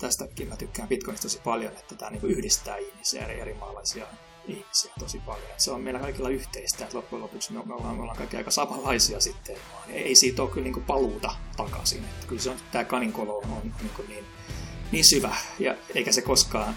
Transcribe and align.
tästäkin 0.00 0.48
mä 0.48 0.56
tykkään 0.56 0.88
Bitcoinista 0.88 1.22
tosi 1.22 1.40
paljon, 1.44 1.72
että 1.72 1.94
tämä 1.94 2.10
niin 2.10 2.22
yhdistää 2.24 2.76
ihmisiä 2.76 3.24
eri, 3.24 3.40
eri 3.40 3.54
maalaisia 3.54 4.06
ihmisiä 4.48 4.92
tosi 4.98 5.18
paljon. 5.18 5.50
Että 5.50 5.62
se 5.62 5.70
on 5.70 5.80
meillä 5.80 6.00
kaikilla 6.00 6.28
yhteistä, 6.28 6.84
että 6.84 6.96
loppujen 6.96 7.22
lopuksi 7.22 7.52
me 7.52 7.60
ollaan, 7.60 7.96
me 7.96 8.02
ollaan 8.02 8.16
kaikki 8.16 8.36
aika 8.36 8.50
samanlaisia 8.50 9.20
sitten, 9.20 9.56
vaan 9.72 9.90
ei 9.90 10.14
siitä 10.14 10.42
ole 10.42 10.50
kyllä 10.50 10.64
niin 10.64 10.84
paluuta 10.84 11.34
takaisin. 11.56 12.04
Että 12.04 12.26
kyllä 12.26 12.42
se 12.42 12.50
on, 12.50 12.56
tämä 12.72 12.84
kaninkolo 12.84 13.38
on, 13.38 13.62
niin, 13.62 13.90
niin, 14.08 14.24
niin 14.92 15.04
syvä, 15.04 15.36
ja 15.58 15.74
eikä 15.94 16.12
se 16.12 16.22
koskaan, 16.22 16.74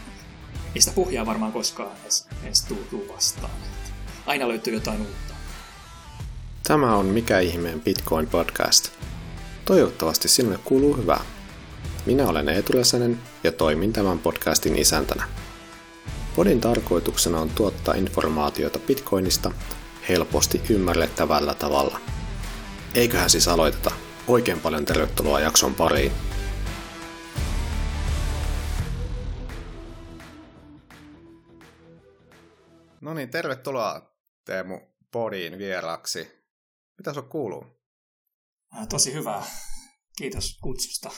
ei 0.76 0.82
sitä 0.82 0.96
pohjaa 0.96 1.26
varmaan 1.26 1.52
koskaan 1.52 1.92
edes, 2.02 2.28
edes 2.44 2.62
tuu, 2.62 2.84
tuu 2.90 3.08
vastaan. 3.14 3.54
Aina 4.26 4.48
löytyy 4.48 4.74
jotain 4.74 5.02
uutta. 5.02 5.34
Tämä 6.64 6.96
on 6.96 7.06
Mikä 7.06 7.40
ihmeen 7.40 7.82
Bitcoin 7.82 8.28
podcast. 8.28 8.90
Toivottavasti 9.66 10.28
sinulle 10.28 10.60
kuuluu 10.64 10.98
hyvää. 10.98 11.26
Minä 12.06 12.28
olen 12.28 12.50
Eetu 12.50 12.74
Räsänen 12.74 13.20
ja 13.44 13.52
toimin 13.52 13.94
tämän 13.94 14.20
podcastin 14.20 14.78
isäntänä. 14.78 15.28
Podin 16.36 16.62
tarkoituksena 16.62 17.40
on 17.40 17.50
tuottaa 17.50 17.94
informaatiota 17.94 18.80
Bitcoinista 18.80 19.52
helposti 20.10 20.62
ymmärrettävällä 20.70 21.54
tavalla. 21.54 22.00
Eiköhän 22.96 23.30
siis 23.30 23.48
aloiteta. 23.48 23.92
Oikein 24.28 24.60
paljon 24.60 24.86
tervetuloa 24.86 25.40
jakson 25.40 25.76
pariin. 25.76 26.12
No 33.02 33.14
niin, 33.14 33.30
tervetuloa 33.30 34.16
Teemu 34.46 34.80
Podiin 35.12 35.58
vieraksi. 35.58 36.28
Mitä 36.98 37.14
sinulle 37.14 37.30
kuuluu? 37.30 37.66
Tosi 38.90 39.14
hyvää. 39.14 39.44
Kiitos 40.18 40.58
kutsusta 40.62 41.12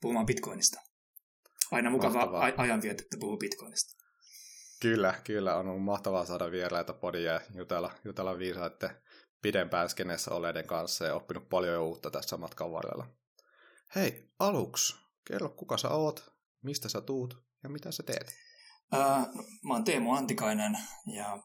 puhumaan 0.00 0.26
Bitcoinista. 0.26 0.80
Aina 1.70 1.90
mukava 1.90 2.52
ajanvietettä 2.56 3.16
puhua 3.20 3.36
Bitcoinista. 3.36 4.00
Kyllä, 4.80 5.14
kyllä. 5.24 5.56
On 5.56 5.68
ollut 5.68 5.84
mahtavaa 5.84 6.26
saada 6.26 6.50
vieraita 6.50 6.92
podia 6.92 7.32
ja 7.32 7.40
jutella, 7.54 7.94
jutella 8.04 8.38
viisaiden 8.38 8.90
pidempään 9.42 9.88
skeneessä 9.88 10.30
olleiden 10.34 10.66
kanssa 10.66 11.04
ja 11.04 11.14
oppinut 11.14 11.48
paljon 11.48 11.74
jo 11.74 11.86
uutta 11.86 12.10
tässä 12.10 12.36
matkan 12.36 12.72
varrella. 12.72 13.06
Hei, 13.94 14.30
aluksi, 14.38 14.96
kerro 15.26 15.48
kuka 15.48 15.76
sä 15.76 15.88
oot, 15.88 16.32
mistä 16.62 16.88
sä 16.88 17.00
tuut 17.00 17.44
ja 17.62 17.68
mitä 17.68 17.92
sä 17.92 18.02
teet? 18.02 18.34
Äh, 18.94 19.26
mä 19.62 19.74
oon 19.74 19.84
Teemu 19.84 20.12
Antikainen 20.12 20.78
ja 21.14 21.42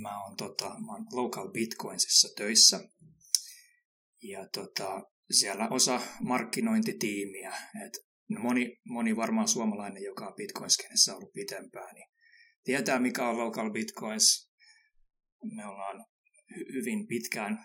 mä 0.00 0.24
oon, 0.24 0.36
tota, 0.36 0.64
mä 0.64 0.92
oon 0.92 1.06
Local 1.12 1.48
Bitcoinsissa 1.48 2.28
töissä. 2.36 2.80
Ja 4.22 4.48
tota, 4.54 5.02
siellä 5.30 5.68
osa 5.70 6.00
markkinointitiimiä. 6.20 7.52
Et 7.86 7.92
moni, 8.38 8.76
moni 8.84 9.16
varmaan 9.16 9.48
suomalainen, 9.48 10.02
joka 10.02 10.26
on 10.26 10.34
Bitcoin-skenessä 10.34 11.16
ollut 11.16 11.32
pitempään, 11.32 11.94
niin 11.94 12.08
tietää, 12.64 12.98
mikä 12.98 13.28
on 13.28 13.38
local 13.38 13.70
bitcoins. 13.70 14.50
Me 15.56 15.66
ollaan 15.66 16.06
hyvin 16.72 17.06
pitkään 17.06 17.58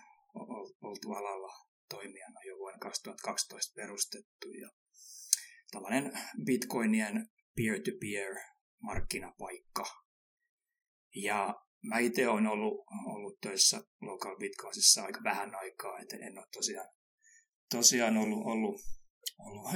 oltu 0.82 1.12
alalla 1.12 1.52
toimijana 1.88 2.40
jo 2.46 2.56
vuonna 2.58 2.78
2012 2.78 3.72
perustettu 3.74 4.52
ja 4.60 4.68
tällainen 5.70 6.12
bitcoinien 6.44 7.28
peer-to-peer 7.56 8.34
markkinapaikka. 8.82 9.84
Ja 11.14 11.54
mä 11.82 11.98
itse 11.98 12.28
olen 12.28 12.46
ollut, 12.46 12.84
ollut 13.06 13.40
töissä 13.40 13.80
local 14.00 14.36
bitcoinsissa 14.36 15.04
aika 15.04 15.20
vähän 15.24 15.54
aikaa, 15.54 15.98
että 15.98 16.16
en 16.16 16.38
ole 16.38 16.46
tosiaan, 16.52 16.88
tosiaan 17.76 18.16
ollut, 18.16 18.46
ollut, 18.46 18.80
ollut, 19.38 19.72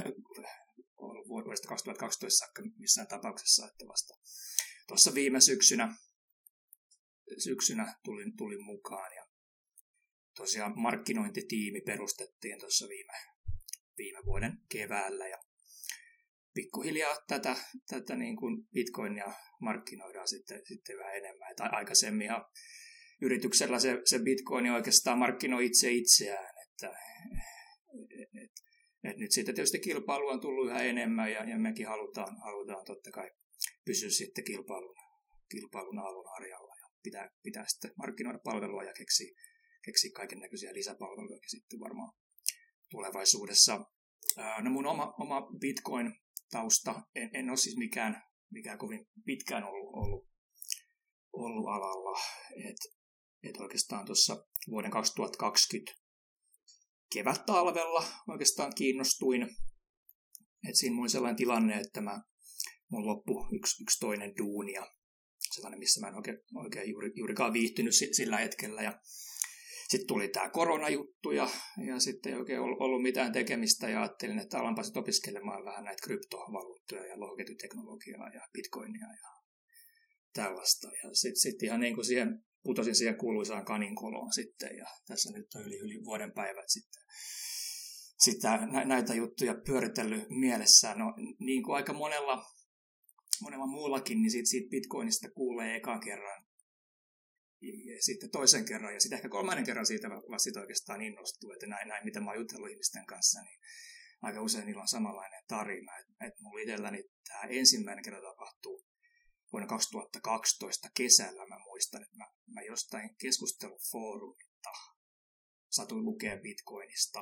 ollut 0.97 1.27
vuodesta 1.27 1.67
2012 1.67 2.37
saakka 2.37 2.61
missään 2.77 3.07
tapauksessa, 3.07 3.67
että 3.67 3.85
vasta 3.87 4.13
tuossa 4.87 5.13
viime 5.13 5.41
syksynä, 5.41 5.95
syksynä 7.43 7.95
tulin, 8.03 8.37
tulin 8.37 8.63
mukaan 8.63 9.15
ja 9.15 9.25
tosiaan 10.35 10.73
markkinointitiimi 10.75 11.81
perustettiin 11.81 12.59
tuossa 12.59 12.87
viime, 12.87 13.13
viime 13.97 14.19
vuoden 14.25 14.57
keväällä 14.71 15.27
ja 15.27 15.37
pikkuhiljaa 16.53 17.15
tätä, 17.27 17.55
tätä 17.87 18.15
niin 18.15 18.35
kuin 18.35 18.67
Bitcoinia 18.73 19.33
markkinoidaan 19.61 20.27
sitten, 20.27 20.61
sitten 20.67 20.97
vähän 20.97 21.17
enemmän. 21.17 21.55
Tai 21.55 21.69
aikaisemmin 21.71 22.29
yrityksellä 23.21 23.79
se, 23.79 23.97
se 24.05 24.19
Bitcoin 24.19 24.71
oikeastaan 24.71 25.19
markkinoi 25.19 25.65
itse 25.65 25.91
itseään, 25.91 26.53
että 26.67 26.93
et, 27.93 28.29
et, 29.03 29.17
nyt 29.17 29.31
sitten 29.31 29.55
tietysti 29.55 29.79
kilpailu 29.79 30.27
on 30.27 30.41
tullut 30.41 30.67
yhä 30.67 30.83
enemmän 30.83 31.31
ja, 31.31 31.49
ja 31.49 31.59
mekin 31.59 31.87
halutaan, 31.87 32.37
halutaan 32.43 32.85
totta 32.85 33.11
kai 33.11 33.31
pysyä 33.85 34.09
sitten 34.09 34.43
kilpailun, 34.43 34.95
kilpailun 35.51 35.99
aallonharjalla 35.99 36.75
ja 36.81 36.87
pitää, 37.03 37.29
pitää 37.43 37.65
sitten 37.67 37.91
markkinoida 37.97 38.39
palvelua 38.43 38.83
ja 38.83 38.93
keksiä, 38.93 39.31
keksiä 39.85 40.11
kaiken 40.15 40.39
näköisiä 40.39 40.73
lisäpalveluja 40.73 41.39
sitten 41.47 41.79
varmaan 41.79 42.13
tulevaisuudessa. 42.89 43.85
No 44.61 44.71
mun 44.71 44.87
oma, 44.87 45.13
oma 45.19 45.41
Bitcoin-tausta, 45.41 47.01
en, 47.15 47.29
en 47.33 47.49
ole 47.49 47.57
siis 47.57 47.77
mikään, 47.77 48.23
mikään 48.51 48.77
kovin 48.77 49.07
pitkään 49.25 49.63
ollut, 49.63 49.93
ollut, 49.93 50.27
ollut 51.33 51.67
alalla. 51.67 52.19
Et, 52.69 52.77
et 53.43 53.57
oikeastaan 53.57 54.05
tuossa 54.05 54.45
vuoden 54.69 54.91
2020 54.91 55.98
kevät-talvella 57.13 58.05
oikeastaan 58.27 58.71
kiinnostuin. 58.75 59.41
Et 60.69 60.75
siinä 60.75 60.95
mulla 60.95 61.09
sellainen 61.09 61.37
tilanne, 61.37 61.79
että 61.79 62.01
mä 62.01 62.21
mun 62.91 63.05
loppu 63.05 63.47
yksi, 63.55 63.83
yksi 63.83 63.99
toinen 63.99 64.33
duuni 64.37 64.73
ja 64.73 64.87
sellainen, 65.53 65.79
missä 65.79 66.01
mä 66.01 66.07
en 66.07 66.15
oikein, 66.15 66.37
oikein 66.55 66.89
juuri, 66.89 67.11
juurikaan 67.15 67.53
viihtynyt 67.53 67.93
sillä 68.11 68.37
hetkellä. 68.37 68.81
Ja 68.81 68.99
sitten 69.89 70.07
tuli 70.07 70.27
tämä 70.27 70.49
koronajuttu 70.49 71.31
ja, 71.31 71.49
ja 71.87 71.99
sitten 71.99 72.33
ei 72.33 72.39
oikein 72.39 72.59
ollut 72.59 73.01
mitään 73.01 73.31
tekemistä 73.31 73.89
ja 73.89 74.01
ajattelin, 74.01 74.39
että 74.39 74.59
alanpa 74.59 74.83
sitten 74.83 75.01
opiskelemaan 75.01 75.65
vähän 75.65 75.83
näitä 75.83 76.03
kryptovaluuttoja 76.03 77.05
ja 77.05 77.19
lohketjuteknologiaa 77.19 78.29
ja 78.33 78.41
bitcoinia 78.53 79.07
ja 79.07 79.29
tällaista. 80.33 80.87
Ja 80.87 81.09
sitten 81.13 81.39
sit 81.39 81.63
ihan 81.63 81.79
niin 81.79 81.95
kuin 81.95 82.05
siihen 82.05 82.45
putosin 82.63 82.95
siihen 82.95 83.17
kuuluisaan 83.17 83.65
kaninkoloon 83.65 84.33
sitten 84.33 84.77
ja 84.77 84.85
tässä 85.07 85.33
nyt 85.33 85.55
on 85.55 85.61
yli, 85.61 85.77
yli 85.77 86.05
vuoden 86.05 86.31
päivät 86.31 86.69
sitten 86.69 87.03
sitä, 88.19 88.59
näitä 88.85 89.13
juttuja 89.13 89.55
pyöritellyt 89.65 90.29
mielessään. 90.29 90.99
No, 90.99 91.13
niin 91.39 91.63
kuin 91.63 91.75
aika 91.75 91.93
monella 91.93 92.45
monella 93.41 93.67
muullakin, 93.67 94.21
niin 94.21 94.31
siitä, 94.31 94.49
siitä 94.49 94.69
Bitcoinista 94.69 95.29
kuulee 95.31 95.75
ekan 95.75 95.99
kerran 95.99 96.45
ja 97.61 98.03
sitten 98.03 98.31
toisen 98.31 98.65
kerran 98.65 98.93
ja 98.93 98.99
sitten 98.99 99.17
ehkä 99.17 99.29
kolmannen 99.29 99.65
kerran 99.65 99.85
siitä 99.85 100.09
vasta 100.09 100.59
oikeastaan 100.59 101.01
innostuu, 101.01 101.51
että 101.51 101.67
näin, 101.67 101.87
näin 101.87 102.05
mitä 102.05 102.19
mä 102.19 102.31
oon 102.31 102.39
jutellut 102.39 102.69
ihmisten 102.69 103.05
kanssa, 103.05 103.41
niin 103.41 103.59
aika 104.21 104.41
usein 104.41 104.65
niillä 104.65 104.81
on 104.81 104.87
samanlainen 104.87 105.43
tarina. 105.47 105.97
Että 105.97 106.25
et 106.25 106.33
mulla 106.41 106.61
itselläni 106.61 107.03
tämä 107.27 107.41
ensimmäinen 107.49 108.03
kerta 108.03 108.21
tapahtuu 108.21 108.85
vuonna 109.51 109.67
2012 109.67 110.89
kesällä. 110.97 111.47
Mä 111.47 111.59
muistan, 111.59 112.03
että 112.03 112.17
mä, 112.17 112.25
mä 112.53 112.61
jostain 112.61 113.15
keskustelufoorumilta 113.21 114.71
satuin 115.69 116.05
lukea 116.05 116.37
Bitcoinista 116.37 117.21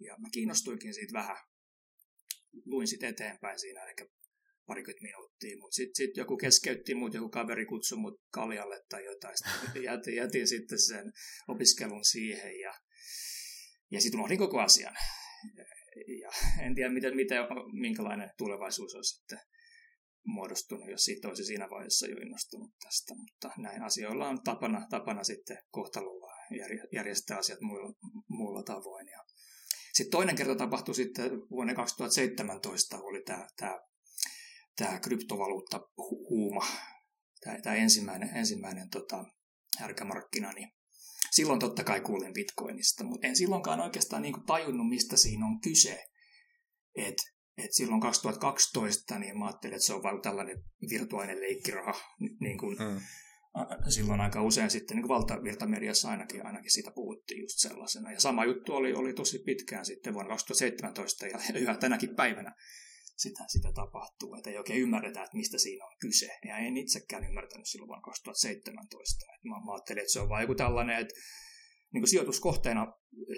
ja 0.00 0.16
mä 0.18 0.28
kiinnostuinkin 0.32 0.94
siitä 0.94 1.12
vähän. 1.12 1.36
Luin 2.64 2.88
sitten 2.88 3.08
eteenpäin 3.08 3.58
siinä 3.58 3.84
ehkä 3.84 4.06
parikymmentä 4.66 5.02
minuuttia, 5.02 5.58
mutta 5.58 5.74
sitten 5.74 5.96
sit 5.96 6.16
joku 6.16 6.36
keskeytti 6.36 6.94
mut, 6.94 7.14
joku 7.14 7.28
kaveri 7.28 7.66
kutsui 7.66 7.98
mut 7.98 8.20
kaljalle 8.30 8.84
tai 8.88 9.04
jotain, 9.04 9.36
sitten 9.36 9.82
jätin, 9.82 10.16
jätin 10.16 10.48
sitten 10.48 10.78
sen 10.78 11.12
opiskelun 11.48 12.04
siihen 12.04 12.60
ja, 12.60 12.74
ja 13.90 14.00
sitten 14.00 14.20
unohdin 14.20 14.38
koko 14.38 14.60
asian. 14.60 14.94
Ja 16.22 16.30
en 16.64 16.74
tiedä, 16.74 16.90
miten, 16.90 17.16
miten, 17.16 17.38
minkälainen 17.80 18.30
tulevaisuus 18.38 18.94
olisi 18.94 19.16
sitten 19.16 19.38
muodostunut, 20.24 20.90
jos 20.90 21.04
siitä 21.04 21.28
olisi 21.28 21.44
siinä 21.44 21.70
vaiheessa 21.70 22.06
jo 22.06 22.16
innostunut 22.16 22.70
tästä, 22.84 23.14
mutta 23.14 23.50
näin 23.58 23.82
asioilla 23.82 24.28
on 24.28 24.42
tapana, 24.44 24.86
tapana 24.90 25.24
sitten 25.24 25.58
kohtalolla 25.70 26.32
järjestää 26.92 27.38
asiat 27.38 27.60
muilla, 27.60 27.92
muilla 28.28 28.62
tavoin. 28.62 29.08
Ja 29.08 29.24
sitten 29.92 30.10
toinen 30.10 30.36
kerta 30.36 30.56
tapahtui 30.56 30.94
sitten 30.94 31.30
vuonna 31.50 31.74
2017, 31.74 32.98
oli 32.98 33.22
tämä, 33.22 33.46
tämä 33.56 33.78
tämä 34.76 35.00
kryptovaluutta 35.00 35.80
huuma, 35.96 36.66
tämä, 37.40 37.60
tämä 37.62 37.76
ensimmäinen, 37.76 38.36
ensimmäinen 38.36 38.90
tota, 38.90 39.24
härkämarkkina, 39.78 40.52
niin 40.52 40.68
silloin 41.30 41.60
totta 41.60 41.84
kai 41.84 42.00
kuulin 42.00 42.32
bitcoinista, 42.32 43.04
mutta 43.04 43.26
en 43.26 43.36
silloinkaan 43.36 43.80
oikeastaan 43.80 44.22
niin 44.22 44.46
tajunnut, 44.46 44.88
mistä 44.88 45.16
siinä 45.16 45.46
on 45.46 45.60
kyse. 45.60 46.04
Et, 46.94 47.14
et 47.58 47.72
silloin 47.72 48.00
2012 48.00 49.18
niin 49.18 49.38
mä 49.38 49.46
ajattelin, 49.46 49.74
että 49.74 49.86
se 49.86 49.94
on 49.94 50.02
vain 50.02 50.22
tällainen 50.22 50.64
virtuaalinen 50.90 51.40
leikkiraha. 51.40 51.94
Niin 52.40 52.58
kuin, 52.58 52.78
mm. 52.78 53.00
Silloin 53.88 54.20
aika 54.20 54.42
usein 54.42 54.70
sitten 54.70 54.96
niin 54.96 55.08
valtavirtamediassa 55.08 56.10
ainakin, 56.10 56.46
ainakin 56.46 56.70
siitä 56.70 56.90
puhuttiin 56.94 57.40
just 57.40 57.58
sellaisena. 57.58 58.12
Ja 58.12 58.20
sama 58.20 58.44
juttu 58.44 58.72
oli, 58.72 58.92
oli 58.92 59.12
tosi 59.12 59.38
pitkään 59.38 59.86
sitten 59.86 60.14
vuonna 60.14 60.28
2017 60.28 61.26
ja 61.26 61.38
yhä 61.54 61.76
tänäkin 61.76 62.16
päivänä 62.16 62.54
sitä, 63.16 63.44
sitä 63.48 63.72
tapahtuu, 63.72 64.34
että 64.34 64.50
ei 64.50 64.58
oikein 64.58 64.80
ymmärretä, 64.80 65.22
että 65.22 65.36
mistä 65.36 65.58
siinä 65.58 65.84
on 65.84 65.96
kyse. 66.00 66.38
Ja 66.48 66.58
en 66.58 66.76
itsekään 66.76 67.24
ymmärtänyt 67.24 67.66
silloin 67.66 67.88
vuonna 67.88 68.02
2017. 68.02 69.24
Että 69.34 69.48
mä, 69.48 69.54
mä 69.64 69.72
ajattelin, 69.72 70.00
että 70.00 70.12
se 70.12 70.20
on 70.20 70.28
vain 70.28 70.42
joku 70.42 70.54
tällainen, 70.54 71.00
että 71.00 71.14
niin 71.94 72.02
kuin 72.02 72.10
sijoituskohteena 72.10 72.92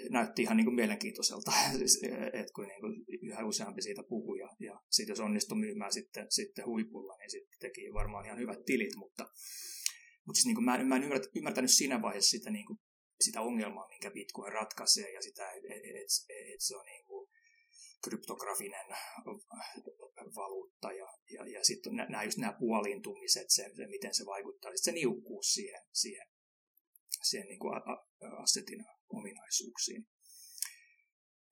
näytti 0.09 0.41
ihan 0.41 0.57
niin 0.57 0.65
kuin 0.65 0.75
mielenkiintoiselta, 0.75 1.51
että 2.39 2.53
kun 2.55 2.67
niin 2.67 2.81
kuin 2.81 3.05
yhä 3.21 3.45
useampi 3.45 3.81
siitä 3.81 4.03
puhuu 4.09 4.35
ja, 4.35 4.49
ja 4.59 4.81
siitä 4.89 5.11
jos 5.11 5.19
onnistui 5.19 5.57
myymään 5.57 5.93
sitten, 5.93 6.27
sitten 6.29 6.65
huipulla, 6.65 7.17
niin 7.17 7.31
sitten 7.31 7.59
teki 7.59 7.93
varmaan 7.93 8.25
ihan 8.25 8.39
hyvät 8.39 8.65
tilit, 8.65 8.95
mutta, 8.95 9.23
mutta 10.25 10.37
siis 10.37 10.45
niin 10.45 10.55
kuin 10.55 10.65
mä, 10.65 10.83
mä 10.83 10.95
en 10.95 11.11
ymmärtänyt 11.35 11.71
siinä 11.71 12.01
vaiheessa 12.01 12.29
sitä, 12.29 12.49
niin 12.49 12.65
kuin, 12.65 12.79
sitä 13.21 13.41
ongelmaa, 13.41 13.87
minkä 13.87 14.11
Bitcoin 14.11 14.53
ratkaisee 14.53 15.13
ja 15.13 15.21
sitä, 15.21 15.51
että 15.51 15.73
et, 15.73 15.81
et, 15.83 16.53
et, 16.53 16.61
se 16.61 16.75
on 16.75 16.85
niin 16.85 17.05
kuin 17.05 17.29
kryptografinen 18.03 18.85
valuutta 20.35 20.91
ja, 20.91 21.07
ja, 21.33 21.47
ja 21.47 21.63
sitten 21.63 21.95
nämä, 21.95 22.23
just 22.23 22.37
nämä 22.37 22.57
puoliintumiset, 22.59 23.49
se, 23.49 23.69
se, 23.75 23.87
miten 23.87 24.13
se 24.13 24.25
vaikuttaa, 24.25 24.71
sitten 24.75 24.93
se 24.93 24.99
niukkuus 24.99 25.53
siihen, 25.53 25.81
siihen 25.93 26.27
siihen 27.23 27.47
niin 27.47 27.59
kuin 27.59 27.73
assetin 28.43 28.85
ominaisuuksiin. 29.09 30.07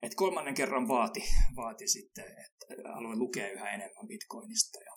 Et 0.02 0.14
kolmannen 0.14 0.54
kerran 0.54 0.88
vaati, 0.88 1.20
vaati 1.56 1.88
sitten, 1.88 2.24
että 2.24 2.88
aloin 2.94 3.18
lukea 3.18 3.52
yhä 3.52 3.70
enemmän 3.70 4.08
Bitcoinista 4.08 4.78
ja, 4.84 4.92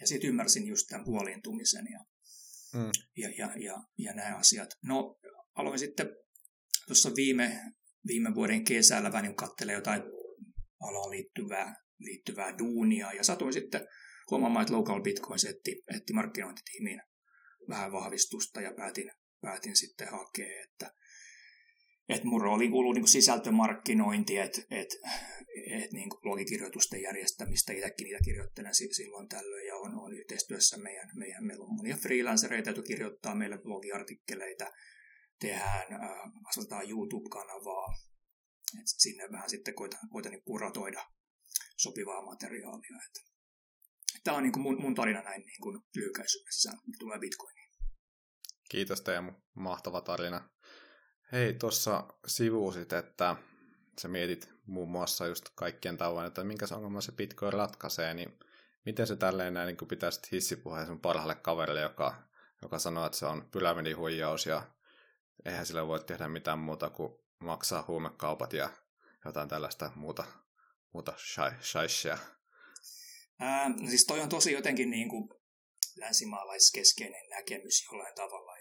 ja 0.00 0.06
sitten 0.06 0.30
ymmärsin 0.30 0.66
just 0.66 0.86
tämän 0.88 1.04
puoliintumisen 1.04 1.86
ja, 1.92 2.00
mm. 2.74 2.90
ja, 3.16 3.28
ja, 3.38 3.52
ja, 3.64 3.76
ja 3.98 4.14
nämä 4.14 4.36
asiat. 4.36 4.68
No 4.82 5.18
aloin 5.54 5.78
sitten 5.78 6.08
tuossa 6.86 7.10
viime, 7.16 7.60
viime 8.06 8.34
vuoden 8.34 8.64
kesällä 8.64 9.12
vähän 9.12 9.34
katselee 9.34 9.74
jotain 9.74 10.02
alaan 10.80 11.10
liittyvää, 11.10 11.74
liittyvää 11.98 12.58
duunia 12.58 13.12
ja 13.12 13.24
satuin 13.24 13.52
sitten 13.52 13.86
huomaamaan, 14.30 14.62
että 14.62 14.74
Local 14.76 15.02
Bitcoin 15.02 15.38
etti, 15.48 15.82
etti 15.96 16.12
markkinointitiimiin 16.12 17.00
vähän 17.68 17.92
vahvistusta 17.92 18.60
ja 18.60 18.72
päätin 18.76 19.10
päätin 19.40 19.76
sitten 19.76 20.08
hakea, 20.08 20.62
että 20.62 20.90
et 22.08 22.24
mun 22.24 22.40
rooli 22.40 22.68
kuuluu 22.68 22.92
niin 22.92 23.08
sisältömarkkinointi, 23.08 24.38
että 24.38 24.62
et, 24.70 24.88
et, 25.70 25.92
niin 25.92 26.10
blogikirjoitusten 26.22 27.02
järjestämistä, 27.02 27.72
itsekin 27.72 28.04
niitä 28.04 28.24
kirjoittelen 28.24 28.74
silloin 28.74 29.28
tällöin 29.28 29.66
ja 29.66 29.76
on, 29.76 29.98
on 29.98 30.12
yhteistyössä 30.14 30.76
meidän, 30.76 31.08
meidän, 31.14 31.46
meillä 31.46 31.64
on 31.64 31.76
monia 31.76 31.96
freelancereita, 31.96 32.70
jotka 32.70 32.82
kirjoittaa 32.82 33.34
meille 33.34 33.58
blogiartikkeleita, 33.58 34.72
tehdään, 35.40 35.92
äh, 35.92 36.88
YouTube-kanavaa, 36.88 37.86
et 38.80 38.86
sinne 38.86 39.28
vähän 39.32 39.50
sitten 39.50 39.74
koitan, 39.74 40.00
koitan 40.10 40.32
niin 40.32 40.42
kuratoida 40.42 41.04
sopivaa 41.76 42.24
materiaalia. 42.24 42.98
Tämä 44.24 44.36
on 44.36 44.42
niin 44.42 44.52
kuin 44.52 44.62
mun, 44.62 44.80
mun 44.80 44.94
tarina 44.94 45.22
näin 45.22 45.42
niin 45.46 45.60
kuin 45.62 45.80
lyhykäisyydessään, 45.96 46.78
tulee 46.98 47.18
Bitcoiniin. 47.18 47.65
Kiitos 48.68 49.00
Teemu, 49.00 49.32
mahtava 49.54 50.00
tarina. 50.00 50.48
Hei, 51.32 51.54
tuossa 51.54 52.04
sivuusit, 52.26 52.92
että 52.92 53.36
sä 54.00 54.08
mietit 54.08 54.48
muun 54.66 54.88
muassa 54.88 55.26
just 55.26 55.48
kaikkien 55.54 55.96
tavoin, 55.96 56.26
että 56.26 56.44
minkä 56.44 56.66
ongelma 56.72 57.00
se 57.00 57.12
Bitcoin 57.12 57.52
ratkaisee, 57.52 58.14
niin 58.14 58.38
miten 58.86 59.06
se 59.06 59.16
tälleen 59.16 59.54
näin 59.54 59.66
niin 59.66 59.88
pitäisi 59.88 60.20
hissipuheen 60.32 60.86
sun 60.86 61.00
parhaalle 61.00 61.34
kaverille, 61.34 61.80
joka, 61.80 62.14
joka 62.62 62.78
sanoo, 62.78 63.06
että 63.06 63.18
se 63.18 63.26
on 63.26 63.48
pyramidihuijaus 63.50 64.46
ja 64.46 64.62
eihän 65.44 65.66
sillä 65.66 65.86
voi 65.86 66.00
tehdä 66.00 66.28
mitään 66.28 66.58
muuta 66.58 66.90
kuin 66.90 67.12
maksaa 67.38 67.84
huumekaupat 67.88 68.52
ja 68.52 68.70
jotain 69.24 69.48
tällaista 69.48 69.90
muuta, 69.94 70.24
muuta 70.92 71.14
shaishia. 71.62 72.18
Ää, 73.38 73.68
no 73.68 73.88
siis 73.88 74.06
toi 74.06 74.20
on 74.20 74.28
tosi 74.28 74.52
jotenkin 74.52 74.90
niin 74.90 75.08
kuin 75.08 75.28
länsimaalaiskeskeinen 75.96 77.30
näkemys 77.30 77.84
jollain 77.92 78.14
tavalla 78.14 78.55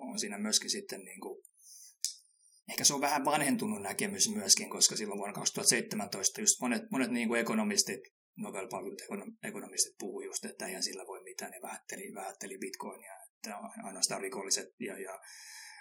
on 0.00 0.18
siinä 0.18 0.38
myöskin 0.38 0.70
sitten 0.70 1.04
niin 1.04 1.20
kuin, 1.20 1.42
ehkä 2.70 2.84
se 2.84 2.94
on 2.94 3.00
vähän 3.00 3.24
vanhentunut 3.24 3.82
näkemys 3.82 4.34
myöskin, 4.34 4.70
koska 4.70 4.96
silloin 4.96 5.18
vuonna 5.18 5.34
2017 5.34 6.40
just 6.40 6.60
monet, 6.60 6.82
monet 6.90 7.10
niin 7.10 7.28
kuin 7.28 7.40
ekonomistit, 7.40 8.00
Nobel-palvelut 8.36 9.02
ekonomistit 9.42 9.94
puhuivat 9.98 10.30
just, 10.30 10.44
että 10.44 10.66
eihän 10.66 10.82
sillä 10.82 11.06
voi 11.06 11.22
mitään, 11.22 11.50
ne 11.50 11.62
vähätteli, 11.62 12.14
vähätteli 12.14 12.58
bitcoinia, 12.58 13.12
että 13.36 13.56
ainoastaan 13.82 14.20
rikolliset 14.20 14.68
ja, 14.80 14.98
ja 14.98 15.20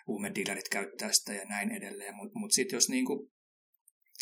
huumedealerit 0.07 0.69
käyttää 0.69 1.11
sitä 1.11 1.33
ja 1.33 1.45
näin 1.45 1.71
edelleen, 1.71 2.15
mutta 2.15 2.39
mut 2.39 2.51
sitten 2.51 2.77
jos 2.77 2.89
niin 2.89 3.05
kuin 3.05 3.31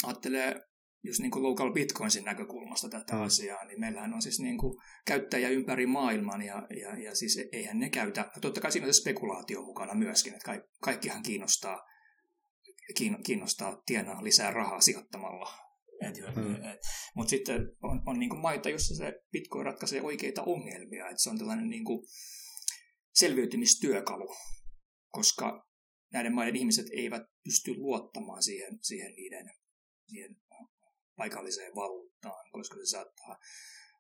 ajattelee 0.04 0.67
just 1.04 1.20
niin 1.20 1.32
kuin 1.32 1.44
local 1.44 1.74
bitcoinsin 1.74 2.24
näkökulmasta 2.24 2.90
tätä 2.90 3.16
mm. 3.16 3.22
asiaa, 3.22 3.66
niin 3.66 3.80
meillähän 3.80 4.14
on 4.14 4.22
siis 4.22 4.40
niin 4.40 4.58
kuin 4.58 4.74
käyttäjä 5.06 5.50
ympäri 5.50 5.86
maailman 5.86 6.42
ja, 6.42 6.68
ja, 6.82 7.04
ja 7.04 7.16
siis 7.16 7.40
eihän 7.52 7.80
ne 7.80 7.90
käytä, 7.90 8.22
no 8.22 8.42
totta 8.42 8.62
kai 8.62 8.72
siinä 8.72 8.88
on 8.88 8.94
se 8.94 9.02
spekulaatio 9.02 9.62
mukana 9.62 9.94
myöskin, 9.94 10.34
että 10.34 10.46
ka, 10.46 10.68
kaikkihan 10.82 11.24
kiinnostaa, 11.24 11.84
kiinnostaa 13.26 13.82
tienaa 13.86 14.24
lisää 14.24 14.52
rahaa 14.52 14.82
sijoittamalla. 14.82 15.68
Mm. 16.36 16.56
Mutta 17.16 17.30
sitten 17.30 17.62
on, 17.84 18.02
on 18.06 18.20
niin 18.20 18.30
kuin 18.30 18.42
maita, 18.42 18.70
jossa 18.70 18.96
se 18.96 19.14
bitcoin 19.32 19.66
ratkaisee 19.66 20.02
oikeita 20.02 20.44
ongelmia, 20.44 21.10
että 21.10 21.24
se 21.24 21.30
on 21.30 21.38
tällainen 21.38 21.70
niin 21.70 21.86
kuin 21.86 22.08
selviytymistyökalu, 23.14 24.36
koska 25.12 25.68
näiden 26.14 26.34
maiden 26.34 26.56
ihmiset 26.56 26.86
eivät 26.92 27.24
pysty 27.44 27.74
luottamaan 27.78 28.44
siihen, 28.44 28.78
siihen 28.82 29.16
niiden, 29.16 29.52
siihen 30.08 30.36
paikalliseen 31.18 31.76
valuuttaan, 31.76 32.52
koska 32.52 32.76
se 32.76 32.86
saattaa, 32.86 33.38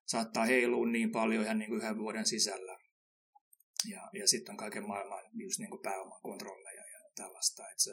saattaa 0.05 0.45
heilua 0.45 0.87
niin 0.87 1.11
paljon 1.11 1.43
ihan 1.43 1.59
niin 1.59 1.69
kuin 1.69 1.81
yhden 1.81 1.97
vuoden 1.97 2.25
sisällä. 2.25 2.77
Ja, 3.89 4.09
ja 4.13 4.27
sitten 4.27 4.53
on 4.53 4.57
kaiken 4.57 4.87
maailman 4.87 5.23
just 5.33 5.59
niin 5.59 5.69
kuin 5.69 5.81
pääoman 5.81 6.21
kontrolleja 6.21 6.81
ja 6.81 6.99
tällaista. 7.15 7.69
Että 7.69 7.83
se, 7.83 7.91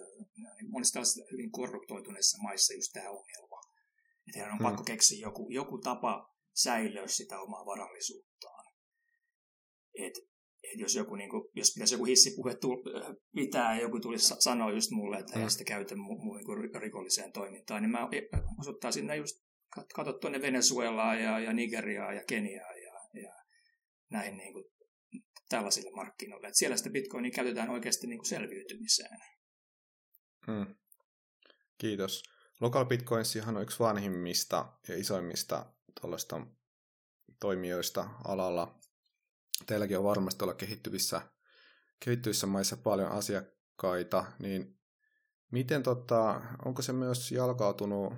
monissa 0.68 1.00
hyvin 1.32 1.50
korruptoituneissa 1.50 2.42
maissa 2.42 2.74
just 2.74 2.92
tämä 2.92 3.10
ongelma. 3.10 3.60
Että 4.28 4.38
heidän 4.38 4.52
on 4.52 4.58
hmm. 4.58 4.66
pakko 4.66 4.84
keksiä 4.84 5.18
joku, 5.20 5.50
joku 5.50 5.78
tapa 5.78 6.34
säilöä 6.54 7.06
sitä 7.06 7.40
omaa 7.40 7.66
varallisuuttaan. 7.66 8.64
Et 9.98 10.33
että 10.64 10.82
jos, 10.82 10.94
joku, 10.94 11.14
niin 11.14 11.30
kuin, 11.30 11.44
jos 11.54 11.72
pitäisi 11.74 11.94
joku 11.94 12.04
hissipuhe 12.04 12.56
pitää 13.34 13.76
ja 13.76 13.82
joku 13.82 14.00
tulisi 14.00 14.34
sanoa 14.38 14.72
just 14.72 14.90
mulle, 14.90 15.18
että 15.18 15.40
ei 15.40 15.50
sitä 15.50 15.64
käytä 15.64 15.96
mu, 15.96 16.18
mu, 16.18 16.34
niin 16.34 16.82
rikolliseen 16.82 17.32
toimintaan, 17.32 17.82
niin 17.82 17.90
mä 17.90 18.08
osoittaa 18.60 18.92
sinne 18.92 19.16
just, 19.16 19.44
katso 19.94 20.12
tuonne 20.12 20.42
Venezuelaa 20.42 21.14
ja, 21.14 21.38
ja 21.40 21.52
Nigeriaa 21.52 22.12
ja 22.12 22.24
Keniaa 22.28 22.72
ja, 22.72 23.20
ja 23.22 23.34
näin 24.10 24.36
niin 24.36 24.52
kuin, 24.52 24.64
tällaisille 25.48 25.90
markkinoille. 25.90 26.46
Että 26.46 26.58
siellä 26.58 26.76
sitä 26.76 26.90
bitcoinia 26.90 27.30
käytetään 27.30 27.70
oikeasti 27.70 28.06
niin 28.06 28.18
kuin 28.18 28.28
selviytymiseen. 28.28 29.18
Hmm. 30.46 30.74
Kiitos. 31.78 32.22
Local 32.60 32.84
Bitcoinsihan 32.84 33.56
on 33.56 33.62
yksi 33.62 33.78
vanhimmista 33.78 34.72
ja 34.88 34.96
isoimmista 34.96 35.72
toimijoista 37.40 38.10
alalla 38.24 38.78
teilläkin 39.66 39.98
on 39.98 40.04
varmasti 40.04 40.44
olla 40.44 40.54
kehittyvissä, 40.54 41.20
kehittyvissä 42.00 42.46
maissa 42.46 42.76
paljon 42.76 43.12
asiakkaita, 43.12 44.24
niin 44.38 44.78
miten 45.50 45.82
tota, 45.82 46.40
onko 46.64 46.82
se 46.82 46.92
myös 46.92 47.32
jalkautunut 47.32 48.14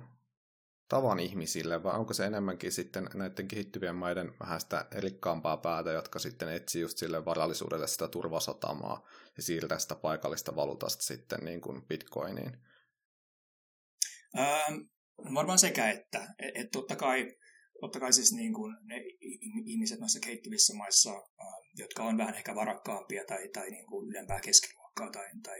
tavan 0.89 1.19
ihmisille, 1.19 1.83
vai 1.83 1.99
onko 1.99 2.13
se 2.13 2.25
enemmänkin 2.25 2.71
sitten 2.71 3.09
näiden 3.13 3.47
kehittyvien 3.47 3.95
maiden 3.95 4.33
vähän 4.39 4.61
sitä 4.61 4.85
rikkaampaa 4.91 5.57
päätä, 5.57 5.91
jotka 5.91 6.19
sitten 6.19 6.49
etsii 6.49 6.81
just 6.81 6.97
sille 6.97 7.25
varallisuudelle 7.25 7.87
sitä 7.87 8.07
turvasatamaa 8.07 9.07
ja 9.37 9.43
siirtää 9.43 9.79
sitä 9.79 9.95
paikallista 9.95 10.55
valuutasta 10.55 11.03
sitten 11.03 11.39
niin 11.45 11.61
kuin 11.61 11.81
bitcoiniin? 11.81 12.57
Ähm, 14.37 14.75
varmaan 15.33 15.59
sekä 15.59 15.89
että. 15.89 16.33
Että 16.39 16.59
et 16.61 16.71
totta 16.71 16.95
kai 16.95 17.37
totta 17.81 17.99
kai 17.99 18.13
siis 18.13 18.33
niin 18.33 18.53
kuin 18.53 18.75
ne 18.83 18.95
ihmiset 19.65 19.99
noissa 19.99 20.19
kehittyvissä 20.19 20.73
maissa, 20.73 21.11
jotka 21.75 22.03
on 22.03 22.17
vähän 22.17 22.35
ehkä 22.35 22.55
varakkaampia 22.55 23.23
tai, 23.27 23.49
tai 23.49 23.69
niin 23.69 23.85
kuin 23.85 24.09
ylempää 24.09 24.39
keskiluokkaa 24.39 25.09
tai, 25.11 25.25
tai, 25.43 25.59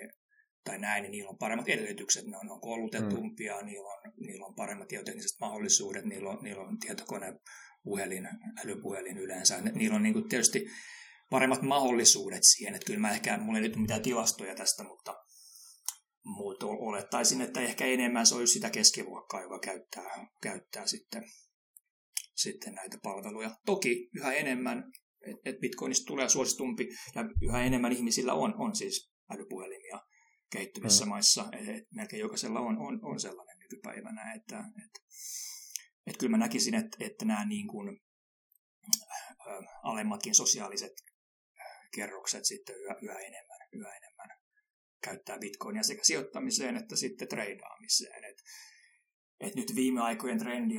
tai 0.64 0.80
näin, 0.80 1.02
niin 1.02 1.12
niillä 1.12 1.30
on 1.30 1.38
paremmat 1.38 1.70
edellytykset, 1.70 2.26
ne 2.26 2.38
on, 2.38 2.52
on 2.52 2.62
koulutetumpia, 2.62 3.58
mm. 3.60 3.66
niillä, 3.66 3.90
on, 3.90 4.14
niillä 4.20 4.46
on 4.46 4.56
paremmat 4.56 4.90
geotekniset 4.90 5.40
mahdollisuudet, 5.40 6.06
niillä 6.06 6.30
on, 6.30 6.44
niillä 6.44 6.64
on 6.64 6.80
tietokone, 6.80 7.34
puhelin, 7.84 8.30
älypuhelin 8.64 9.18
yleensä. 9.18 9.62
Niillä 9.62 9.96
on 9.96 10.04
niin 10.04 10.14
kuin 10.14 10.30
tietysti 10.30 10.66
paremmat 11.30 11.62
mahdollisuudet 11.62 12.44
siihen, 12.44 12.76
että 12.76 12.86
kyllä 12.86 13.00
mä 13.00 13.12
ehkä, 13.12 13.38
mulla 13.38 13.58
ei 13.58 13.64
nyt 13.64 13.76
mitään 13.76 14.02
tilastoja 14.02 14.56
tästä, 14.56 14.84
mutta, 14.84 15.16
mutta 16.24 16.66
olettaisin, 16.66 17.42
että 17.42 17.62
ehkä 17.62 17.86
enemmän 17.86 18.26
se 18.26 18.36
olisi 18.36 18.54
sitä 18.54 18.70
keskiluokkaa, 18.70 19.42
joka 19.42 19.60
käyttää, 19.60 20.28
käyttää 20.42 20.88
sitten 20.88 21.24
sitten 22.38 22.74
näitä 22.74 22.98
palveluja. 23.03 23.56
Toki 23.65 24.10
yhä 24.15 24.34
enemmän, 24.34 24.91
että 25.46 25.60
Bitcoinista 25.62 26.08
tulee 26.08 26.29
suositumpi 26.29 26.89
ja 27.15 27.22
yhä 27.41 27.63
enemmän 27.63 27.91
ihmisillä 27.91 28.34
on, 28.34 28.53
on 28.58 28.75
siis 28.75 29.12
älypuhelimia 29.34 30.00
kehittyvissä 30.51 31.06
mm. 31.06 31.10
maissa. 31.10 31.46
Et 31.53 31.84
melkein 31.96 32.20
jokaisella 32.20 32.60
on, 32.60 32.77
on, 32.77 33.00
on 33.06 33.20
sellainen 33.20 33.58
nykypäivänä, 33.60 34.34
että, 34.34 34.63
että 34.86 35.00
että 36.08 36.20
kyllä 36.20 36.32
mä 36.32 36.38
näkisin, 36.38 36.75
että, 36.75 36.98
että 37.00 37.25
nämä 37.25 37.46
niin 37.46 37.67
kuin, 37.67 38.00
ä, 39.48 39.79
alemmatkin 39.84 40.36
sosiaaliset 40.36 40.91
kerrokset 41.96 42.46
sitten 42.46 42.75
yhä, 42.75 42.96
yhä 43.01 43.20
enemmän, 43.20 43.60
yhä 43.72 43.96
enemmän 43.96 44.29
käyttää 45.03 45.39
bitcoinia 45.39 45.84
sekä 45.84 46.03
sijoittamiseen 46.03 46.77
että 46.77 46.96
sitten 46.96 47.27
treidaamiseen. 47.27 48.24
Et, 48.24 48.38
et 49.39 49.56
nyt 49.56 49.75
viime 49.75 50.01
aikojen 50.01 50.39
trendi 50.39 50.75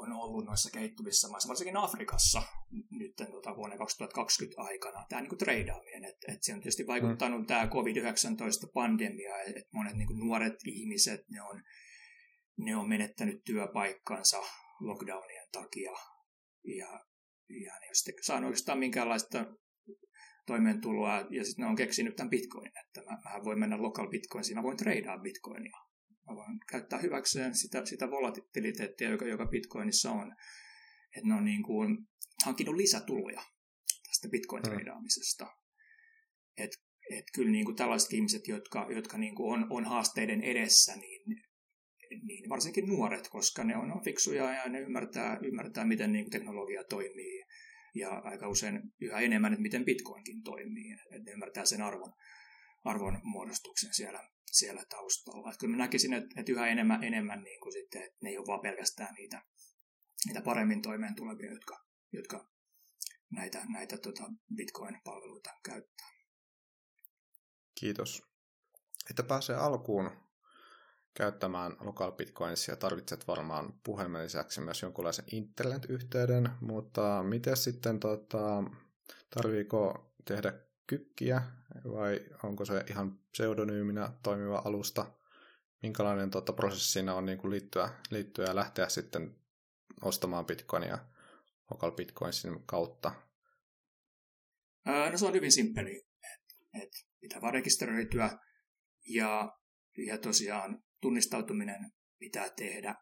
on 0.00 0.12
ollut 0.12 0.44
noissa 0.44 0.70
kehittuvissa 0.70 1.28
maissa, 1.28 1.48
varsinkin 1.48 1.76
Afrikassa 1.76 2.42
nyt 2.90 3.12
tota, 3.16 3.56
vuonna 3.56 3.76
2020 3.76 4.62
aikana, 4.62 5.06
tämä 5.08 5.22
niin 5.22 5.38
treidaaminen. 5.38 6.04
että 6.04 6.32
et 6.32 6.42
se 6.42 6.52
on 6.52 6.60
tietysti 6.60 6.86
vaikuttanut 6.86 7.40
mm. 7.40 7.46
tämä 7.46 7.66
COVID-19-pandemia, 7.66 9.42
että 9.42 9.68
monet 9.72 9.96
niin 9.96 10.18
nuoret 10.18 10.54
ihmiset, 10.66 11.20
ne 11.28 11.42
on, 11.42 11.62
ne 12.58 12.76
on 12.76 12.88
menettänyt 12.88 13.44
työpaikkansa 13.44 14.42
lockdownien 14.80 15.48
takia 15.52 15.92
ja, 16.64 17.04
ja 17.48 17.72
ne 17.80 17.88
on 17.88 17.94
sitten 17.94 18.24
saanut 18.24 18.48
oikeastaan 18.48 18.78
minkäänlaista 18.78 19.46
toimeentuloa 20.46 21.26
ja 21.30 21.44
sitten 21.44 21.62
ne 21.62 21.68
on 21.70 21.76
keksinyt 21.76 22.16
tämän 22.16 22.30
bitcoinin, 22.30 22.78
että 22.86 23.02
mä, 23.02 23.10
mä 23.10 23.44
voin 23.44 23.58
mennä 23.58 23.82
local 23.82 24.08
bitcoin, 24.08 24.44
siinä 24.44 24.62
voin 24.62 24.76
treidaa 24.76 25.18
bitcoinia 25.18 25.89
Voin 26.36 26.58
käyttää 26.70 26.98
hyväkseen 26.98 27.54
sitä, 27.54 27.84
sitä 27.84 28.10
volatiliteettia, 28.10 29.10
joka, 29.10 29.26
joka 29.26 29.46
Bitcoinissa 29.46 30.10
on. 30.10 30.34
Että 31.16 31.28
ne 31.28 31.34
on 31.34 31.44
niin 31.44 31.62
kuin 31.62 31.98
hankinut 32.44 32.76
lisätuloja 32.76 33.42
tästä 34.06 34.28
Bitcoin-treidaamisesta. 34.28 35.44
Mm. 35.44 36.64
Et, 36.64 36.70
et 37.10 37.24
kyllä 37.34 37.50
niin 37.50 37.64
kuin 37.64 37.76
tällaiset 37.76 38.12
ihmiset, 38.12 38.48
jotka, 38.48 38.86
jotka 38.94 39.18
niin 39.18 39.34
kuin 39.34 39.52
on, 39.52 39.66
on 39.70 39.84
haasteiden 39.84 40.42
edessä, 40.42 40.96
niin, 40.96 41.22
niin 42.26 42.48
varsinkin 42.48 42.88
nuoret, 42.88 43.28
koska 43.28 43.64
ne 43.64 43.76
on, 43.76 43.92
on 43.92 44.04
fiksuja 44.04 44.54
ja 44.54 44.68
ne 44.68 44.80
ymmärtää, 44.80 45.38
ymmärtää 45.44 45.84
miten 45.84 46.12
niin 46.12 46.24
kuin 46.24 46.32
teknologia 46.32 46.84
toimii 46.84 47.44
ja 47.94 48.10
aika 48.10 48.48
usein 48.48 48.80
yhä 49.00 49.20
enemmän, 49.20 49.52
että 49.52 49.62
miten 49.62 49.84
Bitcoinkin 49.84 50.42
toimii. 50.42 50.92
Että 50.92 51.24
ne 51.24 51.32
ymmärtää 51.32 51.64
sen 51.64 51.82
arvon, 51.82 52.12
arvon 52.84 53.20
muodostuksen 53.22 53.94
siellä, 53.94 54.28
siellä 54.52 54.84
taustalla. 54.88 55.48
Että 55.48 55.60
kyllä 55.60 55.76
mä 55.76 55.82
näkisin, 55.82 56.12
että, 56.12 56.40
että 56.40 56.52
yhä 56.52 56.66
enemmän, 56.66 57.04
enemmän 57.04 57.42
niin 57.42 57.60
kuin 57.60 57.72
sitten, 57.72 58.02
että 58.02 58.18
ne 58.22 58.30
ei 58.30 58.38
ole 58.38 58.46
vaan 58.46 58.60
pelkästään 58.60 59.14
niitä, 59.14 59.42
niitä 60.26 60.42
paremmin 60.42 60.82
toimeen 60.82 61.14
tulevia, 61.14 61.52
jotka, 61.52 61.84
jotka 62.12 62.48
näitä, 63.30 63.64
näitä 63.68 63.98
tota 63.98 64.24
Bitcoin-palveluita 64.54 65.50
käyttää. 65.64 66.10
Kiitos. 67.74 68.22
Että 69.10 69.22
pääsee 69.22 69.56
alkuun 69.56 70.10
käyttämään 71.14 71.76
local 71.80 72.12
bitcoinsia 72.12 72.76
tarvitset 72.76 73.28
varmaan 73.28 73.80
puhelimen 73.84 74.24
lisäksi 74.24 74.60
myös 74.60 74.82
jonkunlaisen 74.82 75.24
internet-yhteyden, 75.32 76.48
mutta 76.60 77.22
miten 77.22 77.56
sitten 77.56 78.00
tota, 78.00 78.64
tarviiko 79.34 80.12
tehdä 80.24 80.52
kykkiä 80.90 81.42
vai 81.84 82.20
onko 82.42 82.64
se 82.64 82.84
ihan 82.90 83.18
pseudonyyminä 83.32 84.12
toimiva 84.22 84.62
alusta? 84.64 85.06
Minkälainen 85.82 86.30
tuota, 86.30 86.52
prosessi 86.52 86.92
siinä 86.92 87.14
on 87.14 87.26
niin 87.26 87.38
kuin 87.38 87.50
liittyä, 87.50 87.90
liittyä 88.10 88.44
ja 88.44 88.54
lähteä 88.54 88.88
sitten 88.88 89.36
ostamaan 90.02 90.46
bitcoinia 90.46 90.98
local 91.70 91.90
bitcoinsin 91.90 92.62
kautta? 92.66 93.12
no 95.10 95.18
se 95.18 95.26
on 95.26 95.34
hyvin 95.34 95.52
simppeli, 95.52 95.96
että 96.34 96.54
et 96.82 96.90
pitää 97.20 97.40
vaan 97.40 97.54
rekisteröityä 97.54 98.38
ja, 99.08 99.56
ja 100.06 100.18
tosiaan 100.18 100.82
tunnistautuminen 101.00 101.92
pitää 102.18 102.50
tehdä 102.56 102.94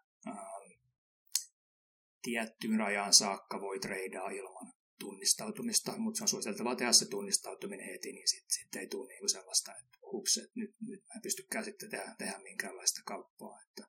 tiettyyn 2.23 2.79
rajaan 2.79 3.13
saakka 3.13 3.61
voi 3.61 3.81
treidaa 3.81 4.31
ilman 4.31 4.58
tunnistautumista, 4.99 5.99
mutta 5.99 6.19
se 6.19 6.25
on 6.25 6.29
suositeltavaa 6.29 6.77
tehdä 6.77 6.93
se 6.93 7.09
tunnistautuminen 7.09 7.87
heti, 7.87 8.13
niin 8.13 8.29
sitten 8.29 8.51
sit 8.51 8.77
ei 8.77 8.87
tule 8.87 9.09
niinku 9.09 9.29
sellaista, 9.29 9.73
että 9.73 9.99
hups, 10.13 10.39
että 10.39 10.53
nyt, 10.55 10.71
nyt 10.81 11.01
mä 11.01 11.15
en 11.17 11.23
pystykään 11.23 11.65
sitten 11.65 11.91
tehdä, 11.91 12.15
tehdä 12.19 12.39
minkäänlaista 12.39 13.01
kauppaa. 13.05 13.59
Että, 13.69 13.89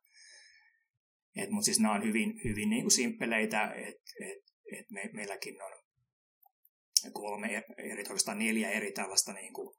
et, 1.36 1.50
mutta 1.50 1.66
siis 1.66 1.80
nämä 1.80 1.94
on 1.94 2.04
hyvin, 2.04 2.42
hyvin 2.44 2.70
niinku 2.70 2.90
simppeleitä, 2.90 3.74
että 3.74 4.12
et, 4.26 4.44
et 4.80 4.92
me, 4.92 5.10
meilläkin 5.14 5.62
on 5.62 5.72
kolme 7.14 7.64
eri, 7.78 8.02
oikeastaan 8.02 8.40
neljä 8.40 8.72
eri 8.72 8.92
tällaista 8.92 9.34
niinku, 9.34 9.76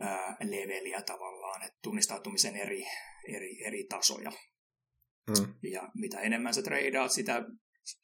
ää, 0.00 0.36
leveliä 0.40 1.02
tavallaan, 1.02 1.62
että 1.62 1.78
tunnistautumisen 1.82 2.56
eri, 2.56 2.86
eri, 3.28 3.64
eri 3.64 3.84
tasoja. 3.84 4.32
Mm. 5.26 5.54
Ja 5.62 5.88
mitä 5.94 6.20
enemmän 6.20 6.54
sä 6.54 6.62
treidaat, 6.62 7.12
sitä 7.12 7.44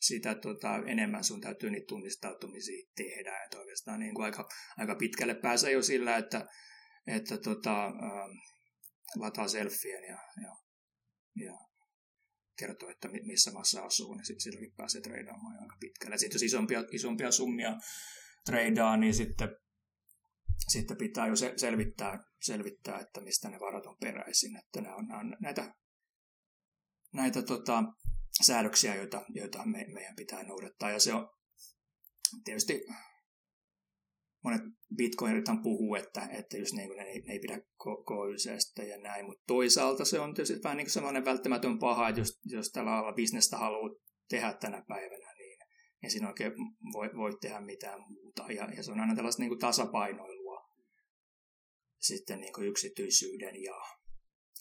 sitä 0.01 0.35
tota, 0.35 0.77
enemmän 0.87 1.25
sun 1.25 1.41
täytyy 1.41 1.71
niitä 1.71 1.87
tunnistautumisia 1.89 2.87
tehdä. 2.97 3.45
Et 3.45 3.55
oikeastaan 3.55 4.01
niin 4.01 4.21
aika, 4.21 4.49
aika 4.79 4.95
pitkälle 4.95 5.35
pääsee 5.35 5.73
jo 5.73 5.83
sillä, 5.83 6.17
että, 6.17 6.47
että 7.07 7.39
tota, 7.39 7.87
ähm, 7.87 8.31
lataa 9.17 9.49
selfien 9.49 10.05
ja, 10.05 10.19
ja, 10.43 10.53
ja 11.47 11.59
kertoo, 12.59 12.91
että 12.91 13.09
missä 13.09 13.53
maassa 13.53 13.83
asuu, 13.83 14.15
niin 14.15 14.25
sitten 14.25 14.41
silläkin 14.41 14.73
pääsee 14.77 15.01
treidaamaan 15.01 15.63
aika 15.63 15.77
pitkälle. 15.81 16.19
Sitten 16.19 16.35
jos 16.35 16.43
isompia, 16.43 16.85
isompia 16.93 17.31
summia 17.31 17.75
treidaa, 18.45 18.97
niin 18.97 19.15
sitten, 19.15 19.49
sitten 20.69 20.97
pitää 20.97 21.27
jo 21.27 21.35
selvittää, 21.57 22.19
selvittää, 22.43 22.99
että 23.01 23.21
mistä 23.21 23.51
ne 23.51 23.61
varat 23.61 23.87
on 23.87 23.97
peräisin. 24.01 24.57
Että 24.57 24.81
nämä 24.81 24.97
on, 24.97 25.07
nämä 25.07 25.21
on 25.21 25.37
näitä, 25.41 25.75
näitä 27.13 27.43
tota, 27.43 27.85
säädöksiä, 28.43 28.95
joita, 28.95 29.25
joita 29.29 29.67
me, 29.67 29.87
meidän 29.95 30.17
pitää 30.17 30.43
noudattaa. 30.43 30.91
Ja 30.91 31.01
se 31.01 31.15
on 31.15 31.29
tietysti 32.45 32.85
monet 34.45 34.63
bitcoinithan 34.97 35.63
puhuu, 35.63 35.95
että, 35.95 36.29
että 36.31 36.57
jos 36.57 36.73
niin 36.73 36.89
ne, 36.89 37.05
ne 37.05 37.33
ei 37.33 37.39
pidä 37.39 37.61
KYCstä 37.83 38.83
ja 38.83 38.99
näin, 38.99 39.27
mutta 39.27 39.43
toisaalta 39.47 40.05
se 40.05 40.21
on 40.21 40.35
tietysti 40.35 40.63
vähän 40.65 40.77
niin 40.77 40.85
kuin 40.85 40.93
sellainen 40.93 41.25
välttämätön 41.25 41.79
paha, 41.79 42.09
että 42.09 42.21
jos, 42.21 42.41
jos 42.45 42.71
tällä 42.71 42.93
alalla 42.93 43.13
bisnestä 43.13 43.57
haluaa 43.57 43.95
tehdä 44.29 44.53
tänä 44.61 44.85
päivänä, 44.89 45.33
niin 45.39 45.59
ei 46.03 46.11
siinä 46.11 46.29
oikein 46.29 46.53
voi, 46.93 47.11
voi 47.17 47.39
tehdä 47.41 47.61
mitään 47.61 48.01
muuta. 48.09 48.53
Ja, 48.53 48.69
ja 48.77 48.83
se 48.83 48.93
on 48.93 49.01
aina 49.01 49.17
tällaista 49.17 49.43
niin 49.43 49.51
kuin 49.51 49.61
tasapainoilua 49.61 50.71
sitten 51.99 52.41
niin 52.41 52.53
kuin 52.53 52.69
yksityisyyden 52.69 53.63
ja, 53.63 53.75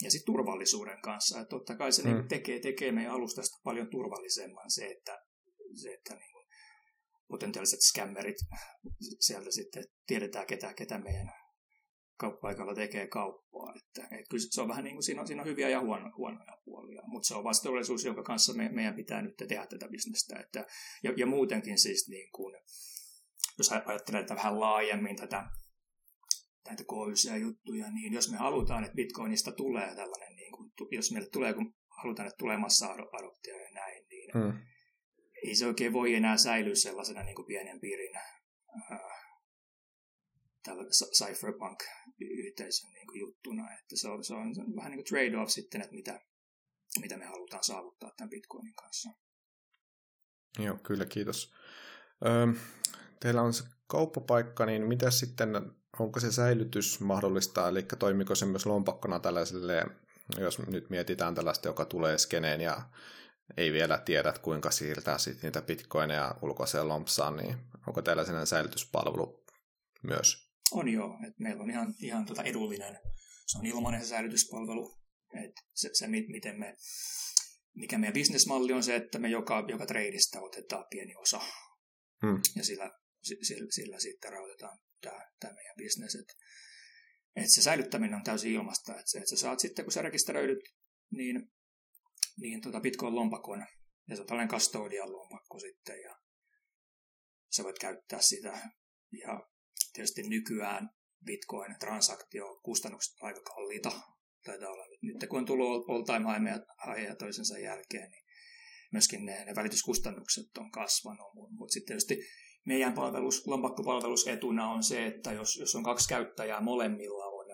ja 0.04 0.12
sitten 0.12 0.34
turvallisuuden 0.34 1.02
kanssa. 1.02 1.40
Että 1.40 1.50
totta 1.50 1.76
kai 1.76 1.92
se 1.92 2.04
mm. 2.04 2.14
niin 2.14 2.28
tekee, 2.28 2.60
tekee 2.60 2.92
meidän 2.92 3.14
alustasta 3.14 3.58
paljon 3.64 3.90
turvallisemman 3.90 4.72
se, 4.72 4.86
että, 4.86 5.20
se, 5.82 5.94
että 5.94 6.16
niin 6.16 6.32
kuin 6.32 6.46
potentiaaliset 7.28 7.80
skämmerit 7.82 8.36
sieltä 9.20 9.52
sitten 9.52 9.84
tiedetään, 10.08 10.48
ketä, 10.48 10.74
ketä 10.74 10.98
meidän 10.98 11.32
kauppaikalla 12.18 12.76
tekee 12.76 13.08
kauppaa. 13.08 13.74
Että, 13.76 14.08
et 14.18 14.26
kyllä 14.30 14.44
se 14.50 14.62
on 14.62 14.68
vähän 14.68 14.84
niin 14.84 14.96
kuin, 14.96 15.04
siinä 15.04 15.22
on, 15.22 15.28
siinä 15.28 15.42
on 15.42 15.48
hyviä 15.48 15.70
ja 15.70 15.82
huono, 15.82 16.12
huonoja 16.18 16.58
puolia, 16.66 17.02
mutta 17.06 17.28
se 17.28 17.36
on 17.36 17.44
vastuullisuus, 17.44 18.06
jonka 18.06 18.24
kanssa 18.24 18.54
me, 18.54 18.70
meidän 18.70 18.96
pitää 18.96 19.22
nyt 19.22 19.36
tehdä 19.38 19.68
tätä 19.68 19.88
bisnestä. 19.88 20.40
Että, 20.40 20.66
ja, 21.04 21.14
ja 21.18 21.26
muutenkin 21.26 21.80
siis, 21.80 22.10
niin 22.10 22.32
kuin, 22.32 22.56
jos 23.58 23.72
ajattelee 23.72 24.22
tätä 24.22 24.36
vähän 24.36 24.60
laajemmin 24.60 25.16
tätä 25.16 25.44
näitä 26.68 26.84
kohyisia 26.88 27.38
juttuja, 27.38 27.92
niin 27.92 28.14
jos 28.14 28.32
me 28.32 28.38
halutaan, 28.38 28.84
että 28.84 28.96
Bitcoinista 28.96 29.52
tulee 29.52 29.96
tällainen, 29.96 30.36
niin 30.36 30.52
kuin, 30.52 30.72
jos 30.92 31.12
meille 31.12 31.30
tulee, 31.30 31.54
kun 31.54 31.76
halutaan, 31.88 32.28
että 32.28 32.38
tulee 32.38 32.58
massa-adoptio 32.58 33.60
ja 33.60 33.72
näin, 33.74 34.06
niin 34.10 34.32
hmm. 34.34 34.60
ei 35.48 35.56
se 35.56 35.68
oikein 35.68 35.94
voi 35.94 36.16
enää 36.16 36.38
säilyä 36.38 36.76
sellaisena 36.76 37.24
niin 37.24 37.36
kuin 37.36 37.46
pienen 37.46 37.80
piirin 37.80 38.16
äh, 38.16 38.36
cypherpunk-yhteisön 41.18 42.94
niin 42.94 43.08
kuin 43.08 43.20
juttuna, 43.20 43.74
että 43.74 43.98
se 43.98 44.10
on, 44.10 44.24
se 44.24 44.34
on 44.34 44.76
vähän 44.76 44.92
niin 44.92 45.04
kuin 45.04 45.06
trade-off 45.06 45.50
sitten, 45.50 45.82
että 45.82 45.96
mitä, 45.96 46.22
mitä 47.02 47.18
me 47.18 47.26
halutaan 47.26 47.64
saavuttaa 47.64 48.12
tämän 48.18 48.30
Bitcoinin 48.30 48.74
kanssa. 48.74 49.10
Joo, 50.60 50.78
kyllä, 50.84 51.06
kiitos. 51.06 51.54
Öö, 52.26 52.48
teillä 53.20 53.42
on 53.42 53.54
se 53.54 53.64
kauppapaikka, 53.88 54.66
niin 54.66 54.88
mitä 54.88 55.12
sitten 55.12 55.50
onko 56.00 56.20
se 56.20 56.32
säilytys 56.32 57.00
mahdollista, 57.00 57.70
eli 57.70 57.84
toimiko 57.84 58.36
se 58.36 58.46
myös 58.46 58.66
lompakkona 58.66 59.20
tällaiselle, 59.20 59.86
jos 60.38 60.60
nyt 60.60 60.90
mietitään 60.90 61.36
tällaista, 61.36 61.68
joka 61.68 61.86
tulee 61.86 62.18
skeneen 62.18 62.62
ja 62.62 62.82
ei 63.58 63.74
vielä 63.74 63.98
tiedä, 63.98 64.34
kuinka 64.42 64.72
siirtää 64.72 65.18
sitten 65.18 65.48
niitä 65.48 65.62
bitcoineja 65.62 66.36
ulkoiseen 66.42 66.88
lompsaan, 66.88 67.38
niin 67.38 67.58
onko 67.88 68.02
tällainen 68.02 68.48
säilytyspalvelu 68.48 69.46
myös? 70.04 70.52
On 70.72 70.90
joo, 70.90 71.18
että 71.28 71.44
meillä 71.44 71.64
on 71.64 71.70
ihan, 71.70 71.94
ihan 72.00 72.26
tota 72.26 72.44
edullinen, 72.44 73.00
se 73.48 73.58
on 73.58 73.66
ilmainen 73.66 74.02
se 74.02 74.08
säilytyspalvelu, 74.08 74.98
että 75.46 75.62
se, 75.74 75.90
se 75.94 76.08
miten 76.08 76.60
me, 76.60 76.76
mikä 77.76 77.98
meidän 77.98 78.14
bisnesmalli 78.14 78.74
on 78.74 78.84
se, 78.84 78.96
että 78.96 79.20
me 79.20 79.30
joka, 79.30 79.66
joka 79.68 79.86
treidistä 79.86 80.42
otetaan 80.42 80.86
pieni 80.90 81.16
osa 81.16 81.42
hmm. 82.22 82.42
ja 82.56 82.64
sillä, 82.64 82.92
sillä, 83.22 83.68
sillä 83.70 84.00
sitten 84.00 84.32
rahoitetaan 84.32 84.80
tämä, 85.10 85.30
tämä 85.40 85.54
meidän 85.54 85.76
bisnes. 85.78 86.16
Että, 86.16 86.34
että 87.36 87.54
se 87.54 87.62
säilyttäminen 87.62 88.16
on 88.16 88.24
täysin 88.24 88.52
ilmasta. 88.52 88.92
Että, 88.92 89.12
se, 89.12 89.18
että 89.18 89.30
sä 89.30 89.38
saat 89.38 89.60
sitten, 89.60 89.86
kun 89.86 89.92
sä 89.92 90.02
rekisteröidyt, 90.02 90.60
niin 91.12 91.52
niin 92.38 92.62
tota 92.62 92.80
Bitcoin-lompakon, 92.80 93.66
ja 94.10 94.16
se 94.16 94.22
on 94.22 94.28
tällainen 94.28 94.52
custodial 94.52 95.12
lompakko 95.12 95.60
sitten, 95.60 96.02
ja 96.02 96.16
sä 97.56 97.64
voit 97.64 97.80
käyttää 97.80 98.22
sitä. 98.22 98.70
Ja 99.12 99.48
tietysti 99.94 100.24
nykyään 100.24 100.90
Bitcoin-transaktio-kustannukset 101.26 103.16
aika 103.22 103.42
kalliita. 103.42 103.92
Taitaa 104.44 104.70
olla 104.70 104.86
nyt, 105.02 105.30
kun 105.30 105.40
on 105.40 105.46
tullut 105.46 105.90
all-time 105.90 106.52
high 106.86 107.18
toisensa 107.20 107.60
jälkeen, 107.60 108.12
niin 108.12 108.26
myöskin 108.92 109.26
ne, 109.26 109.46
ne 109.46 109.56
välityskustannukset 109.56 110.58
on 110.58 110.72
kasvanut, 110.72 111.34
mutta 111.34 111.74
sitten 111.74 111.88
tietysti 111.88 112.20
meidän 112.66 112.94
palvelus, 112.94 113.48
lompakkopalvelus 113.48 114.28
etuna 114.28 114.70
on 114.70 114.84
se, 114.84 115.06
että 115.06 115.32
jos, 115.32 115.58
jos 115.58 115.76
on 115.76 115.84
kaksi 115.84 116.10
käyttäjää 116.10 116.62
molemmilla 116.62 117.26
on, 117.26 117.46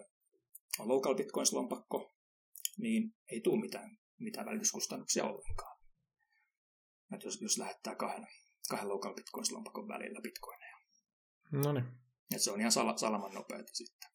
on 0.80 0.88
local 0.88 1.16
bitcoins-lompakko, 1.16 2.12
niin 2.78 3.14
ei 3.32 3.42
tule 3.42 3.62
mitään, 3.62 3.98
mitään 4.20 4.46
välityskustannuksia 4.46 5.26
ollenkaan. 5.26 5.78
Että 7.14 7.28
jos, 7.28 7.42
jos 7.42 7.58
lähettää 7.58 7.96
kahden, 7.96 8.28
kahden 8.70 8.90
local 8.90 9.14
bitcoins-lompakon 9.14 9.88
välillä 9.88 10.22
bitcoineja. 10.22 10.78
No 11.52 11.74
niin. 11.74 11.86
Että 12.32 12.44
se 12.44 12.52
on 12.52 12.60
ihan 12.60 12.72
sal- 12.72 12.98
salaman 12.98 13.34
nopeata 13.34 13.74
sitten. 13.74 14.10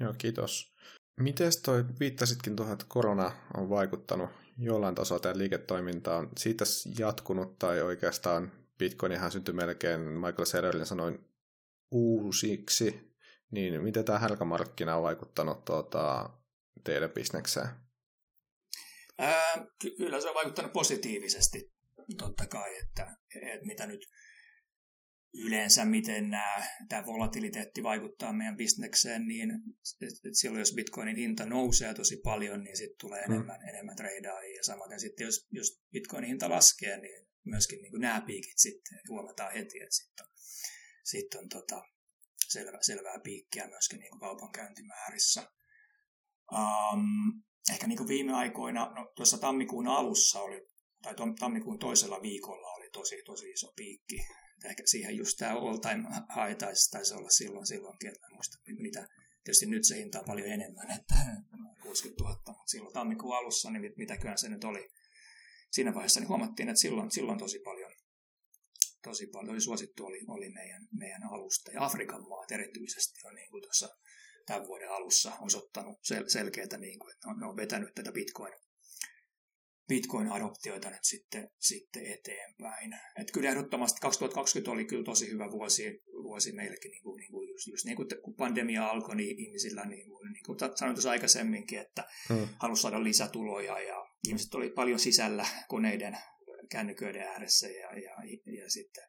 Joo, 0.00 0.14
kiitos. 0.18 0.74
Miten 1.20 1.50
toi, 1.64 1.84
viittasitkin 2.00 2.56
tuohon, 2.56 2.72
että 2.72 2.86
korona 2.88 3.32
on 3.56 3.70
vaikuttanut 3.70 4.30
jollain 4.58 4.94
tasolla 4.94 5.20
tähän 5.20 5.38
liiketoimintaan. 5.38 6.28
Siitä 6.38 6.64
jatkunut 6.98 7.58
tai 7.58 7.82
oikeastaan 7.82 8.52
Bitcoinihan 8.78 9.32
syntyi 9.32 9.54
melkein 9.54 10.00
Michael 10.00 10.44
Saylorille 10.44 10.84
sanoin 10.84 11.18
uusiksi, 11.90 13.14
niin 13.50 13.82
miten 13.82 14.04
tämä 14.04 14.18
hälkämarkkina 14.18 14.96
on 14.96 15.02
vaikuttanut 15.02 15.64
tuota, 15.64 16.30
teidän 16.84 17.10
bisnekseen? 17.10 17.68
Ää, 19.18 19.66
ky- 19.80 19.96
kyllä 19.96 20.20
se 20.20 20.28
on 20.28 20.34
vaikuttanut 20.34 20.72
positiivisesti, 20.72 21.72
totta 22.18 22.46
kai, 22.46 22.78
että, 22.78 23.16
että 23.34 23.66
mitä 23.66 23.86
nyt 23.86 24.00
yleensä, 25.34 25.84
miten 25.84 26.30
nämä, 26.30 26.66
tämä 26.88 27.06
volatiliteetti 27.06 27.82
vaikuttaa 27.82 28.32
meidän 28.32 28.56
bisnekseen, 28.56 29.26
niin 29.26 29.50
silloin 30.32 30.58
jos 30.58 30.74
bitcoinin 30.74 31.16
hinta 31.16 31.46
nousee 31.46 31.94
tosi 31.94 32.16
paljon, 32.16 32.64
niin 32.64 32.76
sitten 32.76 32.96
tulee 33.00 33.22
enemmän, 33.22 33.60
hmm. 33.60 33.68
enemmän 33.68 33.96
tradeaajia. 33.96 34.56
Ja 34.56 34.62
samaten 34.64 35.00
sitten 35.00 35.24
jos, 35.24 35.46
jos 35.50 35.82
bitcoinin 35.92 36.28
hinta 36.28 36.50
laskee, 36.50 37.00
niin 37.00 37.26
myöskin 37.44 37.82
niin 37.82 37.90
kuin 37.90 38.00
nämä 38.00 38.20
piikit 38.20 38.58
sitten 38.58 39.00
huomataan 39.08 39.52
heti, 39.52 39.82
että 39.82 39.94
sitten 39.94 40.26
on, 40.26 40.32
sit 41.04 41.34
on 41.34 41.48
tota, 41.48 41.82
selvä, 42.48 42.78
selvää 42.80 43.18
piikkiä 43.24 43.68
myöskin 43.68 43.98
niin 43.98 44.10
kuin 44.10 44.20
kaupankäyntimäärissä. 44.20 45.52
Um, 46.52 47.42
ehkä 47.72 47.86
niin 47.86 47.96
kuin 47.96 48.08
viime 48.08 48.32
aikoina, 48.32 48.92
no 48.94 49.12
tuossa 49.16 49.38
tammikuun 49.38 49.88
alussa 49.88 50.40
oli, 50.40 50.68
tai 51.02 51.14
tammikuun 51.38 51.78
toisella 51.78 52.22
viikolla 52.22 52.68
oli 52.68 52.90
tosi, 52.90 53.22
tosi 53.24 53.50
iso 53.50 53.72
piikki. 53.76 54.26
Ehkä 54.64 54.82
siihen 54.86 55.16
just 55.16 55.36
tämä 55.38 55.52
all 55.52 55.76
time 55.76 56.02
high 56.08 56.58
taisi, 56.58 56.90
taisi 56.90 57.14
olla 57.14 57.30
silloin 57.30 57.66
silloinkin, 57.66 58.08
että 58.08 58.26
muista 58.32 58.58
mitä, 58.78 59.08
tietysti 59.44 59.66
nyt 59.66 59.84
se 59.84 59.96
hinta 59.96 60.18
on 60.18 60.24
paljon 60.24 60.48
enemmän, 60.48 60.90
että 60.90 61.14
60 61.82 62.24
000, 62.24 62.34
mutta 62.46 62.66
silloin 62.66 62.94
tammikuun 62.94 63.36
alussa, 63.36 63.70
niin 63.70 63.92
mitäköhän 63.96 64.38
se 64.38 64.48
nyt 64.48 64.64
oli, 64.64 64.88
siinä 65.74 65.94
vaiheessa 65.94 66.20
niin 66.20 66.28
huomattiin, 66.28 66.68
että 66.68 66.80
silloin, 66.80 67.10
silloin 67.10 67.38
tosi 67.38 67.58
paljon, 67.58 67.92
tosi 69.02 69.26
paljon 69.26 69.54
tosi 69.54 69.64
suosittu 69.64 70.06
oli, 70.06 70.20
oli 70.28 70.50
meidän, 70.50 70.82
meidän 70.98 71.22
alusta. 71.32 71.72
Ja 71.72 71.84
Afrikan 71.84 72.28
maat 72.28 72.52
erityisesti 72.52 73.26
on 73.26 73.34
niin 73.34 73.50
kuin 73.50 73.62
tuossa 73.62 73.88
tämän 74.46 74.66
vuoden 74.66 74.90
alussa 74.90 75.32
osoittanut 75.40 75.98
sel- 75.98 76.28
selkeätä, 76.28 76.78
niin 76.78 76.98
kuin, 76.98 77.12
että 77.12 77.28
ne 77.40 77.46
on 77.46 77.56
vetänyt 77.56 77.94
tätä 77.94 78.12
Bitcoin, 78.12 78.52
Bitcoin-adoptioita 79.88 80.90
nyt 80.90 81.04
sitten, 81.04 81.50
sitten 81.58 82.06
eteenpäin. 82.06 82.92
Et 83.20 83.30
kyllä 83.32 83.48
ehdottomasti 83.48 84.00
2020 84.00 84.70
oli 84.70 84.84
kyllä 84.84 85.04
tosi 85.04 85.30
hyvä 85.30 85.50
vuosi, 85.50 86.02
vuosi 86.22 86.52
meillekin, 86.52 86.90
niin 86.90 87.02
kuin, 87.02 87.16
niin 87.16 87.30
kuin 87.30 87.48
just, 87.48 87.66
just 87.66 87.84
niin 87.84 87.96
kuin 87.96 88.08
kun 88.22 88.34
pandemia 88.34 88.86
alkoi, 88.86 89.16
niin 89.16 89.38
ihmisillä, 89.38 89.84
niin 89.84 90.08
kuin, 90.08 90.32
niin 90.32 90.44
kuin 90.46 90.58
sanoin 90.58 90.94
tuossa 90.94 91.10
aikaisemminkin, 91.10 91.78
että 91.78 92.04
hmm. 92.28 92.48
halusi 92.58 92.82
saada 92.82 93.04
lisätuloja 93.04 93.80
ja 93.80 94.03
ihmiset 94.28 94.54
oli 94.54 94.70
paljon 94.70 94.98
sisällä 94.98 95.46
koneiden 95.68 96.18
kännyköiden 96.70 97.22
ääressä 97.22 97.68
ja, 97.68 97.98
ja, 97.98 98.16
ja 98.62 98.70
sitten, 98.70 99.04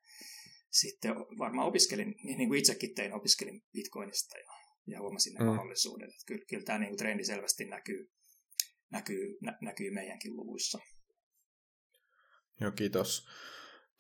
sitten 0.72 1.16
varmaan 1.16 1.68
opiskelin, 1.68 2.16
niin 2.24 2.50
kuin 2.50 2.60
itsekin 2.60 2.96
tein, 2.96 3.14
opiskelin 3.14 3.64
Bitcoinista 3.74 4.38
ja, 4.38 4.52
ja 4.88 5.00
huomasin 5.00 5.34
ne 5.34 5.40
mm. 5.40 5.46
mahdollisuudet. 5.46 6.10
Että 6.10 6.24
kyllä, 6.26 6.46
kyllä 6.50 6.64
tämä 6.64 6.80
niin 6.80 6.90
kuin 6.90 6.98
trendi 6.98 7.26
selvästi 7.26 7.66
näkyy, 7.66 8.12
näkyy, 8.90 9.38
nä, 9.42 9.58
näkyy 9.62 9.92
meidänkin 9.92 10.36
luvuissa. 10.36 10.80
Joo, 12.62 12.72
kiitos. 12.72 13.28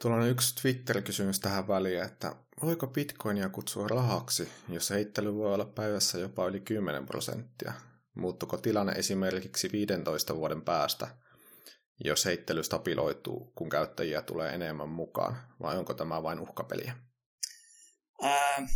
Tuolla 0.01 0.17
on 0.17 0.29
yksi 0.29 0.55
Twitter-kysymys 0.61 1.39
tähän 1.39 1.67
väliin, 1.67 2.03
että 2.03 2.35
voiko 2.61 2.87
bitcoinia 2.87 3.49
kutsua 3.49 3.87
rahaksi, 3.87 4.49
jos 4.69 4.89
heittely 4.89 5.33
voi 5.33 5.53
olla 5.53 5.65
päivässä 5.65 6.19
jopa 6.19 6.47
yli 6.47 6.59
10 6.59 7.05
prosenttia? 7.05 7.73
Muuttuko 8.15 8.57
tilanne 8.57 8.91
esimerkiksi 8.93 9.71
15 9.71 10.35
vuoden 10.35 10.61
päästä, 10.61 11.17
jos 12.03 12.25
heittely 12.25 12.63
stabiloituu, 12.63 13.51
kun 13.55 13.69
käyttäjiä 13.69 14.21
tulee 14.21 14.55
enemmän 14.55 14.89
mukaan, 14.89 15.53
vai 15.61 15.77
onko 15.77 15.93
tämä 15.93 16.23
vain 16.23 16.39
uhkapeliä? 16.39 16.95
Ää, 18.21 18.67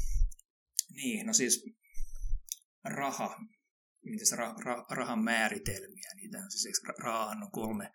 niin, 0.89 1.27
no 1.27 1.33
siis 1.33 1.65
raha, 2.83 3.37
se 4.23 4.35
rah, 4.35 4.55
rah, 4.57 4.85
rahan 4.89 5.23
määritelmiä, 5.23 6.11
niitä 6.15 6.37
on 6.37 6.51
siis 6.51 6.81
rahan 7.03 7.43
on 7.43 7.51
kolme, 7.51 7.91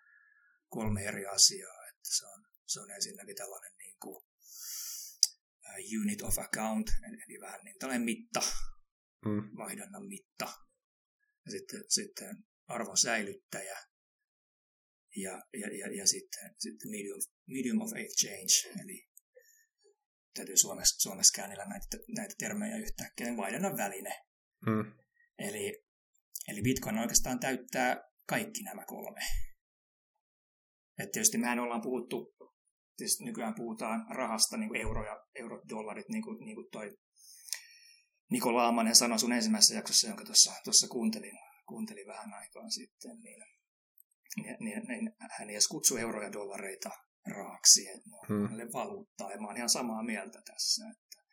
kolme 0.69 1.01
eri 1.01 1.25
asiaa, 1.25 1.87
että 1.89 2.09
se 2.17 2.25
on, 2.25 2.45
se 2.65 2.79
on 2.79 2.91
ensinnäkin 2.91 3.35
tällainen 3.35 3.71
niin 3.77 3.97
kuin, 3.99 4.15
uh, 4.15 6.01
unit 6.01 6.21
of 6.21 6.39
account, 6.39 6.87
eli 7.27 7.41
vähän 7.41 7.59
niin 7.63 7.79
tällainen 7.79 8.05
mitta, 8.05 8.41
mm. 9.25 9.57
vaihdannan 9.57 10.07
mitta, 10.07 10.64
ja 11.45 11.51
sitten, 11.51 11.83
sitten 11.89 12.35
arvon 12.67 12.97
säilyttäjä 12.97 13.77
ja, 15.15 15.43
ja, 15.53 15.67
ja, 15.77 15.97
ja 15.97 16.07
sitten, 16.07 16.55
sitten 16.57 16.91
medium, 16.91 17.19
medium 17.47 17.81
of 17.81 17.91
exchange, 17.95 18.83
eli 18.83 19.07
täytyy 20.33 20.57
Suomessa, 20.57 20.99
Suomessa 20.99 21.35
käännellä 21.35 21.65
näitä, 21.65 21.97
näitä 22.17 22.35
termejä 22.37 22.77
yhtäkkiä, 22.77 23.25
niin 23.25 23.37
vaihdannan 23.37 23.77
väline. 23.77 24.13
Hmm. 24.65 24.93
Eli, 25.39 25.83
eli 26.47 26.61
Bitcoin 26.61 26.97
oikeastaan 26.97 27.39
täyttää 27.39 28.01
kaikki 28.27 28.63
nämä 28.63 28.85
kolme. 28.85 29.21
Et 30.99 31.11
tietysti 31.11 31.37
mehän 31.37 31.59
ollaan 31.59 31.81
puhuttu, 31.81 32.35
tietysti 32.97 33.23
nykyään 33.23 33.55
puhutaan 33.55 34.05
rahasta, 34.15 34.57
niin 34.57 34.69
kuin 34.69 34.81
euro 34.81 35.05
ja 35.05 35.25
eurot, 35.35 35.69
dollarit, 35.69 36.09
niin 36.09 36.23
kuin, 36.23 36.45
niin 36.45 36.55
kuin 36.55 36.67
toi 36.71 36.97
Niko 38.31 38.55
Laamanen 38.55 38.95
sanoi 38.95 39.19
sun 39.19 39.33
ensimmäisessä 39.33 39.75
jaksossa, 39.75 40.07
jonka 40.07 40.23
tuossa 40.63 40.87
kuuntelin, 40.87 41.39
kuuntelin 41.67 42.07
vähän 42.07 42.33
aikaa 42.33 42.69
sitten, 42.69 43.21
niin, 43.21 43.45
niin, 44.35 44.57
niin, 44.59 44.87
niin 44.87 45.15
hän 45.39 45.49
edes 45.49 45.67
kutsui 45.67 46.01
euroja 46.01 46.31
dollareita 46.31 46.89
raaksi, 47.27 47.87
että 47.87 48.09
ne 48.09 48.15
on 48.15 48.49
hmm. 48.49 48.73
valuuttaa, 48.73 49.31
ja 49.31 49.41
mä 49.41 49.47
oon 49.47 49.57
ihan 49.57 49.69
samaa 49.69 50.03
mieltä 50.03 50.41
tässä, 50.41 50.85
että, 50.91 51.23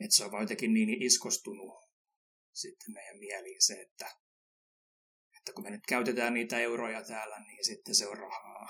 että 0.00 0.16
se 0.16 0.24
on 0.24 0.30
vaan 0.30 0.42
jotenkin 0.42 0.74
niin 0.74 1.02
iskostunut 1.02 1.88
sitten 2.52 2.94
meidän 2.94 3.18
mieliin 3.18 3.62
se, 3.62 3.74
että, 3.80 4.06
että 5.36 5.52
kun 5.54 5.64
me 5.64 5.70
nyt 5.70 5.86
käytetään 5.88 6.34
niitä 6.34 6.58
euroja 6.58 7.04
täällä, 7.04 7.40
niin 7.40 7.64
sitten 7.64 7.94
se 7.94 8.06
on 8.06 8.18
rahaa. 8.18 8.68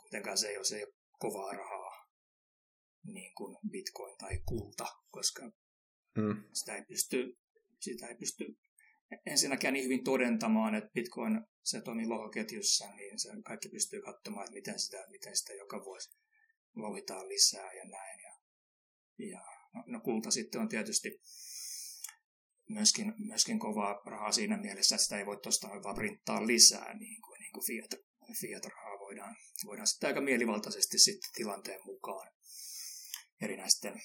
Kuitenkaan 0.00 0.38
se 0.38 0.48
ei 0.48 0.56
ole, 0.56 0.64
se 0.64 0.76
ei 0.76 0.84
ole 0.84 0.94
kovaa 1.18 1.52
rahaa, 1.52 2.06
niin 3.04 3.34
kuin 3.34 3.58
bitcoin 3.70 4.18
tai 4.18 4.40
kulta, 4.46 4.86
koska 5.10 5.50
Mm. 6.16 6.44
Sitä, 6.52 6.76
ei 6.76 6.84
pysty, 6.84 7.38
sitä 7.80 8.06
ei 8.06 8.14
pysty 8.14 8.56
ensinnäkään 9.26 9.74
niin 9.74 9.84
hyvin 9.84 10.04
todentamaan, 10.04 10.74
että 10.74 10.90
Bitcoin 10.94 11.40
se 11.62 11.80
toimii 11.80 12.06
lohoketjussa, 12.06 12.90
niin 12.90 13.18
se 13.18 13.28
kaikki 13.44 13.68
pystyy 13.68 14.02
katsomaan, 14.02 14.44
että 14.44 14.54
miten 14.54 14.78
sitä, 14.78 15.06
miten 15.10 15.36
sitä 15.36 15.54
joka 15.54 15.84
vuosi 15.84 16.10
louhitaan 16.76 17.28
lisää 17.28 17.72
ja 17.72 17.84
näin. 17.84 18.20
Ja, 18.20 18.32
ja 19.30 19.40
no, 19.74 19.84
no 19.86 20.00
kulta 20.00 20.30
sitten 20.30 20.60
on 20.60 20.68
tietysti 20.68 21.20
myöskin, 22.68 23.14
myöskin 23.18 23.58
kovaa 23.58 24.02
rahaa 24.06 24.32
siinä 24.32 24.56
mielessä, 24.56 24.94
että 24.94 25.02
sitä 25.02 25.18
ei 25.18 25.26
voi 25.26 25.36
tuosta 25.42 25.68
vaan 25.68 25.94
printtaa 25.94 26.46
lisää, 26.46 26.98
niin 26.98 27.22
kuin, 27.22 27.40
niin 27.40 27.52
kuin 27.52 27.66
fiat, 27.66 27.90
fiat-rahaa 28.40 28.98
voidaan, 28.98 29.36
voidaan 29.66 29.86
sitten 29.86 30.08
aika 30.08 30.20
mielivaltaisesti 30.20 30.98
sitten 30.98 31.30
tilanteen 31.34 31.80
mukaan 31.84 32.32
erinäisten 33.40 34.02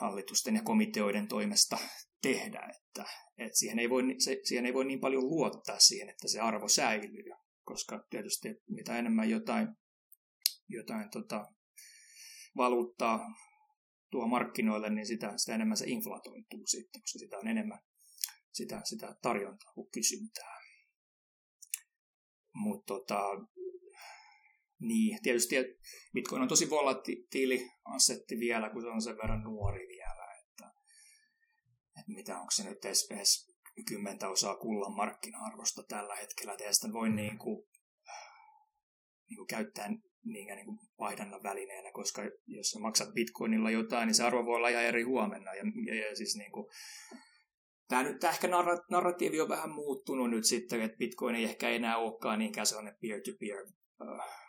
hallitusten 0.00 0.54
ja 0.54 0.62
komiteoiden 0.62 1.28
toimesta 1.28 1.78
tehdä, 2.22 2.68
että, 2.78 3.04
että 3.38 3.58
siihen, 3.58 3.78
ei 3.78 3.90
voi, 3.90 4.02
se, 4.18 4.40
siihen 4.44 4.66
ei 4.66 4.74
voi 4.74 4.84
niin 4.84 5.00
paljon 5.00 5.28
luottaa 5.28 5.78
siihen, 5.78 6.08
että 6.08 6.28
se 6.28 6.40
arvo 6.40 6.68
säilyy, 6.68 7.24
koska 7.64 8.06
tietysti 8.10 8.48
mitä 8.68 8.98
enemmän 8.98 9.30
jotain, 9.30 9.68
jotain 10.68 11.10
tota, 11.10 11.46
valuuttaa 12.56 13.20
tuo 14.10 14.26
markkinoille, 14.26 14.90
niin 14.90 15.06
sitä, 15.06 15.32
sitä 15.36 15.54
enemmän 15.54 15.76
se 15.76 15.84
inflatoituu 15.88 16.66
sitten, 16.66 17.02
koska 17.02 17.18
sitä 17.18 17.38
on 17.38 17.48
enemmän 17.48 17.78
sitä, 18.54 18.80
sitä 18.84 19.16
tarjontaa 19.22 19.72
kuin 19.74 19.90
kysyntää. 19.90 20.54
Mutta 22.54 22.94
tota, 22.94 23.20
niin, 24.80 25.18
tietysti 25.22 25.56
Bitcoin 26.14 26.42
on 26.42 26.48
tosi 26.48 26.70
volatiili 26.70 27.70
assetti 27.84 28.38
vielä, 28.38 28.70
kun 28.70 28.82
se 28.82 28.88
on 28.88 29.02
sen 29.02 29.16
verran 29.16 29.42
nuori 29.42 29.88
vielä, 29.88 30.24
että, 30.40 30.66
että 32.00 32.12
mitä 32.12 32.38
onko 32.38 32.50
se 32.50 32.68
nyt 32.68 32.84
edes, 32.84 33.10
edes 33.10 33.54
kymmentä 33.88 34.28
osaa 34.28 34.56
kullan 34.56 34.96
markkina-arvosta 34.96 35.82
tällä 35.88 36.16
hetkellä, 36.16 36.52
että 36.52 36.72
sitä 36.72 36.92
voi 36.92 37.10
niin 37.10 37.38
kuin, 37.38 37.66
niin 39.28 39.36
kuin 39.36 39.46
käyttää 39.46 39.88
niin, 39.88 40.56
niin 40.56 40.66
kuin 40.66 40.78
vaihdannan 40.98 41.42
välineenä, 41.42 41.92
koska 41.92 42.22
jos 42.46 42.70
sä 42.70 42.78
maksat 42.78 43.14
bitcoinilla 43.14 43.70
jotain, 43.70 44.06
niin 44.06 44.14
se 44.14 44.24
arvo 44.24 44.44
voi 44.44 44.56
olla 44.56 44.68
ihan 44.68 44.84
eri 44.84 45.02
huomenna. 45.02 45.54
Ja, 45.54 45.62
ja, 45.86 46.08
ja 46.08 46.16
siis 46.16 46.36
niin 46.36 46.52
kuin, 46.52 46.66
tämä, 47.88 48.02
nyt, 48.02 48.18
tämä 48.18 48.32
ehkä 48.32 48.48
narratiivi 48.90 49.40
on 49.40 49.48
vähän 49.48 49.70
muuttunut 49.70 50.30
nyt 50.30 50.44
sitten, 50.44 50.80
että 50.80 50.98
bitcoin 50.98 51.34
ei 51.34 51.44
ehkä 51.44 51.68
enää 51.68 51.96
olekaan 51.96 52.38
niinkään 52.38 52.66
sellainen 52.66 52.96
peer-to-peer 53.00 53.66
äh, 54.02 54.43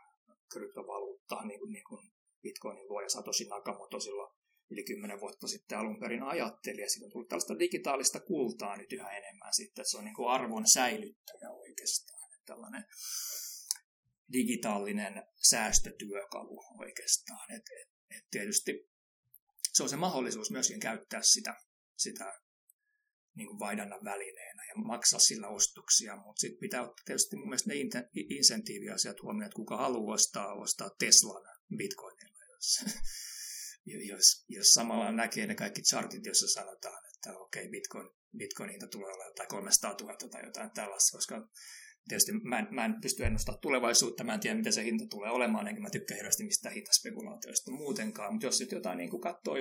kryptovaluutta, 0.56 1.46
niin 1.50 1.60
kuin, 1.60 1.72
niin 1.72 1.88
kuin 1.90 2.04
bitcoinin 2.44 2.90
luoja 2.90 3.10
Satoshi 3.10 3.46
Nakamoto 3.46 4.00
silloin 4.00 4.34
yli 4.72 4.84
kymmenen 4.84 5.20
vuotta 5.20 5.48
sitten 5.48 5.78
alun 5.78 6.00
perin 6.00 6.24
ajatteli, 6.24 6.82
ja 6.82 6.90
siitä 6.90 7.06
on 7.06 7.12
tullut 7.12 7.28
tällaista 7.28 7.60
digitaalista 7.60 8.20
kultaa 8.20 8.78
nyt 8.78 8.94
yhä 8.94 9.10
enemmän 9.18 9.54
sitten, 9.54 9.82
että 9.82 9.92
se 9.92 9.98
on 9.98 10.06
niin 10.06 10.16
kuin 10.16 10.30
arvon 10.30 10.68
säilyttäjä 10.68 11.50
oikeastaan, 11.50 12.30
tällainen 12.46 12.86
digitaalinen 14.34 15.24
säästötyökalu 15.50 16.60
oikeastaan. 16.80 17.52
Et, 17.52 17.64
et, 17.82 18.18
et 18.18 18.26
tietysti 18.32 18.72
se 19.74 19.84
on 19.84 19.90
se 19.90 19.96
mahdollisuus 19.96 20.52
myöskin 20.52 20.80
käyttää 20.80 21.22
sitä, 21.24 21.54
sitä 21.98 22.34
niin 23.36 23.48
kuin 23.48 23.60
vaihdannan 23.60 24.04
välineenä 24.04 24.64
ja 24.66 24.74
maksaa 24.76 25.20
sillä 25.20 25.48
ostoksia, 25.48 26.16
mutta 26.16 26.40
sitten 26.40 26.60
pitää 26.60 26.82
ottaa 26.82 27.04
tietysti 27.06 27.36
mun 27.36 27.50
mielestä 27.50 27.70
ne 27.70 27.76
insentiiviasiat 28.30 29.22
huomioon, 29.22 29.46
että 29.46 29.56
kuka 29.56 29.78
haluaa 29.78 30.14
ostaa, 30.14 30.54
ostaa 30.54 30.90
Teslan 31.00 31.44
bitcoinilla, 31.78 32.44
jos, 32.54 32.86
jos, 34.12 34.46
jos 34.50 34.68
samalla 34.68 35.12
näkee 35.12 35.48
ne 35.48 35.56
kaikki 35.56 35.82
chartit, 35.82 36.26
joissa 36.26 36.48
sanotaan, 36.48 37.06
että 37.16 37.38
okei, 37.38 37.62
okay, 37.62 37.72
bitcoin, 37.72 38.10
bitcoin 38.38 38.70
hinta 38.70 38.88
tulee 38.88 39.08
olemaan 39.08 39.30
jotain 39.30 39.50
300 39.50 39.96
000 40.02 40.16
tai 40.32 40.46
jotain 40.46 40.72
tällaista, 40.72 41.18
koska 41.18 41.48
tietysti 42.08 42.32
mä 42.32 42.60
en, 42.60 42.68
mä 42.72 42.86
en 42.86 43.02
pysty 43.02 43.24
ennustamaan 43.24 43.62
tulevaisuutta, 43.62 44.24
mä 44.24 44.34
en 44.34 44.40
tiedä, 44.40 44.58
miten 44.58 44.74
se 44.74 44.84
hinta 44.84 45.06
tulee 45.10 45.32
olemaan, 45.32 45.68
enkä 45.68 45.82
mä 45.82 45.90
tykkää 45.90 46.16
hirveästi 46.16 46.44
mistään 46.44 46.76
hintaspekulaatioista 46.76 47.72
muutenkaan, 47.72 48.34
mutta 48.34 48.48
jos 48.48 48.58
sitten 48.58 48.78
jotain 48.78 48.98
niin 48.98 49.22
katsoo 49.22 49.56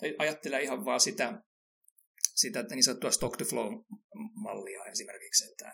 tai 0.00 0.14
ajattelee 0.18 0.62
ihan 0.62 0.84
vaan 0.84 1.00
sitä, 1.00 1.42
sitä 2.42 2.62
niin 2.62 2.84
sanottua 2.84 3.10
stock 3.10 3.36
to 3.36 3.44
flow 3.44 3.72
mallia 4.34 4.84
esimerkiksi, 4.84 5.44
että 5.50 5.72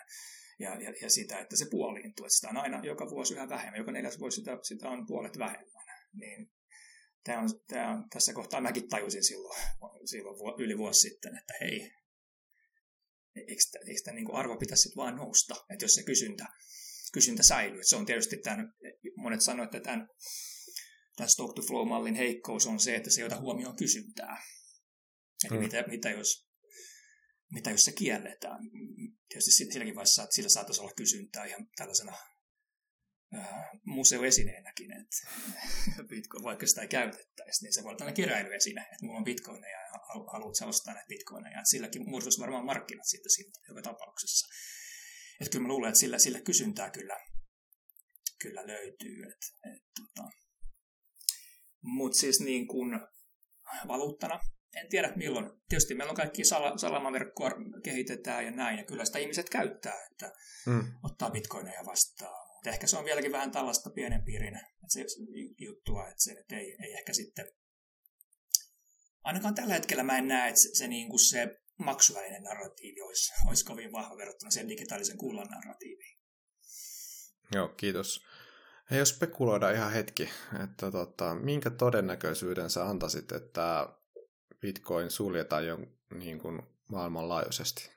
ja, 0.59 0.83
ja, 0.83 0.93
ja 1.03 1.11
sitä, 1.11 1.39
että 1.39 1.57
se 1.57 1.67
puoliintuu, 1.71 2.27
että 2.27 2.35
sitä 2.37 2.49
on 2.49 2.57
aina 2.57 2.81
joka 2.85 3.11
vuosi 3.11 3.35
yhä 3.35 3.49
vähemmän, 3.49 3.79
joka 3.79 3.93
neljäs 3.93 4.19
vuosi 4.19 4.37
sitä, 4.37 4.59
sitä 4.63 4.89
on 4.89 5.07
puolet 5.07 5.39
vähemmän, 5.39 5.87
niin 6.13 6.51
tämä 7.25 7.41
on, 7.41 7.49
tämä 7.67 7.93
on, 7.93 8.05
tässä 8.11 8.33
kohtaa 8.33 8.61
mäkin 8.61 8.89
tajusin 8.89 9.25
silloin, 9.25 9.61
silloin 10.05 10.61
yli 10.61 10.79
vuosi 10.79 11.01
sitten, 11.01 11.39
että 11.39 11.55
hei, 11.61 11.91
eikö, 13.37 13.63
eikö 13.87 14.01
tämä 14.05 14.15
niin 14.15 14.35
arvo 14.35 14.57
pitäisi 14.57 14.97
vaan 14.97 15.17
nousta, 15.17 15.55
että 15.71 15.85
jos 15.85 15.95
se 15.95 16.03
kysyntä, 16.03 16.47
kysyntä 17.13 17.43
säilyy. 17.43 17.81
Se 17.85 17.97
on 17.97 18.07
tietysti 18.07 18.37
tämän, 18.37 18.73
monet 19.17 19.41
sanoivat, 19.41 19.75
että 19.75 19.91
tämän, 19.91 20.09
tämän 21.17 21.31
stock 21.31 21.55
to 21.55 21.63
flow 21.63 21.89
mallin 21.89 22.15
heikkous 22.15 22.67
on 22.67 22.81
se, 22.81 22.97
että 22.97 23.11
se 23.11 23.21
ei 23.21 23.27
ota 23.27 23.41
huomioon 23.41 23.77
kysyntää. 23.77 24.43
Eli 25.45 25.51
hmm. 25.51 25.65
mitä, 25.65 25.85
mitä, 25.87 26.11
jos, 26.11 26.48
mitä 27.53 27.71
jos 27.71 27.85
se 27.85 27.93
kielletään? 27.93 28.61
Tietysti 29.29 29.51
silläkin 29.51 29.95
vaiheessa, 29.95 30.23
että 30.23 30.35
sillä 30.35 30.49
saattaisi 30.49 30.81
olla 30.81 30.93
kysyntää 30.97 31.45
ihan 31.45 31.67
tällaisena 31.77 32.17
äh, 33.35 33.71
museoesineenäkin, 33.85 34.93
että 34.93 35.17
Bitcoin, 36.11 36.45
vaikka 36.45 36.67
sitä 36.67 36.83
ei 36.83 36.89
käytettäisi, 36.89 37.65
niin 37.65 37.75
se 37.75 37.83
voi 37.83 37.89
olla 37.89 37.99
tällainen 37.99 38.25
keräilyesine, 38.25 38.81
että 38.81 39.05
mulla 39.05 39.19
on 39.19 39.25
bitcoineja 39.25 39.81
ja 39.81 39.99
haluat 40.33 40.63
ostaa 40.67 40.95
näitä 40.95 41.09
bitcoineja. 41.09 41.59
Että 41.59 41.71
silläkin 41.71 42.11
muodostus 42.11 42.41
varmaan 42.41 42.67
markkinat 42.67 43.07
sitten 43.07 43.31
siitä 43.31 43.61
joka 43.69 43.83
tapauksessa. 43.83 44.47
Että 45.41 45.53
kyllä 45.53 45.63
mä 45.63 45.69
luulen, 45.69 45.89
että 45.89 46.01
sillä, 46.01 46.19
sillä 46.19 46.41
kysyntää 46.41 46.91
kyllä, 46.91 47.17
kyllä 48.43 48.67
löytyy. 48.67 49.23
Et, 49.23 49.73
et, 49.73 49.83
tota. 50.01 50.29
Mutta 51.83 52.19
siis 52.19 52.41
niin 52.41 52.67
kuin 52.67 53.01
valuuttana, 53.89 54.41
en 54.77 54.89
tiedä 54.89 55.13
milloin. 55.17 55.51
Tietysti 55.69 55.95
meillä 55.95 56.11
on 56.11 56.17
kaikki 56.17 56.45
sal- 56.45 56.79
salamaverkkoa 56.79 57.51
kehitetään 57.85 58.45
ja 58.45 58.51
näin, 58.51 58.79
ja 58.79 58.85
kyllä 58.85 59.05
sitä 59.05 59.19
ihmiset 59.19 59.51
käyttää, 59.51 60.05
että 60.11 60.33
mm. 60.67 60.85
ottaa 61.03 61.31
bitcoineja 61.31 61.85
vastaan 61.87 62.49
mutta 62.59 62.71
ehkä 62.71 62.87
se 62.87 62.99
on 62.99 63.05
vieläkin 63.05 63.33
vähän 63.33 63.51
tällaista 63.51 63.91
pienen 63.91 64.23
piirin 64.23 64.57
että 64.57 64.93
se 64.93 65.05
juttua, 65.59 66.09
että 66.09 66.23
se 66.23 66.33
että 66.33 66.57
ei, 66.57 66.77
ei 66.83 66.93
ehkä 66.93 67.13
sitten... 67.13 67.47
Ainakaan 69.25 69.55
tällä 69.55 69.75
hetkellä 69.75 70.03
mä 70.03 70.19
en 70.19 70.29
näe, 70.29 70.49
että 70.49 70.61
se, 70.61 70.69
se, 70.73 70.89
niin 70.89 71.09
kuin 71.09 71.21
se 71.21 71.61
maksuvälinen 71.79 72.43
narratiivi 72.43 73.01
olisi, 73.01 73.33
olisi 73.49 73.65
kovin 73.65 73.93
vahva 73.93 74.17
verrattuna 74.17 74.51
sen 74.51 74.69
digitaalisen 74.69 75.19
kullan 75.19 75.47
narratiiviin. 75.47 76.19
Joo, 77.55 77.69
kiitos. 77.69 78.25
Hei, 78.91 78.99
jos 78.99 79.09
spekuloidaan 79.09 79.75
ihan 79.75 79.93
hetki, 79.93 80.31
että 80.65 80.91
tota, 80.91 81.35
minkä 81.35 81.71
todennäköisyyden 81.71 82.71
sä 82.71 82.89
antaisit, 82.89 83.33
että 83.33 83.98
Bitcoin 84.61 85.11
suljetaan 85.11 85.67
jo 85.67 85.79
niin 86.15 86.39
kuin 86.39 86.63
maailmanlaajuisesti? 86.89 87.91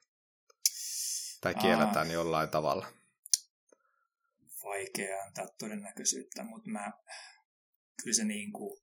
Tai 1.42 1.56
kielletään 1.56 2.08
Aa, 2.08 2.14
jollain 2.14 2.50
tavalla? 2.50 2.88
vaikea 4.64 5.24
antaa 5.24 5.48
todennäköisyyttä, 5.60 6.44
mutta 6.44 6.70
mä, 6.70 6.92
kyllä 8.04 8.16
se, 8.16 8.24
niin 8.24 8.52
kuin, 8.54 8.82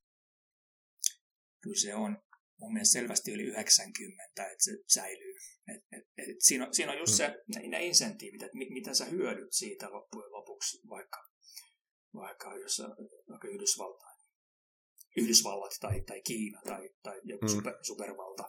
kyllä 1.60 1.80
se 1.80 1.94
on 1.94 2.22
mun 2.60 2.72
mielestä 2.72 2.92
selvästi 2.92 3.32
yli 3.32 3.42
90, 3.42 4.24
että 4.42 4.64
se 4.64 4.72
säilyy. 4.86 5.34
Et, 5.74 5.82
et, 5.92 6.04
et 6.16 6.36
siinä, 6.38 6.66
on, 6.66 6.74
siinä 6.74 6.92
on 6.92 6.98
just 6.98 7.14
se, 7.14 7.28
ne, 7.54 7.68
ne 7.68 7.86
insentiivit, 7.86 8.42
että 8.42 8.58
mitä 8.58 8.94
sä 8.94 9.04
hyödyt 9.04 9.52
siitä 9.52 9.90
loppujen 9.90 10.32
lopuksi, 10.32 10.80
vaikka, 10.88 11.24
vaikka 12.14 12.56
jos 12.56 12.82
vaikka 13.30 13.48
Yhdysvaltain, 13.48 14.07
Yhdysvallat 15.16 15.72
tai, 15.80 16.00
tai 16.00 16.22
Kiina 16.22 16.60
tai, 16.64 16.90
tai 17.02 17.20
joku 17.24 17.46
mm. 17.46 17.48
super, 17.48 17.74
supervalta, 17.82 18.44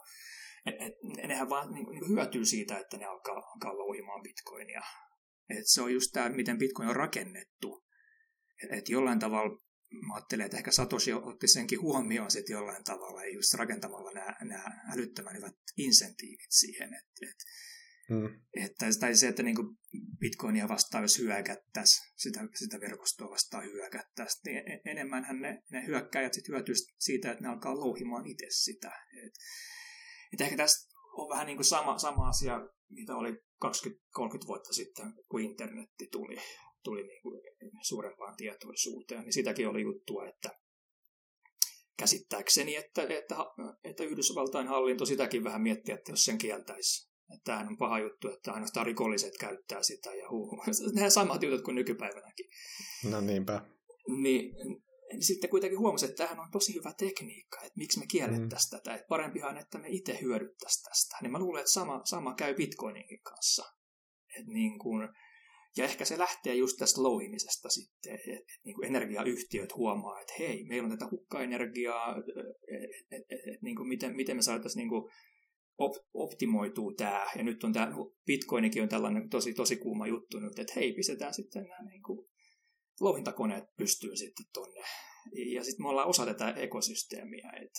et, 0.66 0.74
et, 0.80 0.92
nehän 1.28 1.48
vaan 1.48 1.74
niin, 1.74 1.86
niin 1.90 2.08
hyötyy 2.08 2.44
siitä, 2.44 2.78
että 2.78 2.96
ne 2.96 3.04
alkaa, 3.04 3.34
alkaa 3.34 3.78
louhimaan 3.78 4.22
bitcoinia 4.22 4.82
et 5.58 5.66
se 5.66 5.82
on 5.82 5.92
just 5.92 6.10
tämä, 6.12 6.28
miten 6.28 6.58
Bitcoin 6.58 6.88
on 6.88 6.96
rakennettu. 6.96 7.86
Että 8.62 8.76
et 8.76 8.88
jollain 8.88 9.18
tavalla 9.18 9.60
mä 10.06 10.14
ajattelen, 10.14 10.44
että 10.46 10.56
ehkä 10.56 10.70
Satoshi 10.70 11.12
otti 11.12 11.48
senkin 11.48 11.80
huomioon 11.80 12.30
sitten 12.30 12.54
jollain 12.54 12.84
tavalla, 12.84 13.22
ei 13.22 13.34
just 13.34 13.54
rakentamalla 13.54 14.12
nämä, 14.12 14.36
nämä 14.40 14.64
älyttömän 14.94 15.36
hyvät 15.36 15.54
insentiivit 15.76 16.50
siihen. 16.50 16.94
Et, 16.94 17.28
et, 17.30 17.36
mm. 18.10 18.40
että, 18.64 18.86
tai 19.00 19.16
se, 19.16 19.28
että 19.28 19.42
niin 19.42 19.56
Bitcoinia 20.18 20.68
vastaan, 20.68 21.04
jos 21.04 21.18
hyökättäisiin, 21.18 22.12
sitä, 22.16 22.40
sitä 22.54 22.80
verkostoa 22.80 23.30
vastaan 23.30 23.64
hyökättäisiin, 23.64 24.42
niin 24.44 24.72
e-, 24.72 24.90
enemmänhän 24.90 25.40
ne, 25.40 25.62
ne 25.70 25.86
hyökkäjät 25.86 26.34
sitten 26.34 26.54
hyötyisivät 26.54 26.96
siitä, 26.98 27.30
että 27.30 27.42
ne 27.44 27.48
alkaa 27.48 27.80
louhimaan 27.80 28.26
itse 28.26 28.46
sitä. 28.48 28.92
Et, 29.26 29.32
et 30.32 30.40
ehkä 30.40 30.56
tässä 30.56 30.90
on 31.12 31.28
vähän 31.28 31.46
niin 31.46 31.56
kuin 31.56 31.64
sama, 31.64 31.98
sama 31.98 32.28
asia, 32.28 32.60
mitä 32.88 33.16
oli 33.16 33.32
20-30 33.32 34.46
vuotta 34.46 34.72
sitten, 34.72 35.12
kun 35.28 35.40
internetti 35.40 36.08
tuli, 36.12 36.36
tuli 36.84 37.02
niin 37.02 37.22
kuin 37.22 37.40
suurempaan 37.82 38.36
tietoisuuteen, 38.36 39.20
niin 39.20 39.32
sitäkin 39.32 39.68
oli 39.68 39.82
juttua, 39.82 40.28
että 40.28 40.50
käsittääkseni, 41.96 42.76
että, 42.76 43.02
että, 43.02 43.36
että 43.84 44.04
Yhdysvaltain 44.04 44.68
hallinto 44.68 45.06
sitäkin 45.06 45.44
vähän 45.44 45.62
miettii, 45.62 45.94
että 45.94 46.12
jos 46.12 46.24
sen 46.24 46.38
kieltäisi. 46.38 47.09
Että 47.34 47.44
tämähän 47.44 47.68
on 47.68 47.76
paha 47.76 47.98
juttu, 47.98 48.28
että 48.28 48.52
ainoastaan 48.52 48.86
rikolliset 48.86 49.38
käyttää 49.40 49.82
sitä 49.82 50.14
ja 50.14 50.30
huu. 50.30 50.62
Nämä 50.94 51.10
samat 51.10 51.42
jutut 51.42 51.62
kuin 51.62 51.74
nykypäivänäkin. 51.74 52.46
No 53.10 53.20
niinpä. 53.20 53.62
Niin, 54.08 54.54
niin 55.12 55.22
sitten 55.22 55.50
kuitenkin 55.50 55.78
huomasin, 55.78 56.08
että 56.08 56.16
tämähän 56.16 56.44
on 56.44 56.50
tosi 56.52 56.74
hyvä 56.74 56.92
tekniikka, 56.98 57.58
että 57.58 57.78
miksi 57.78 57.98
me 57.98 58.06
kiellettäisiin 58.06 58.76
mm. 58.76 58.78
tätä, 58.78 58.94
että 58.94 59.06
parempihan, 59.08 59.58
että 59.58 59.78
me 59.78 59.88
itse 59.88 60.18
hyödyttäisiin 60.20 60.84
tästä. 60.84 61.16
Niin 61.22 61.32
mä 61.32 61.38
luulen, 61.38 61.60
että 61.60 61.72
sama, 61.72 62.00
sama 62.04 62.34
käy 62.34 62.54
Bitcoininkin 62.54 63.20
kanssa. 63.22 63.64
Et 64.38 64.46
niin 64.46 64.78
kun, 64.78 65.08
ja 65.76 65.84
ehkä 65.84 66.04
se 66.04 66.18
lähtee 66.18 66.54
just 66.54 66.76
tästä 66.78 67.02
louhimisesta 67.02 67.68
sitten, 67.68 68.14
että 68.14 68.30
et, 68.32 68.44
niin 68.64 68.74
kuin 68.74 68.86
energiayhtiöt 68.86 69.74
huomaa, 69.74 70.20
että 70.20 70.34
hei, 70.38 70.64
meillä 70.64 70.86
on 70.86 70.98
tätä 70.98 71.10
hukkaenergiaa, 71.10 72.16
että 72.18 72.32
et, 73.10 73.22
et, 73.30 73.40
et, 73.54 73.62
niin 73.62 73.76
kuin 73.76 73.88
miten, 73.88 74.16
miten 74.16 74.36
me 74.36 74.42
saataisiin 74.42 74.80
niin 74.80 74.88
kuin 74.88 75.10
op, 75.78 75.92
optimoituu 76.14 76.94
tämä, 76.94 77.26
ja 77.36 77.42
nyt 77.42 77.64
on 77.64 77.72
tämä, 77.72 77.92
Bitcoinikin 78.26 78.82
on 78.82 78.88
tällainen 78.88 79.28
tosi, 79.28 79.54
tosi 79.54 79.76
kuuma 79.76 80.06
juttu 80.06 80.38
nyt, 80.38 80.58
että 80.58 80.72
hei, 80.76 80.92
pistetään 80.92 81.34
sitten 81.34 81.62
nämä 81.62 81.90
niin 81.90 82.02
kuin 82.02 82.30
louhintakoneet 83.00 83.64
pystyy 83.76 84.16
sitten 84.16 84.46
tonne. 84.52 84.82
Ja 85.54 85.64
sitten 85.64 85.84
me 85.84 85.88
ollaan 85.88 86.08
osa 86.08 86.26
tätä 86.26 86.50
ekosysteemiä. 86.50 87.52
Et, 87.62 87.72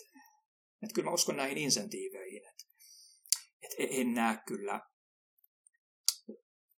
et 0.84 0.93
kyllä 0.93 1.06
mä 1.06 1.13
uskon 1.13 1.38
näihin 1.38 1.58
insentiiveihin. 1.58 2.41
Et, 2.47 2.56
et 3.62 3.88
en 3.89 4.13
näe 4.13 4.38
kyllä 4.47 4.82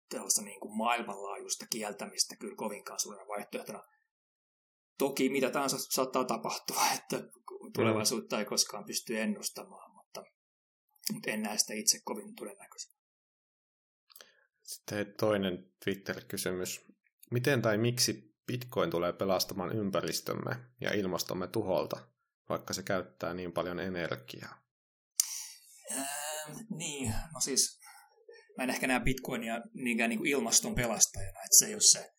tällaista 0.10 0.42
niin 0.42 0.60
kuin 0.60 0.78
maailmanlaajuista 0.78 1.66
kieltämistä 1.72 2.36
kyllä 2.40 2.56
kovinkaan 2.56 3.00
suurena 3.00 3.28
vaihtoehtona. 3.28 3.84
Toki 4.98 5.30
mitä 5.30 5.50
tahansa 5.50 5.78
saattaa 5.80 6.26
tapahtua, 6.26 6.82
että 6.96 7.24
tulevaisuutta 7.76 8.40
ei 8.40 8.46
koskaan 8.46 8.86
pysty 8.86 9.20
ennustamaan, 9.20 9.91
mutta 11.14 11.32
en 11.32 11.42
näe 11.42 11.58
sitä 11.58 11.74
itse 11.74 12.00
kovin 12.04 12.36
todennäköisenä. 12.36 12.96
Sitten 14.64 15.14
toinen 15.20 15.72
Twitter-kysymys. 15.84 16.86
Miten 17.32 17.62
tai 17.62 17.78
miksi 17.78 18.36
Bitcoin 18.48 18.92
tulee 18.92 19.14
pelastamaan 19.14 19.76
ympäristömme 19.76 20.56
ja 20.82 20.94
ilmastomme 20.94 21.48
tuholta, 21.48 22.08
vaikka 22.50 22.74
se 22.74 22.84
käyttää 22.84 23.34
niin 23.34 23.52
paljon 23.52 23.80
energiaa? 23.80 24.64
Ähm, 25.92 26.58
niin, 26.70 27.14
no 27.34 27.40
siis 27.40 27.80
mä 28.58 28.64
en 28.64 28.70
ehkä 28.70 28.88
näe 28.88 29.00
Bitcoinia 29.00 29.62
niinkään 29.74 30.10
niin 30.10 30.20
kuin 30.20 30.30
ilmaston 30.30 30.76
pelastajana, 30.76 31.40
että 31.40 31.58
se 31.60 31.66
ei 31.66 31.74
ole 31.74 31.82
se 31.82 32.12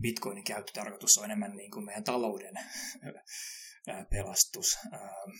Bitcoinin 0.00 0.44
käyttötarkoitus, 0.44 1.18
on 1.18 1.24
enemmän 1.24 1.56
niin 1.56 1.70
kuin 1.70 1.84
meidän 1.84 2.04
talouden 2.04 2.54
pelastus. 4.10 4.78
Ähm, 4.94 5.30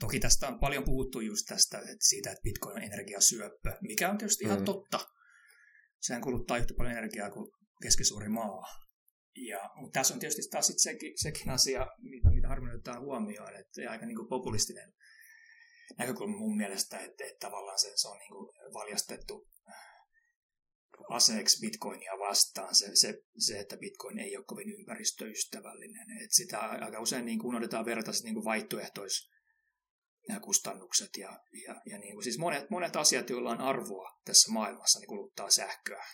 toki 0.00 0.20
tästä 0.20 0.48
on 0.48 0.60
paljon 0.60 0.84
puhuttu 0.84 1.20
just 1.20 1.46
tästä, 1.48 1.78
että 1.78 2.06
siitä, 2.08 2.30
että 2.30 2.42
Bitcoin 2.42 2.76
on 2.76 2.82
energiasyöppö, 2.82 3.76
mikä 3.80 4.10
on 4.10 4.18
tietysti 4.18 4.44
ihan 4.44 4.58
mm. 4.58 4.64
totta. 4.64 5.00
Sehän 6.00 6.22
kuluttaa 6.22 6.58
yhtä 6.58 6.74
paljon 6.76 6.96
energiaa 6.96 7.30
kuin 7.30 7.50
keskisuuri 7.82 8.28
maa. 8.28 8.62
Ja, 9.36 9.70
mutta 9.76 9.98
tässä 9.98 10.14
on 10.14 10.20
tietysti 10.20 10.42
taas 10.50 10.66
sit 10.66 10.78
sekin, 10.78 11.12
sekin 11.16 11.50
asia, 11.50 11.86
mitä, 12.32 12.48
harvoin 12.48 12.74
otetaan 12.74 13.02
huomioon, 13.02 13.56
että 13.56 13.90
aika 13.90 14.06
niin 14.06 14.16
kuin 14.16 14.28
populistinen 14.28 14.92
näkökulma 15.98 16.38
mun 16.38 16.56
mielestä, 16.56 16.98
että, 16.98 17.24
että 17.24 17.46
tavallaan 17.46 17.78
se, 17.78 17.92
se 17.94 18.08
on 18.08 18.18
niin 18.18 18.32
kuin 18.32 18.72
valjastettu 18.74 19.48
aseeksi 21.08 21.60
bitcoinia 21.60 22.12
vastaan, 22.18 22.74
se, 22.74 22.90
se, 22.94 23.14
se, 23.38 23.58
että 23.58 23.76
bitcoin 23.76 24.18
ei 24.18 24.36
ole 24.36 24.44
kovin 24.44 24.70
ympäristöystävällinen. 24.70 26.10
Että 26.10 26.36
sitä 26.36 26.58
aika 26.58 27.00
usein 27.00 27.24
niin 27.24 27.38
kuin 27.38 27.48
unohdetaan 27.48 27.84
verrata 27.84 28.10
niin 28.24 28.34
kuin 28.34 28.44
vaihtoehtois 28.44 29.30
kustannukset 30.40 31.10
ja, 31.18 31.40
ja, 31.66 31.82
ja 31.86 31.98
niin 31.98 32.14
kuin, 32.14 32.24
siis 32.24 32.38
monet, 32.38 32.70
monet 32.70 32.96
asiat, 32.96 33.30
joilla 33.30 33.50
on 33.50 33.60
arvoa 33.60 34.20
tässä 34.24 34.52
maailmassa, 34.52 34.98
niin 34.98 35.08
kuluttaa 35.08 35.50
sähköä. 35.50 36.04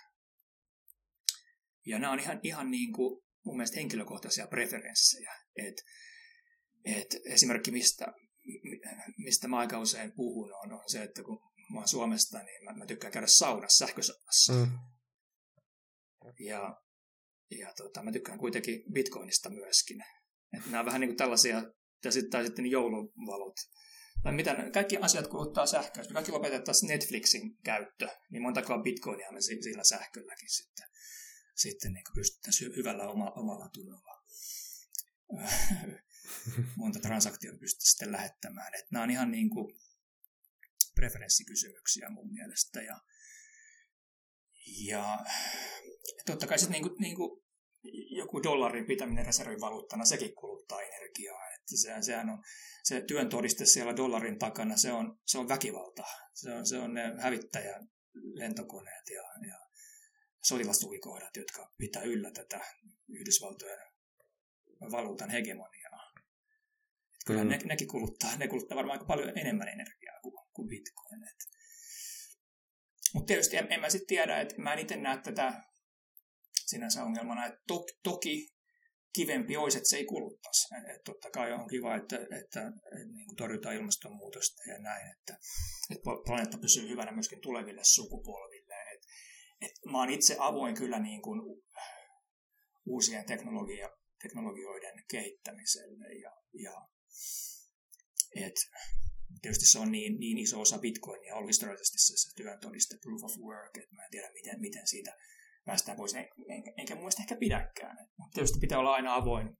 Ja 1.86 1.98
nämä 1.98 2.12
on 2.12 2.20
ihan, 2.20 2.40
ihan 2.42 2.70
niin 2.70 2.92
kuin 2.92 3.22
mun 3.44 3.56
mielestä 3.56 3.76
henkilökohtaisia 3.76 4.46
preferenssejä. 4.46 5.34
Et, 5.56 5.74
et 6.84 7.16
esimerkki, 7.24 7.70
mistä, 7.70 8.06
mistä 9.18 9.48
mä 9.48 9.58
aika 9.58 9.78
usein 9.78 10.12
puhun, 10.16 10.54
on, 10.54 10.72
on 10.72 10.90
se, 10.90 11.02
että 11.02 11.22
kun 11.22 11.40
mä 11.72 11.78
oon 11.78 11.88
Suomesta, 11.88 12.42
niin 12.42 12.64
mä, 12.64 12.72
mä 12.72 12.86
tykkään 12.86 13.12
käydä 13.12 13.26
saunassa, 13.26 13.86
sähkösaunassa. 13.86 14.52
Mm. 14.52 14.78
Ja, 16.38 16.80
ja 17.50 17.72
tota, 17.76 18.02
mä 18.02 18.12
tykkään 18.12 18.38
kuitenkin 18.38 18.82
bitcoinista 18.92 19.50
myöskin. 19.50 20.04
Et 20.56 20.66
nämä 20.66 20.80
on 20.80 20.86
vähän 20.86 21.00
niin 21.00 21.08
kuin 21.08 21.16
tällaisia, 21.16 21.62
ja 22.04 22.12
sitten, 22.12 22.30
tai 22.30 22.44
sitten 22.44 22.66
jouluvalot. 22.66 23.54
Mitä, 24.30 24.56
kaikki 24.72 24.96
asiat 24.96 25.26
kuluttaa 25.26 25.66
sähköä. 25.66 26.00
Jos 26.00 26.08
me 26.08 26.14
kaikki 26.14 26.32
lopetettaisiin 26.32 26.88
Netflixin 26.88 27.58
käyttö, 27.64 28.08
niin 28.30 28.42
montakaan 28.42 28.82
bitcoinia 28.82 29.32
me 29.32 29.40
sillä 29.40 29.84
sähkölläkin 29.84 30.50
sitten, 30.50 30.88
sitten 31.54 31.92
niin 31.92 32.04
pystyttäisiin 32.14 32.76
hyvällä 32.76 33.08
oma, 33.08 33.30
omalla 33.30 33.68
tunnolla 33.68 34.24
monta 36.76 37.00
transaktiota 37.00 37.58
pystyttäisiin 37.58 37.90
sitten 37.90 38.12
lähettämään. 38.12 38.74
Et 38.74 38.90
nämä 38.90 39.02
on 39.02 39.10
ihan 39.10 39.30
niin 39.30 39.50
kuin 39.50 39.80
preferenssikysymyksiä 40.94 42.10
mun 42.10 42.32
mielestä. 42.32 42.82
Ja, 42.82 43.00
ja 44.86 45.18
totta 46.26 46.46
kai 46.46 46.58
sitten 46.58 46.72
niin 46.72 46.82
kuin, 46.82 47.00
niin 47.00 47.16
kuin 47.16 47.44
joku 48.18 48.42
dollarin 48.42 48.86
pitäminen 48.86 49.26
reservivaluuttana, 49.26 50.04
sekin 50.04 50.34
kuluttaa 50.34 50.80
energiaa. 50.80 51.53
Että 51.64 51.76
se, 51.76 52.02
sehän 52.02 52.30
on, 52.30 52.42
se 52.82 53.00
työn 53.00 53.28
todiste 53.28 53.66
siellä 53.66 53.96
dollarin 53.96 54.38
takana, 54.38 54.76
se 54.76 54.92
on, 54.92 55.18
se 55.26 55.38
on 55.38 55.48
väkivalta. 55.48 56.04
Se 56.34 56.52
on, 56.52 56.66
se 56.66 56.78
on 56.78 56.94
ne 56.94 57.14
hävittäjä 57.18 57.80
lentokoneet 58.14 59.10
ja, 59.10 59.22
ja 59.48 59.58
sotilastukikohdat, 60.44 61.36
jotka 61.36 61.72
pitää 61.78 62.02
yllä 62.02 62.30
tätä 62.30 62.60
Yhdysvaltojen 63.08 63.78
valuutan 64.90 65.30
hegemoniaa. 65.30 66.12
Kyllä 67.26 67.44
mm. 67.44 67.50
ne, 67.50 67.58
nekin 67.64 67.88
kuluttaa, 67.88 68.36
ne 68.36 68.48
kuluttaa 68.48 68.76
varmaan 68.76 68.98
aika 68.98 69.06
paljon 69.06 69.38
enemmän 69.38 69.68
energiaa 69.68 70.20
kuin, 70.22 70.34
kuin 70.52 70.68
Bitcoin. 70.68 71.20
Mutta 73.14 73.26
tietysti 73.26 73.56
en, 73.56 73.72
en 73.72 73.80
mä 73.80 73.90
sitten 73.90 74.06
tiedä, 74.06 74.40
että 74.40 74.54
mä 74.58 74.72
en 74.72 74.78
itse 74.78 74.96
näe 74.96 75.18
tätä 75.18 75.62
sinänsä 76.66 77.04
ongelmana, 77.04 77.46
että 77.46 77.60
to, 77.66 77.86
toki 78.02 78.53
kivempi 79.14 79.56
olisi, 79.56 79.78
että 79.78 79.90
se 79.90 79.96
ei 79.96 80.04
kuluttaisi. 80.04 80.74
Et, 80.94 81.04
totta 81.04 81.30
kai 81.30 81.52
on 81.52 81.68
kiva, 81.68 81.96
että, 81.96 82.16
että, 82.16 82.38
että 82.40 83.12
niin 83.14 83.26
kuin 83.26 83.36
torjutaan 83.36 83.74
ilmastonmuutosta 83.74 84.62
ja 84.70 84.78
näin, 84.78 85.12
että, 85.12 85.38
että 85.90 86.02
planeetta 86.26 86.58
pysyy 86.58 86.88
hyvänä 86.88 87.12
myöskin 87.12 87.40
tuleville 87.40 87.84
sukupolville. 87.84 88.74
Et, 88.94 89.02
et 89.60 89.72
mä 89.92 89.98
oon 89.98 90.10
itse 90.10 90.36
avoin 90.38 90.74
kyllä 90.74 90.98
niin 90.98 91.22
kuin 91.22 91.40
uusien 92.86 93.26
teknologia, 93.26 93.90
teknologioiden 94.22 95.04
kehittämiselle 95.10 96.14
ja, 96.14 96.32
ja 96.52 96.88
et, 98.36 98.54
tietysti 99.42 99.66
se 99.66 99.78
on 99.78 99.92
niin, 99.92 100.20
niin 100.20 100.38
iso 100.38 100.60
osa 100.60 100.78
Bitcoinia 100.78 101.34
ollut 101.34 101.48
historiallisesti 101.48 101.98
se, 101.98 102.16
se 102.16 102.34
työn 102.34 102.60
todiste, 102.60 102.96
proof 103.02 103.24
of 103.24 103.38
work, 103.38 103.76
että 103.76 103.94
mä 103.94 104.04
en 104.04 104.10
tiedä 104.10 104.32
miten, 104.32 104.60
miten 104.60 104.86
siitä 104.86 105.16
päästään 105.64 105.96
pois, 105.96 106.14
en, 106.14 106.28
enkä 106.78 106.94
mun 106.94 107.02
mielestä 107.02 107.22
ehkä 107.22 107.36
pidäkään. 107.36 107.96
Mutta 108.18 108.34
tietysti 108.34 108.58
pitää 108.58 108.78
olla 108.78 108.94
aina 108.94 109.14
avoin, 109.14 109.58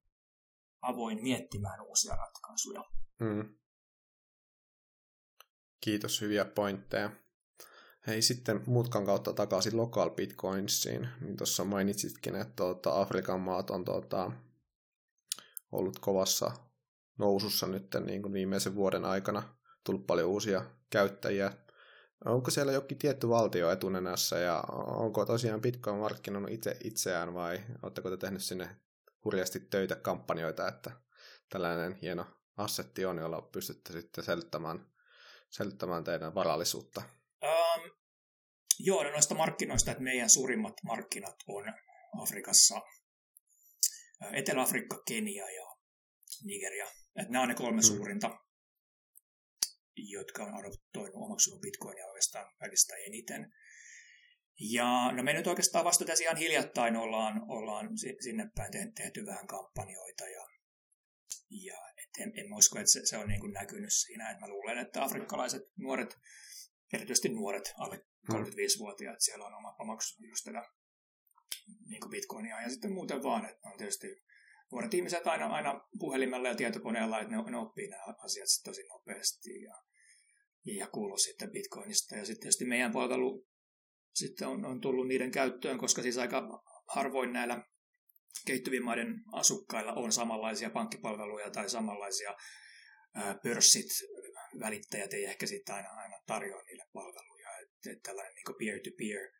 avoin 0.81 1.23
miettimään 1.23 1.81
uusia 1.81 2.15
ratkaisuja. 2.15 2.83
Mm. 3.19 3.55
Kiitos, 5.81 6.21
hyviä 6.21 6.45
pointteja. 6.45 7.11
Hei, 8.07 8.21
sitten 8.21 8.63
mutkan 8.67 9.05
kautta 9.05 9.33
takaisin 9.33 9.77
local 9.77 10.09
bitcoinsiin. 10.09 11.09
Niin 11.21 11.37
tuossa 11.37 11.63
mainitsitkin, 11.63 12.35
että 12.35 12.53
tuota, 12.55 13.01
Afrikan 13.01 13.39
maat 13.39 13.69
on 13.69 13.85
tuota, 13.85 14.31
ollut 15.71 15.99
kovassa 15.99 16.51
nousussa 17.17 17.67
nyt 17.67 17.87
niin 18.05 18.21
kuin 18.21 18.33
viimeisen 18.33 18.75
vuoden 18.75 19.05
aikana. 19.05 19.55
Tullut 19.83 20.07
paljon 20.07 20.29
uusia 20.29 20.65
käyttäjiä 20.89 21.53
Onko 22.25 22.51
siellä 22.51 22.71
jokin 22.71 22.97
tietty 22.97 23.29
valtio 23.29 23.71
etunenässä 23.71 24.39
ja 24.39 24.63
onko 24.87 25.25
tosiaan 25.25 25.61
Bitcoin 25.61 25.99
markkinoinut 25.99 26.51
itse 26.51 26.77
itseään 26.83 27.33
vai 27.33 27.63
oletteko 27.83 28.09
te 28.09 28.17
tehnyt 28.17 28.43
sinne 28.43 28.75
hurjasti 29.25 29.59
töitä 29.59 29.95
kampanjoita, 29.95 30.67
että 30.67 30.91
tällainen 31.49 31.93
hieno 31.93 32.25
assetti 32.57 33.05
on, 33.05 33.17
jolla 33.17 33.41
pystytte 33.41 33.93
sitten 33.93 34.23
selittämään, 34.23 34.85
selittämään 35.49 36.03
teidän 36.03 36.35
varallisuutta? 36.35 37.01
Um, 37.43 37.91
joo, 38.79 39.03
no 39.03 39.11
noista 39.11 39.35
markkinoista, 39.35 39.91
että 39.91 40.03
meidän 40.03 40.29
suurimmat 40.29 40.73
markkinat 40.83 41.35
on 41.47 41.73
Afrikassa 42.21 42.81
Etelä-Afrikka, 44.33 45.03
Kenia 45.07 45.49
ja 45.49 45.75
Nigeria. 46.43 46.85
Että 47.15 47.31
nämä 47.31 47.41
on 47.41 47.49
ne 47.49 47.55
kolme 47.55 47.81
mm. 47.81 47.81
suurinta 47.81 48.39
jotka 49.95 50.43
on 50.43 50.53
adoptoinut 50.53 51.15
omaksunut 51.15 51.61
bitcoinia 51.61 52.07
oikeastaan 52.07 52.55
kaikista 52.59 52.95
eniten. 52.95 53.53
Ja 54.59 55.11
no 55.11 55.23
me 55.23 55.33
nyt 55.33 55.47
oikeastaan 55.47 55.85
vasta 55.85 56.05
tässä 56.05 56.23
ihan 56.23 56.37
hiljattain 56.37 56.95
ollaan, 56.95 57.41
ollaan 57.47 57.89
sinne 57.97 58.49
päin 58.55 58.93
tehty 58.95 59.25
vähän 59.25 59.47
kampanjoita 59.47 60.23
ja, 60.23 60.45
ja 61.49 61.77
et 61.97 62.09
en, 62.19 62.33
en 62.35 62.53
usko, 62.53 62.79
että 62.79 62.91
se, 62.91 63.05
se 63.05 63.17
on 63.17 63.27
niin 63.27 63.39
kuin 63.39 63.53
näkynyt 63.53 63.93
siinä. 63.93 64.31
Et 64.31 64.39
mä 64.39 64.47
luulen, 64.47 64.77
että 64.77 65.03
afrikkalaiset 65.03 65.61
nuoret, 65.77 66.17
erityisesti 66.93 67.29
nuoret 67.29 67.73
alle 67.77 68.05
35-vuotiaat, 68.31 69.21
siellä 69.21 69.45
on 69.45 69.53
omaksunut 69.79 70.29
just 70.29 70.43
tätä 70.43 70.69
niin 71.87 72.01
kuin 72.01 72.11
bitcoinia 72.11 72.61
ja 72.61 72.69
sitten 72.69 72.91
muuten 72.91 73.23
vaan, 73.23 73.45
että 73.45 73.69
on 73.69 73.77
tietysti 73.77 74.07
nuoret 74.71 74.93
ihmiset 74.93 75.27
aina, 75.27 75.45
aina 75.45 75.87
puhelimella 75.99 76.47
ja 76.47 76.55
tietokoneella, 76.55 77.19
että 77.19 77.35
ne, 77.35 77.51
ne 77.51 77.57
oppii 77.57 77.87
nämä 77.87 78.03
asiat 78.03 78.47
tosi 78.63 78.87
nopeasti 78.87 79.61
ja, 79.61 79.75
ja 80.65 80.87
kuuluu 80.87 81.17
sitten 81.17 81.51
Bitcoinista. 81.51 82.15
Ja 82.15 82.25
sitten 82.25 82.41
tietysti 82.41 82.65
meidän 82.65 82.91
palvelu 82.91 83.47
sitten 84.15 84.47
on, 84.47 84.65
on 84.65 84.81
tullut 84.81 85.07
niiden 85.07 85.31
käyttöön, 85.31 85.77
koska 85.77 86.01
siis 86.01 86.17
aika 86.17 86.63
harvoin 86.87 87.33
näillä 87.33 87.63
kehittyvien 88.45 88.83
maiden 88.83 89.15
asukkailla 89.33 89.93
on 89.93 90.11
samanlaisia 90.11 90.69
pankkipalveluja 90.69 91.49
tai 91.49 91.69
samanlaisia 91.69 92.35
ää, 93.15 93.35
pörssit, 93.43 93.87
välittäjät 94.59 95.13
ei 95.13 95.25
ehkä 95.25 95.45
sitten 95.45 95.75
aina, 95.75 95.89
aina 95.89 96.17
tarjoa 96.25 96.61
niille 96.63 96.83
palveluja. 96.93 97.49
Että 97.61 97.91
et 97.91 98.01
tällainen 98.03 98.33
niin 98.35 98.55
peer-to-peer 98.59 99.31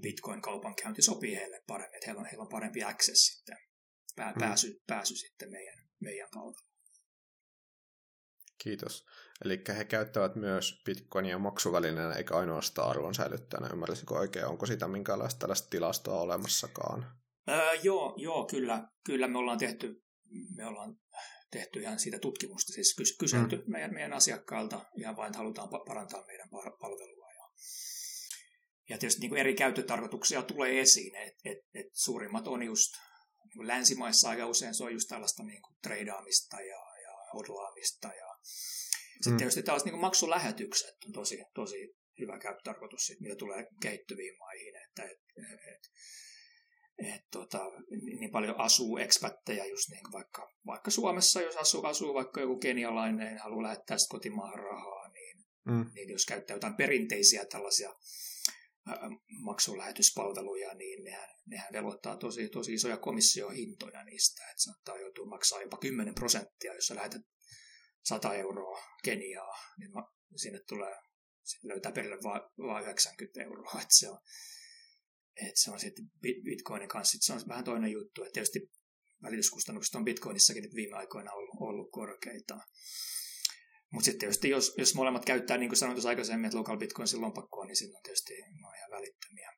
Bitcoin-kaupankäynti 0.00 1.02
sopii 1.02 1.36
heille 1.36 1.62
paremmin, 1.66 1.94
että 1.96 2.06
heillä 2.06 2.20
on, 2.20 2.26
heillä 2.26 2.42
on 2.42 2.48
parempi 2.48 2.84
access 2.84 3.26
sitten 3.26 3.56
pää, 4.16 4.32
mm. 4.32 4.38
pääsy, 4.38 4.80
pääsy 4.86 5.16
sitten 5.16 5.50
meidän, 5.50 5.78
meidän 6.00 6.28
palveluun. 6.34 6.73
Kiitos. 8.64 9.04
Eli 9.44 9.62
he 9.76 9.84
käyttävät 9.84 10.36
myös 10.36 10.82
bitcoinia 10.84 11.38
maksuvälineenä 11.38 12.14
eikä 12.14 12.36
ainoastaan 12.36 12.90
arvon 12.90 13.14
säilyttäjänä. 13.14 13.68
Ymmärsikö 13.72 14.14
oikein? 14.14 14.46
Onko 14.46 14.66
sitä 14.66 14.88
minkäänlaista 14.88 15.38
tällaista 15.38 15.68
tilastoa 15.70 16.20
olemassakaan? 16.20 17.06
Öö, 17.48 17.72
joo, 17.82 18.14
joo, 18.16 18.46
kyllä. 18.46 18.88
Kyllä 19.06 19.28
me 19.28 19.38
ollaan 19.38 19.58
tehty, 19.58 20.02
me 20.56 20.66
ollaan 20.66 20.96
tehty 21.50 21.80
ihan 21.80 21.98
siitä 21.98 22.18
tutkimusta, 22.18 22.72
siis 22.72 22.96
kyselty 23.18 23.56
mm. 23.56 23.72
meidän, 23.72 23.94
meidän 23.94 24.12
asiakkailta 24.12 24.80
ihan 24.96 25.16
vain, 25.16 25.26
että 25.26 25.38
halutaan 25.38 25.68
parantaa 25.86 26.24
meidän 26.26 26.48
palvelua. 26.80 27.32
Ja, 27.32 27.48
ja 28.88 28.98
tietysti 28.98 29.20
niin 29.20 29.30
kuin 29.30 29.40
eri 29.40 29.54
käyttötarkoituksia 29.54 30.42
tulee 30.42 30.80
esiin, 30.80 31.16
että 31.16 31.40
et, 31.44 31.58
et 31.74 31.86
suurimmat 31.92 32.48
on 32.48 32.62
just 32.62 32.92
niin 33.44 33.56
kuin 33.56 33.68
länsimaissa 33.68 34.28
aika 34.28 34.46
usein 34.46 34.74
se 34.74 34.84
on 34.84 34.92
just 34.92 35.08
tällaista 35.08 35.42
niin 35.42 35.62
kuin 35.62 35.76
treidaamista 35.82 36.60
ja, 36.60 36.80
ja 37.02 37.10
hodlaamista 37.34 38.08
ja 38.08 38.33
sitten 38.44 39.32
mm. 39.32 39.38
tietysti 39.38 39.62
tällaiset 39.62 39.92
niin 39.92 40.00
maksulähetykset 40.00 40.94
on 41.06 41.12
tosi, 41.12 41.44
tosi 41.54 41.94
hyvä 42.20 42.38
käyttötarkoitus, 42.38 43.12
mitä 43.20 43.36
tulee 43.36 43.66
kehittyviin 43.82 44.38
maihin, 44.38 44.74
että 44.76 45.02
et, 45.02 45.20
et, 45.74 45.90
et, 47.14 47.22
tota, 47.30 47.58
niin 48.18 48.30
paljon 48.30 48.60
asuu 48.60 48.98
ekspättejä 48.98 49.64
just 49.64 49.88
niin 49.88 50.12
vaikka, 50.12 50.52
vaikka 50.66 50.90
Suomessa, 50.90 51.40
jos 51.40 51.56
asuu, 51.56 51.84
asuu 51.84 52.14
vaikka 52.14 52.40
joku 52.40 52.58
kenialainen 52.58 53.38
haluaa 53.38 53.62
lähettää 53.62 53.98
sitä 53.98 54.10
kotimaahan 54.10 54.58
rahaa, 54.58 55.08
niin, 55.08 55.44
mm. 55.64 55.90
niin 55.94 56.10
jos 56.10 56.26
käyttää 56.26 56.56
jotain 56.56 56.76
perinteisiä 56.76 57.46
tällaisia 57.46 57.94
maksulähetyspalveluja, 59.42 60.74
niin 60.74 61.04
nehän, 61.04 61.28
nehän 61.46 61.72
velvoittaa 61.72 62.16
tosi, 62.16 62.48
tosi 62.48 62.74
isoja 62.74 62.96
komissiohintoja 62.96 64.04
niistä, 64.04 64.42
että 64.50 64.62
saattaa 64.62 64.98
joutua 64.98 65.26
maksaa 65.26 65.62
jopa 65.62 65.76
10 65.76 66.14
prosenttia, 66.14 66.74
jos 66.74 66.86
sä 66.86 66.94
lähetät 66.94 67.22
100 68.04 68.34
euroa 68.34 68.82
Keniaa, 69.04 69.58
niin 69.78 69.92
mä, 69.92 70.02
sinne 70.36 70.60
tulee, 70.68 70.94
sinne 71.44 71.74
löytää 71.74 71.92
perille 71.92 72.16
vain 72.22 72.42
va 72.58 72.80
90 72.80 73.42
euroa, 73.42 73.72
että 73.82 73.86
se 73.98 74.10
on, 74.10 74.18
että 75.36 75.60
se 75.60 75.70
on 75.70 75.80
sitten 75.80 76.10
Bitcoinin 76.20 76.88
kanssa, 76.88 77.18
se 77.20 77.32
on 77.32 77.40
vähän 77.48 77.64
toinen 77.64 77.92
juttu, 77.92 78.22
että 78.22 78.32
tietysti 78.32 78.70
välityskustannukset 79.22 79.94
on 79.94 80.04
Bitcoinissakin 80.04 80.74
viime 80.74 80.96
aikoina 80.96 81.32
ollut, 81.32 81.54
ollut 81.60 81.90
korkeita. 81.92 82.58
Mutta 83.90 84.04
sitten 84.04 84.20
tietysti 84.20 84.48
jos, 84.48 84.74
jos 84.78 84.94
molemmat 84.94 85.24
käyttää, 85.24 85.58
niin 85.58 85.68
kuin 85.68 85.78
sanoin 85.78 85.96
tuossa 85.96 86.08
aikaisemmin, 86.08 86.44
että 86.44 86.58
local 86.58 86.76
bitcoin 86.76 87.08
lompakkoa, 87.20 87.64
niin 87.64 87.76
silloin 87.76 88.02
tietysti 88.02 88.32
ne 88.32 88.66
on 88.68 88.76
ihan 88.76 88.90
välittömiä. 88.90 89.52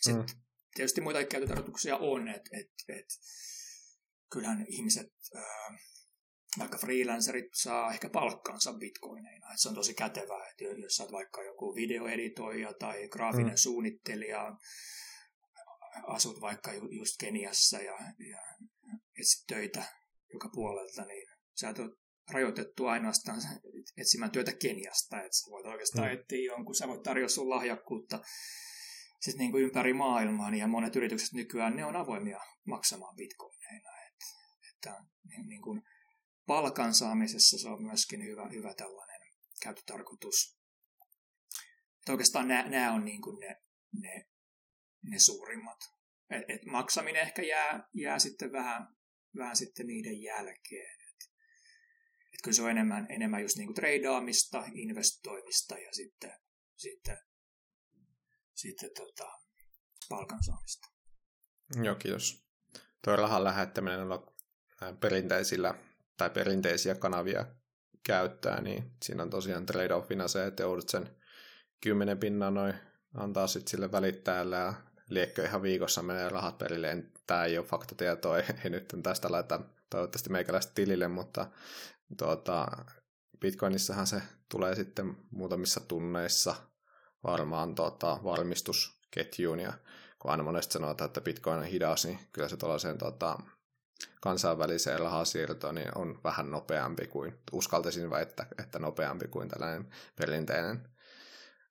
Sitten 0.00 0.16
mm. 0.16 0.42
tietysti 0.74 1.00
muita 1.00 1.24
käyttötarkoituksia 1.24 1.96
on, 1.96 2.28
että 2.28 2.50
et, 2.52 2.70
et, 2.88 3.06
kyllähän 4.32 4.66
ihmiset, 4.68 5.12
ää, 5.34 5.78
vaikka 6.58 6.78
freelancerit 6.78 7.54
saa 7.54 7.92
ehkä 7.92 8.10
palkkaansa 8.10 8.72
bitcoineina. 8.72 9.52
Et 9.52 9.60
se 9.60 9.68
on 9.68 9.74
tosi 9.74 9.94
kätevää, 9.94 10.48
että 10.48 10.64
jos 10.64 10.96
sä 10.96 11.06
vaikka 11.12 11.42
joku 11.42 11.74
videoeditoija 11.74 12.72
tai 12.72 13.08
graafinen 13.08 13.52
mm. 13.52 13.56
suunnittelija, 13.56 14.56
asut 16.06 16.40
vaikka 16.40 16.72
just 16.72 17.14
Keniassa 17.20 17.78
ja, 17.78 17.98
ja 18.30 18.40
etsit 19.20 19.46
töitä 19.46 19.84
joka 20.32 20.48
puolelta, 20.54 21.04
niin 21.04 21.28
sä 21.60 21.68
et 21.68 21.78
ole 21.78 21.90
rajoitettu 22.32 22.86
ainoastaan 22.86 23.42
etsimään 23.96 24.30
työtä 24.30 24.52
Keniasta, 24.52 25.16
että 25.16 25.36
sä 25.36 25.50
voit 25.50 25.66
oikeastaan 25.66 26.08
mm. 26.08 26.14
etsiä 26.14 26.52
jonkun, 26.52 26.74
sä 26.74 26.88
voit 26.88 27.02
tarjota 27.02 27.32
sun 27.32 27.50
lahjakkuutta 27.50 28.20
siis 29.20 29.36
niin 29.36 29.50
kuin 29.50 29.64
ympäri 29.64 29.92
maailmaa, 29.92 30.50
niin 30.50 30.60
ja 30.60 30.66
monet 30.66 30.96
yritykset 30.96 31.32
nykyään 31.32 31.76
ne 31.76 31.84
on 31.84 31.96
avoimia 31.96 32.40
maksamaan 32.66 33.16
bitcoineina, 33.16 33.90
että, 34.08 34.26
että 34.74 35.04
niin, 35.28 35.48
niin 35.48 35.62
kuin 35.62 35.82
palkan 36.50 36.94
saamisessa 36.94 37.58
se 37.58 37.68
on 37.68 37.82
myöskin 37.82 38.24
hyvä, 38.24 38.48
hyvä 38.48 38.74
tällainen 38.74 39.20
käyttötarkoitus. 39.62 40.58
Että 41.98 42.12
oikeastaan 42.12 42.48
nämä, 42.48 42.68
nämä 42.68 42.92
on 42.92 43.04
niin 43.04 43.22
kuin 43.22 43.40
ne, 43.40 43.56
ne, 43.92 44.26
ne 45.02 45.18
suurimmat. 45.18 45.78
Et, 46.30 46.42
et 46.48 46.64
maksaminen 46.64 47.22
ehkä 47.22 47.42
jää, 47.42 47.88
jää 47.94 48.18
sitten 48.18 48.52
vähän, 48.52 48.88
vähän 49.36 49.56
sitten 49.56 49.86
niiden 49.86 50.22
jälkeen. 50.22 50.96
Että 51.10 51.26
kyllä 52.44 52.54
se 52.56 52.62
on 52.62 52.70
enemmän, 52.70 53.06
enemmän 53.10 53.42
just 53.42 53.56
niinku 53.56 53.74
treidaamista, 53.74 54.64
investoimista 54.74 55.78
ja 55.78 55.92
sitten, 55.92 56.32
sitten, 56.76 57.18
sitten 58.54 58.90
tota, 58.96 59.30
palkan 60.08 60.44
saamista. 60.44 60.88
Joo, 61.84 61.94
kiitos. 61.94 62.44
Tuo 63.04 63.16
rahan 63.16 63.44
lähettäminen 63.44 64.00
on 64.00 64.98
perinteisillä 65.00 65.89
tai 66.20 66.30
perinteisiä 66.30 66.94
kanavia 66.94 67.46
käyttää, 68.06 68.60
niin 68.60 68.92
siinä 69.02 69.22
on 69.22 69.30
tosiaan 69.30 69.66
trade-offina 69.66 70.28
se, 70.28 70.46
että 70.46 70.62
joudut 70.62 70.88
sen 70.88 71.16
kymmenen 71.80 72.18
pinnan 72.18 72.54
noin 72.54 72.74
antaa 73.14 73.46
sitten 73.46 73.70
sille 73.70 73.92
välittäjälle 73.92 74.56
ja 74.56 74.74
liekkö 75.08 75.44
ihan 75.44 75.62
viikossa 75.62 76.02
menee 76.02 76.28
rahat 76.28 76.58
perille. 76.58 77.04
Tämä 77.26 77.44
ei 77.44 77.58
ole 77.58 77.66
faktatietoa, 77.66 78.38
ei 78.38 78.70
nyt 78.70 78.94
tästä 79.02 79.32
laita 79.32 79.60
toivottavasti 79.90 80.30
meikäläistä 80.30 80.72
tilille, 80.74 81.08
mutta 81.08 81.46
tuota, 82.18 82.66
Bitcoinissahan 83.40 84.06
se 84.06 84.22
tulee 84.48 84.74
sitten 84.74 85.16
muutamissa 85.30 85.80
tunneissa 85.80 86.54
varmaan 87.24 87.74
tuota, 87.74 88.18
varmistusketjuun, 88.24 89.60
ja 89.60 89.72
kun 90.18 90.30
aina 90.30 90.42
monesti 90.42 90.72
sanotaan, 90.72 91.06
että 91.06 91.20
Bitcoin 91.20 91.58
on 91.58 91.64
hidas, 91.64 92.04
niin 92.04 92.18
kyllä 92.32 92.48
se 92.48 92.56
tuollaiseen 92.56 92.98
tuota, 92.98 93.38
kansainväliseen 94.20 95.00
rahasiirtoon 95.00 95.74
niin 95.74 95.98
on 95.98 96.20
vähän 96.24 96.50
nopeampi 96.50 97.06
kuin, 97.06 97.32
uskaltaisin 97.52 98.10
väittää, 98.10 98.46
että 98.58 98.78
nopeampi 98.78 99.28
kuin 99.28 99.48
tällainen 99.48 99.88
perinteinen 100.16 100.80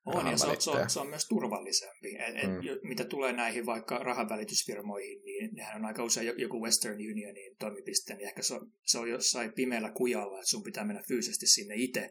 on, 0.06 0.26
ja 0.26 0.38
se 0.38 0.46
on, 0.46 0.60
se, 0.60 0.70
on, 0.70 0.90
se 0.90 1.00
on 1.00 1.06
myös 1.06 1.28
turvallisempi. 1.28 2.16
Et, 2.16 2.36
et, 2.36 2.50
mm. 2.50 2.88
Mitä 2.88 3.04
tulee 3.04 3.32
näihin 3.32 3.66
vaikka 3.66 3.98
rahanvälitysfirmoihin, 3.98 5.22
niin 5.24 5.54
nehän 5.54 5.76
on 5.76 5.84
aika 5.84 6.04
usein 6.04 6.32
joku 6.38 6.62
Western 6.62 6.94
Unionin 6.94 7.56
toimipiste, 7.58 8.14
niin 8.14 8.28
ehkä 8.28 8.42
se 8.42 8.54
on, 8.54 8.72
se 8.86 8.98
on 8.98 9.10
jossain 9.10 9.52
pimeällä 9.52 9.92
kujalla, 9.92 10.38
että 10.38 10.50
sun 10.50 10.62
pitää 10.62 10.84
mennä 10.84 11.02
fyysisesti 11.08 11.46
sinne 11.46 11.74
itse 11.76 12.10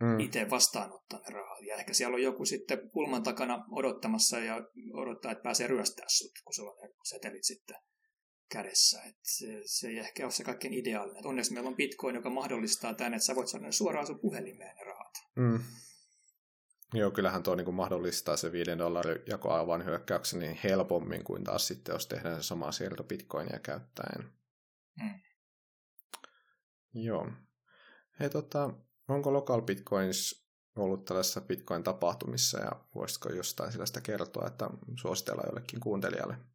mm. 0.00 0.20
itse 0.20 0.50
vastaanottaa 0.50 1.20
ne 1.20 1.34
rahat. 1.34 1.64
Ja 1.66 1.76
ehkä 1.76 1.94
siellä 1.94 2.14
on 2.14 2.22
joku 2.22 2.44
sitten 2.44 2.90
pulman 2.92 3.22
takana 3.22 3.64
odottamassa 3.70 4.38
ja 4.38 4.60
odottaa, 4.92 5.32
että 5.32 5.42
pääsee 5.42 5.66
ryöstää 5.66 6.06
sut, 6.08 6.32
kun 6.44 6.54
sulla 6.54 6.70
on 6.70 6.88
ne 6.88 6.94
setelit 7.04 7.44
sitten 7.44 7.76
kädessä. 8.52 9.02
Et 9.02 9.16
se, 9.22 9.62
se 9.64 9.88
ei 9.88 9.98
ehkä 9.98 10.24
ole 10.24 10.32
se 10.32 10.44
kaikkein 10.44 10.74
ideaalinen. 10.74 11.20
Et 11.20 11.26
onneksi 11.26 11.52
meillä 11.52 11.68
on 11.68 11.76
Bitcoin, 11.76 12.14
joka 12.14 12.30
mahdollistaa 12.30 12.94
tämän, 12.94 13.14
että 13.14 13.26
sä 13.26 13.34
voit 13.34 13.48
saada 13.48 13.72
suoraan 13.72 14.06
sun 14.06 14.18
puhelimeen 14.18 14.76
ne 14.76 14.84
rahat. 14.84 15.12
Mm. 15.36 15.60
Joo, 16.94 17.10
kyllähän 17.10 17.42
tuo 17.42 17.54
niin 17.54 17.74
mahdollistaa 17.74 18.36
se 18.36 18.52
5 18.52 18.78
dollarin 18.78 19.18
jakoavan 19.26 19.84
hyökkäyksen 19.84 20.40
niin 20.40 20.58
helpommin 20.64 21.24
kuin 21.24 21.44
taas 21.44 21.66
sitten, 21.66 21.92
jos 21.92 22.06
tehdään 22.06 22.42
se 22.42 22.46
sama 22.46 22.72
siirto 22.72 23.04
bitcoinia 23.04 23.58
käyttäen. 23.58 24.32
Mm. 25.02 25.20
Joo. 26.94 27.32
Hei, 28.20 28.30
tota, 28.30 28.74
onko 29.08 29.32
Local 29.32 29.62
Bitcoins 29.62 30.46
ollut 30.76 31.04
tällaisessa 31.04 31.40
Bitcoin-tapahtumissa 31.40 32.60
ja 32.60 32.72
voisitko 32.94 33.28
jostain 33.28 33.72
sellaista 33.72 34.00
kertoa, 34.00 34.46
että 34.46 34.70
suositellaan 35.00 35.48
jollekin 35.48 35.80
kuuntelijalle? 35.80 36.51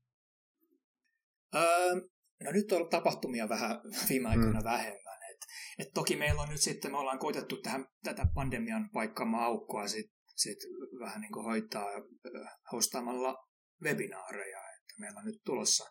Öö, 1.55 1.95
no 2.43 2.51
nyt 2.51 2.71
on 2.71 2.89
tapahtumia 2.89 3.49
vähän 3.49 3.81
viime 4.10 4.29
aikoina 4.29 4.60
mm. 4.60 4.63
vähemmän. 4.63 5.17
Et, 5.31 5.38
et 5.79 5.93
toki 5.93 6.15
meillä 6.15 6.41
on 6.41 6.49
nyt 6.49 6.62
sitten, 6.62 6.91
me 6.91 6.97
ollaan 6.97 7.19
koitettu 7.19 7.62
tähän, 7.62 7.86
tätä 8.03 8.25
pandemian 8.33 8.89
paikkaamaa 8.93 9.45
aukkoa 9.45 9.88
sit 9.88 10.17
sit 10.38 10.57
vähän 10.99 11.21
niin 11.21 11.31
kuin 11.31 11.45
hoitaa 11.45 11.88
hostaamalla 12.71 13.47
webinaareja. 13.83 14.60
Että 14.60 14.93
meillä 14.99 15.19
on 15.19 15.25
nyt 15.25 15.41
tulossa 15.45 15.86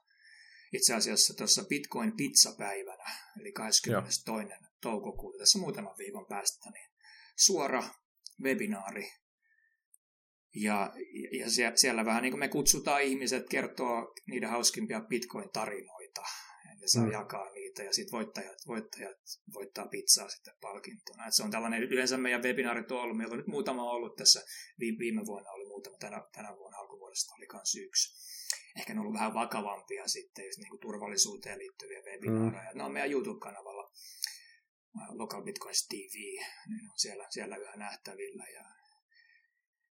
itse 0.73 0.95
asiassa 0.95 1.35
tuossa 1.35 1.65
Bitcoin 1.65 2.17
pizza-päivänä, 2.17 3.11
eli 3.41 3.53
22. 3.53 4.23
Joo. 4.31 4.73
toukokuuta, 4.81 5.39
tässä 5.39 5.59
muutaman 5.59 5.95
viikon 5.99 6.27
päästä, 6.29 6.71
niin 6.71 6.91
suora 7.37 7.83
webinaari. 8.43 9.13
Ja, 10.57 10.93
ja 11.33 11.47
siellä 11.75 12.05
vähän 12.05 12.23
niin 12.23 12.33
kuin 12.33 12.41
me 12.41 12.49
kutsutaan 12.49 13.03
ihmiset 13.03 13.49
kertoa 13.49 14.15
niiden 14.27 14.51
hauskimpia 14.51 15.01
Bitcoin-tarinoita 15.01 16.23
ja 16.87 16.91
saa 16.91 17.05
mm. 17.05 17.13
jakaa 17.13 17.51
niitä 17.51 17.83
ja 17.83 17.93
sitten 17.93 18.13
voittajat, 18.13 18.59
voittajat 18.67 19.17
voittaa 19.55 19.87
pizzaa 19.89 20.29
sitten 20.29 20.55
palkintona. 20.61 21.27
Et 21.27 21.35
se 21.35 21.43
on 21.43 21.51
tällainen, 21.51 21.83
yleensä 21.83 22.19
meidän 22.19 22.43
webinaarit 22.43 22.91
on 22.91 23.01
ollut, 23.01 23.17
meillä 23.17 23.33
on 23.33 23.39
nyt 23.39 23.47
muutama 23.47 23.91
ollut 23.91 24.17
tässä, 24.17 24.45
viime 24.79 25.27
vuonna 25.27 25.51
oli 25.51 25.67
muutama, 25.67 25.97
tänä, 25.97 26.23
tänä 26.33 26.57
vuonna 26.57 26.79
alkuvuodesta 26.79 27.35
oli 27.35 27.47
myös 27.53 27.75
yksi. 27.77 28.27
Ehkä 28.79 28.95
ne 28.95 29.01
on 29.01 29.07
ollut 29.07 29.19
vähän 29.19 29.35
vakavampia 29.35 30.09
sitten, 30.09 30.45
just 30.45 30.59
niin 30.59 30.71
kuin 30.71 30.81
turvallisuuteen 30.81 31.59
liittyviä 31.59 32.03
webinaareja. 32.03 32.71
Mm. 32.73 32.79
Ne 32.79 32.85
on 32.85 32.93
meidän 32.93 33.11
YouTube-kanavalla, 33.11 33.93
Local 35.11 35.43
Bitcoins 35.43 35.87
TV, 35.89 36.15
ne 36.69 36.91
on 36.93 36.99
siellä, 36.99 37.27
siellä 37.31 37.57
yhä 37.57 37.77
nähtävillä 37.77 38.45
ja 38.55 38.76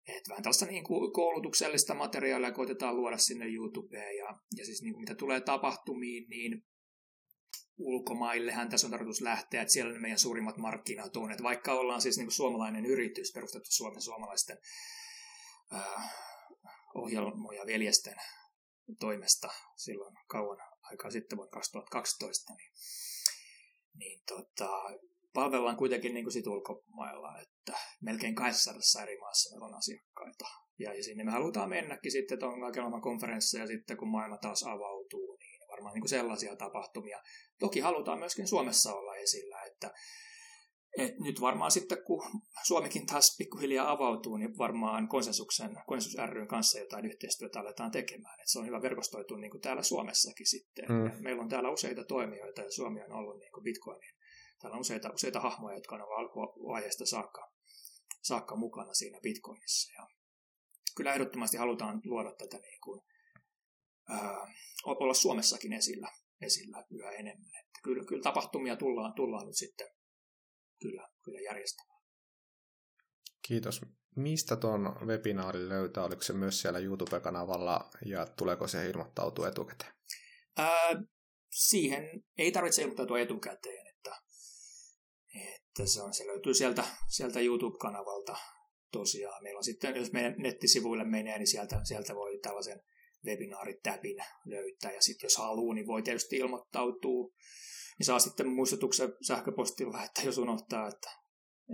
et 0.07 0.29
vähän 0.29 0.43
tällaista 0.43 0.65
niin 0.65 0.83
kuin 0.83 1.13
koulutuksellista 1.13 1.93
materiaalia 1.93 2.51
koitetaan 2.51 2.95
luoda 2.95 3.17
sinne 3.17 3.45
YouTubeen 3.45 4.17
ja, 4.17 4.39
ja 4.57 4.65
siis 4.65 4.81
niin 4.81 4.93
kuin 4.93 5.01
mitä 5.01 5.15
tulee 5.15 5.41
tapahtumiin, 5.41 6.29
niin 6.29 6.65
ulkomaillehän 7.77 8.69
tässä 8.69 8.87
on 8.87 8.91
tarkoitus 8.91 9.21
lähteä, 9.21 9.61
että 9.61 9.73
siellä 9.73 9.93
ne 9.93 9.99
meidän 9.99 10.19
suurimmat 10.19 10.57
markkinat 10.57 11.17
on. 11.17 11.31
Että 11.31 11.43
vaikka 11.43 11.73
ollaan 11.73 12.01
siis 12.01 12.17
niin 12.17 12.25
kuin 12.25 12.35
suomalainen 12.35 12.85
yritys 12.85 13.31
perustettu 13.33 13.69
Suomen 13.71 14.01
suomalaisten 14.01 14.57
äh, 15.73 16.13
ohjelmoja 16.95 17.65
veljesten 17.65 18.15
toimesta 18.99 19.49
silloin 19.75 20.15
kauan 20.27 20.57
aikaa 20.81 21.11
sitten 21.11 21.37
vuonna 21.37 21.51
2012, 21.51 22.53
niin, 22.53 22.71
niin 23.93 24.21
tota, 24.27 24.69
palvellaan 25.35 25.77
kuitenkin 25.77 26.13
niin 26.13 26.25
kuin 26.25 26.33
sit 26.33 26.47
ulkomailla, 26.47 27.41
että 27.41 27.73
melkein 28.01 28.35
200 28.35 29.03
eri 29.03 29.17
maassa 29.17 29.49
meillä 29.53 29.65
on 29.65 29.77
asiakkaita. 29.77 30.45
Ja, 30.79 30.93
ja 30.93 31.03
sinne 31.03 31.23
me 31.23 31.31
halutaan 31.31 31.69
mennäkin 31.69 32.11
sitten, 32.11 32.35
että 32.35 32.47
on 32.47 32.61
kaikenlainen 32.61 33.01
konferensseja 33.01 33.67
sitten, 33.67 33.97
kun 33.97 34.07
maailma 34.07 34.37
taas 34.37 34.63
avautuu, 34.63 35.37
niin 35.39 35.55
varmaan 35.71 35.93
niin 35.93 36.01
kuin 36.01 36.09
sellaisia 36.09 36.55
tapahtumia. 36.55 37.19
Toki 37.59 37.79
halutaan 37.79 38.19
myöskin 38.19 38.47
Suomessa 38.47 38.93
olla 38.93 39.15
esillä, 39.15 39.63
että 39.63 39.91
et 40.97 41.19
nyt 41.19 41.41
varmaan 41.41 41.71
sitten, 41.71 41.97
kun 42.07 42.23
Suomikin 42.67 43.05
taas 43.05 43.35
pikkuhiljaa 43.37 43.91
avautuu, 43.91 44.37
niin 44.37 44.57
varmaan 44.57 45.07
konsensuksen, 45.07 45.77
konsensus 45.87 46.29
ryn 46.29 46.47
kanssa 46.47 46.79
jotain 46.79 47.05
yhteistyötä 47.05 47.59
aletaan 47.59 47.91
tekemään. 47.91 48.39
Et 48.39 48.47
se 48.47 48.59
on 48.59 48.65
hyvä 48.65 48.81
verkostoitua 48.81 49.37
niin 49.37 49.51
kuin 49.51 49.61
täällä 49.61 49.83
Suomessakin 49.83 50.47
sitten. 50.47 50.85
Mm. 50.89 51.23
Meillä 51.23 51.41
on 51.41 51.49
täällä 51.49 51.71
useita 51.71 52.03
toimijoita 52.03 52.61
ja 52.61 52.71
Suomi 52.71 53.03
on 53.03 53.11
ollut 53.11 53.39
niin 53.39 53.51
kuin 53.51 53.63
Bitcoinin. 53.63 54.14
Täällä 54.65 54.75
on 54.75 54.81
useita, 54.81 55.13
useita 55.13 55.39
hahmoja, 55.39 55.75
jotka 55.75 55.95
on 55.95 56.01
alkuvaiheesta 56.01 57.05
saakka, 57.05 57.51
saakka 58.23 58.55
mukana 58.55 58.93
siinä 58.93 59.19
Bitcoinissa. 59.23 59.93
Ja 59.93 60.07
kyllä 60.95 61.13
ehdottomasti 61.13 61.57
halutaan 61.57 62.01
luoda 62.05 62.35
tätä 62.37 62.57
niin 62.57 62.81
kuin, 62.83 63.01
ää, 64.09 64.47
olla 64.85 65.13
Suomessakin 65.13 65.73
esillä, 65.73 66.11
esillä 66.41 66.83
yhä 66.91 67.11
enemmän. 67.11 67.49
Että 67.59 67.79
kyllä, 67.83 68.05
kyllä 68.05 68.21
tapahtumia 68.23 68.75
tullaan, 68.75 69.13
tullaan 69.13 69.47
nyt 69.47 69.57
sitten 69.57 69.87
kyllä, 70.81 71.09
kyllä 71.23 71.39
järjestämään. 71.39 72.01
Kiitos. 73.47 73.81
Mistä 74.15 74.55
tuon 74.55 74.95
webinaarin 75.07 75.69
löytää? 75.69 76.03
Oliko 76.03 76.21
se 76.21 76.33
myös 76.33 76.61
siellä 76.61 76.79
YouTube-kanavalla 76.79 77.89
ja 78.05 78.25
tuleeko 78.25 78.67
se 78.67 78.89
ilmoittautua 78.89 79.47
etukäteen? 79.47 79.93
Ää, 80.57 81.03
siihen 81.49 82.23
ei 82.37 82.51
tarvitse 82.51 82.81
ilmoittautua 82.81 83.19
etukäteen, 83.19 83.84
että, 85.35 85.85
se, 85.85 86.01
on, 86.01 86.13
se 86.13 86.27
löytyy 86.27 86.53
sieltä, 86.53 86.83
sieltä 87.07 87.39
YouTube-kanavalta 87.39 88.37
tosiaan. 88.91 89.43
Meillä 89.43 89.57
on 89.57 89.63
sitten, 89.63 89.95
jos 89.95 90.11
meidän 90.11 90.35
nettisivuille 90.37 91.03
menee, 91.03 91.37
niin 91.37 91.47
sieltä, 91.47 91.79
sieltä 91.83 92.15
voi 92.15 92.39
tällaisen 92.39 92.81
webinaaritäpin 93.25 94.17
löytää. 94.45 94.91
Ja 94.91 95.01
sitten 95.01 95.25
jos 95.25 95.37
haluaa, 95.37 95.75
niin 95.75 95.87
voi 95.87 96.01
tietysti 96.01 96.37
ilmoittautua 96.37 97.31
niin 97.99 98.05
saa 98.05 98.19
sitten 98.19 98.47
muistutuksen 98.49 99.13
sähköpostilla, 99.27 100.03
että 100.03 100.21
jos 100.21 100.37
unohtaa, 100.37 100.87
että, 100.87 101.09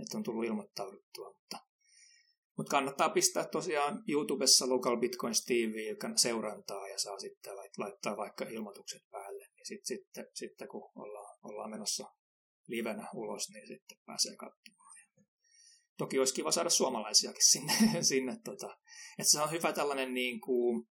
että 0.02 0.16
on 0.16 0.22
tullut 0.22 0.44
ilmoittauduttua. 0.44 1.28
Mutta, 1.28 1.58
mutta 2.56 2.70
kannattaa 2.70 3.08
pistää 3.08 3.44
tosiaan 3.44 4.04
YouTubessa 4.08 4.68
Local 4.68 4.96
Bitcoins 4.96 5.44
TV, 5.44 5.88
joka 5.88 6.08
seurantaa 6.16 6.88
ja 6.88 6.98
saa 6.98 7.18
sitten 7.18 7.56
laittaa 7.78 8.16
vaikka 8.16 8.44
ilmoitukset 8.44 9.02
päälle. 9.10 9.46
Niin 9.54 9.66
sitten, 9.66 9.86
sitten, 9.86 10.26
sitten 10.34 10.68
kun 10.68 10.90
ollaan, 10.94 11.38
ollaan 11.42 11.70
menossa 11.70 12.04
livenä 12.66 13.08
ulos, 13.14 13.50
niin 13.50 13.66
sitten 13.66 13.98
pääsee 14.06 14.36
katsomaan. 14.36 14.82
Toki 15.98 16.18
olisi 16.18 16.34
kiva 16.34 16.52
saada 16.52 16.70
suomalaisiakin 16.70 17.46
sinne. 17.50 17.72
sinne 18.02 18.36
tota. 18.44 18.76
että 19.18 19.30
se 19.30 19.40
on 19.40 19.50
hyvä 19.50 19.72
tällainen 19.72 20.14
niin 20.14 20.40
kuin, 20.40 20.88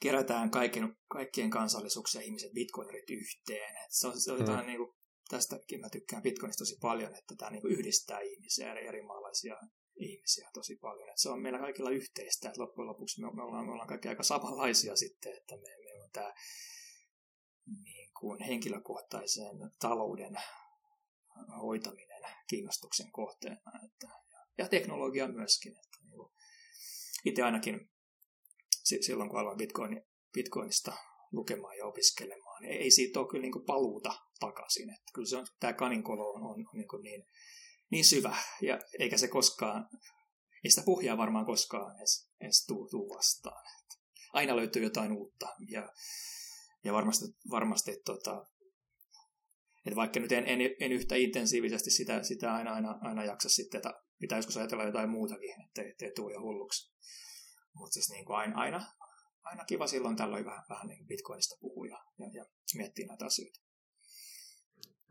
kerätään 0.00 0.50
kaiken, 0.50 0.96
kaikkien 1.08 1.50
kansallisuuksien 1.50 2.24
ihmiset 2.24 2.52
bitcoinerit 2.52 3.10
yhteen. 3.10 3.76
Et 3.76 3.90
se 3.90 4.06
on, 4.06 4.20
se 4.20 4.32
on 4.32 4.38
mm. 4.38 4.46
jotain, 4.46 4.66
niin 4.66 4.78
kuin, 4.78 4.96
tästäkin 5.28 5.80
mä 5.80 5.90
tykkään 5.90 6.22
bitcoinista 6.22 6.60
tosi 6.60 6.76
paljon, 6.80 7.14
että 7.14 7.34
tämä 7.38 7.50
niin 7.50 7.62
kuin 7.62 7.72
yhdistää 7.72 8.20
ihmisiä, 8.20 8.72
eri, 8.72 8.86
eri 8.86 9.02
maalaisia 9.02 9.56
ihmisiä 9.96 10.50
tosi 10.54 10.76
paljon. 10.76 11.08
Et 11.08 11.18
se 11.18 11.28
on 11.28 11.42
meillä 11.42 11.58
kaikilla 11.58 11.90
yhteistä, 11.90 12.48
että 12.48 12.62
loppujen 12.62 12.88
lopuksi 12.88 13.20
me, 13.20 13.32
me, 13.34 13.42
ollaan, 13.42 13.66
me 13.66 13.72
ollaan 13.72 13.88
kaikki 13.88 14.08
aika 14.08 14.22
samanlaisia 14.22 14.96
sitten, 14.96 15.36
että 15.36 15.56
me, 15.56 15.76
me 15.84 16.02
on 16.02 16.10
tämä 16.12 16.32
niin 17.84 17.95
kuin 18.20 18.42
henkilökohtaisen 18.42 19.70
talouden 19.80 20.36
hoitaminen 21.62 22.22
kiinnostuksen 22.46 23.12
kohteena. 23.12 23.72
Että, 23.84 24.08
ja, 24.58 24.68
teknologia 24.68 25.28
myöskin. 25.28 25.72
Että, 25.72 25.98
niin 26.02 26.16
kuin, 26.16 26.32
itse 27.24 27.42
ainakin 27.42 27.90
silloin, 28.84 29.30
kun 29.30 29.38
aloin 29.40 29.58
Bitcoin, 29.58 30.02
Bitcoinista 30.32 30.92
lukemaan 31.32 31.76
ja 31.76 31.86
opiskelemaan, 31.86 32.62
niin 32.62 32.80
ei 32.80 32.90
siitä 32.90 33.20
ole 33.20 33.28
kyllä 33.28 33.42
niin 33.42 33.52
kuin 33.52 33.66
paluuta 33.66 34.14
takaisin. 34.40 34.90
Että 34.90 35.12
kyllä 35.14 35.28
se 35.28 35.36
on, 35.36 35.46
tämä 35.60 35.72
kaninkolo 35.72 36.32
on, 36.32 36.42
on, 36.42 36.64
niin, 36.72 36.88
kuin 36.88 37.02
niin, 37.02 37.26
niin 37.90 38.04
syvä, 38.04 38.36
ja 38.62 38.78
eikä 38.98 39.18
se 39.18 39.28
koskaan, 39.28 39.88
ei 40.64 40.70
sitä 40.70 40.82
pohjaa 40.84 41.16
varmaan 41.16 41.46
koskaan 41.46 41.96
edes, 41.98 42.30
edes 42.40 42.66
tuu, 42.66 42.88
tuu 42.88 43.14
vastaan. 43.16 43.64
Että 43.66 43.94
aina 44.32 44.56
löytyy 44.56 44.82
jotain 44.82 45.12
uutta, 45.12 45.48
ja, 45.68 45.92
ja 46.86 46.92
varmasti, 46.92 47.24
varmasti 47.50 47.96
tota, 48.04 48.46
että 49.86 49.96
vaikka 49.96 50.20
nyt 50.20 50.32
en, 50.32 50.46
en, 50.46 50.60
en 50.80 50.92
yhtä 50.92 51.14
intensiivisesti 51.14 51.90
sitä, 51.90 52.22
sitä 52.22 52.54
aina, 52.54 52.72
aina, 52.72 52.98
aina 53.00 53.24
jaksa 53.24 53.48
sitten, 53.48 53.78
että 53.78 53.94
pitää 54.20 54.38
joskus 54.38 54.56
ajatella 54.56 54.84
jotain 54.84 55.10
muutakin, 55.10 55.54
ettei, 55.66 55.90
ettei 55.90 56.12
tule 56.16 56.32
jo 56.32 56.40
hulluksi. 56.40 56.92
Mutta 57.74 57.94
siis 57.94 58.10
niin 58.10 58.24
kuin 58.24 58.36
aina, 58.36 58.60
aina, 58.60 58.86
aina 59.42 59.64
kiva 59.64 59.86
silloin 59.86 60.16
tällöin 60.16 60.44
vähän, 60.44 60.64
vähän 60.68 60.86
niin 60.86 61.06
Bitcoinista 61.06 61.56
puhua 61.60 61.86
ja, 61.86 61.98
ja, 62.18 62.26
ja 62.34 62.44
miettiä 62.76 63.06
näitä 63.06 63.26
asioita. 63.26 63.60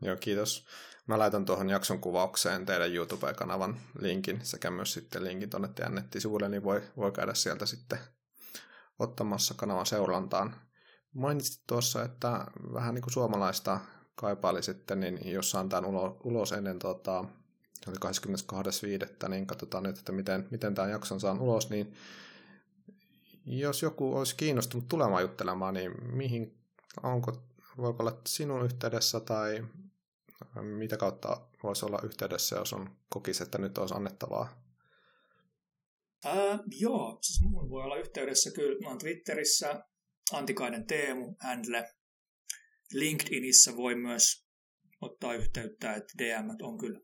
Joo, 0.02 0.16
kiitos. 0.16 0.66
Mä 1.06 1.18
laitan 1.18 1.44
tuohon 1.44 1.70
jakson 1.70 2.00
kuvaukseen 2.00 2.66
teidän 2.66 2.94
YouTube-kanavan 2.94 3.80
linkin 3.98 4.46
sekä 4.46 4.70
myös 4.70 4.92
sitten 4.92 5.24
linkin 5.24 5.50
tuonne 5.50 5.68
teidän 5.68 5.94
nettisivuille, 5.94 6.48
niin 6.48 6.64
voi, 6.64 6.82
voi 6.96 7.12
käydä 7.12 7.34
sieltä 7.34 7.66
sitten 7.66 7.98
ottamassa 8.98 9.54
kanavan 9.54 9.86
seurantaan. 9.86 10.65
Mainitsit 11.12 11.62
tuossa, 11.66 12.02
että 12.02 12.46
vähän 12.72 12.94
niin 12.94 13.02
kuin 13.02 13.12
suomalaista 13.12 13.80
kaipaili 14.14 14.62
sitten, 14.62 15.00
niin 15.00 15.32
jos 15.32 15.56
tämän 15.68 15.84
ulos, 16.24 16.52
ennen 16.52 16.78
tota, 16.78 17.24
oli 17.88 17.96
22.5. 19.24 19.28
niin 19.28 19.46
katsotaan 19.46 19.82
nyt, 19.82 19.98
että 19.98 20.12
miten, 20.12 20.48
miten 20.50 20.74
tämän 20.74 20.90
jakson 20.90 21.20
saan 21.20 21.40
ulos, 21.40 21.70
niin 21.70 21.94
jos 23.46 23.82
joku 23.82 24.16
olisi 24.16 24.36
kiinnostunut 24.36 24.88
tulemaan 24.88 25.22
juttelemaan, 25.22 25.74
niin 25.74 26.14
mihin, 26.14 26.58
onko, 27.02 27.42
voiko 27.78 28.02
olla 28.02 28.20
sinun 28.26 28.64
yhteydessä 28.64 29.20
tai 29.20 29.64
mitä 30.62 30.96
kautta 30.96 31.40
voisi 31.62 31.86
olla 31.86 32.00
yhteydessä, 32.02 32.56
jos 32.56 32.72
on 32.72 32.96
kokisi, 33.08 33.42
että 33.42 33.58
nyt 33.58 33.78
olisi 33.78 33.94
annettavaa? 33.94 34.66
Ää, 36.24 36.58
joo, 36.80 37.18
siis 37.22 37.42
muun 37.42 37.70
voi 37.70 37.82
olla 37.82 37.96
yhteydessä 37.96 38.50
kyllä. 38.50 38.80
Mä 38.80 38.88
olen 38.88 38.98
Twitterissä 38.98 39.84
Antikainen 40.32 40.86
Teemu, 40.86 41.34
handle. 41.40 41.84
LinkedInissä 42.92 43.76
voi 43.76 43.94
myös 43.94 44.46
ottaa 45.00 45.34
yhteyttä, 45.34 45.94
että 45.94 46.14
DM 46.18 46.48
on 46.62 46.78
kyllä, 46.78 47.00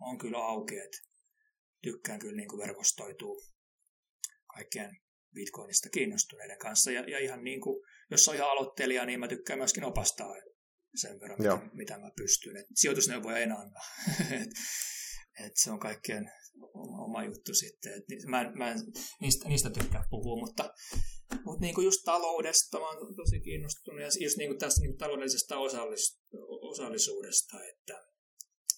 on 0.00 0.18
kyllä 0.18 0.38
auki, 0.38 0.78
että 0.78 0.98
tykkään 1.82 2.18
kyllä 2.18 2.36
niin 2.36 2.48
kuin 2.48 2.66
verkostoituu 2.66 3.42
kaikkien 4.54 4.90
Bitcoinista 5.34 5.88
kiinnostuneiden 5.88 6.58
kanssa. 6.58 6.90
Ja, 6.90 7.00
ja 7.00 7.18
ihan 7.18 7.44
niin 7.44 7.60
kuin, 7.60 7.86
jos 8.10 8.28
on 8.28 8.34
ihan 8.34 8.50
aloittelija, 8.50 9.06
niin 9.06 9.20
mä 9.20 9.28
tykkään 9.28 9.58
myöskin 9.58 9.84
opastaa 9.84 10.34
sen 10.94 11.20
verran, 11.20 11.38
mitä, 11.38 11.70
mitä 11.72 11.98
mä 11.98 12.10
pystyn. 12.16 12.56
Et 12.56 12.66
sijoitusneuvoja 12.74 13.38
en 13.38 13.52
anna. 13.52 13.80
et, 14.40 14.48
et 15.46 15.52
se 15.54 15.70
on 15.70 15.80
kaikkien 15.80 16.30
oma 17.04 17.24
juttu 17.24 17.54
sitten. 17.54 17.92
Et 17.92 18.04
mä, 18.26 18.52
mä 18.54 18.70
en 18.70 18.78
niistä, 19.20 19.48
niistä 19.48 19.70
tykkää 19.70 20.04
puhua, 20.10 20.46
mutta, 20.46 20.74
mutta 21.44 21.60
niin 21.60 21.74
kuin 21.74 21.84
just 21.84 22.00
taloudesta 22.04 22.78
mä 22.80 22.88
oon 22.88 23.16
tosi 23.16 23.40
kiinnostunut. 23.40 24.00
Ja 24.00 24.08
just 24.20 24.36
niin 24.36 24.50
kuin 24.50 24.58
tästä 24.58 24.80
niin 24.80 24.90
kuin 24.90 24.98
taloudellisesta 24.98 25.58
osallis, 25.58 26.20
osallisuudesta 26.60 27.64
että, 27.64 28.04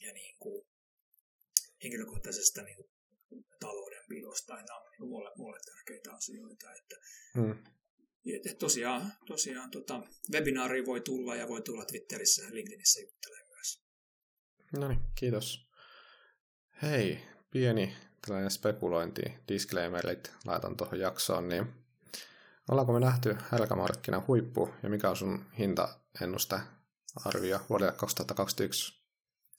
ja 0.01 0.13
niin 0.13 0.37
kuin 0.39 0.67
henkilökohtaisesta 1.83 2.63
niin 2.63 2.77
kuin 2.77 2.89
taloudenpidosta. 3.61 4.55
Nämä 4.55 4.77
on 4.77 4.91
niin 4.91 5.09
mulle, 5.09 5.31
mulle 5.37 5.59
tärkeitä 5.65 6.13
asioita. 6.13 6.73
Että, 6.73 6.97
hmm. 7.35 7.65
et, 8.51 8.59
tosiaan, 8.59 9.13
tosiaan 9.27 9.71
tota, 9.71 10.03
webinaari 10.33 10.87
voi 10.87 11.01
tulla 11.01 11.37
ja 11.37 11.49
voi 11.49 11.63
tulla 11.63 11.85
Twitterissä 11.85 12.43
ja 12.43 12.55
LinkedInissä 12.55 13.01
juttelemaan 13.01 13.49
myös. 13.49 13.83
No 14.79 14.89
niin, 14.89 15.01
kiitos. 15.15 15.69
Hei, 16.83 17.19
pieni 17.51 17.97
tällainen 18.27 18.51
spekulointi, 18.51 19.23
disclaimerit 19.49 20.33
laitan 20.45 20.77
tuohon 20.77 21.01
jaksoon, 21.01 21.49
niin 21.49 21.82
ollaanko 22.73 22.93
me 22.93 23.01
nähty 23.01 23.37
helkamarkkina 23.53 24.25
huippu 24.29 24.75
ja 24.83 24.89
mikä 24.89 25.11
on 25.11 25.17
sun 25.17 25.45
hintaennuste 25.59 26.57
arvio 27.25 27.61
vuodelle 27.69 27.93
2021? 27.93 29.03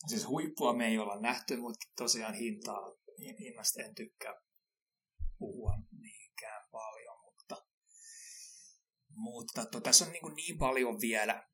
Siis 0.07 0.27
huippua 0.27 0.73
me 0.73 0.87
ei 0.87 0.97
olla 0.97 1.19
nähty, 1.19 1.57
mutta 1.57 1.87
tosiaan 1.97 2.33
hintaa 2.33 2.95
hinnasta 3.39 3.81
en 3.83 3.95
tykkää 3.95 4.33
puhua 5.37 5.73
niinkään 6.01 6.69
paljon, 6.71 7.19
mutta, 7.23 7.65
mutta 9.09 9.65
to, 9.65 9.79
tässä 9.79 10.05
on 10.05 10.11
niin, 10.11 10.35
niin 10.35 10.57
paljon 10.57 11.01
vielä, 11.01 11.47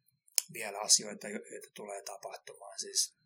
vielä 0.53 0.79
asioita, 0.79 1.27
joita 1.27 1.67
tulee 1.75 2.03
tapahtumaan. 2.03 2.79
Siis 2.79 3.17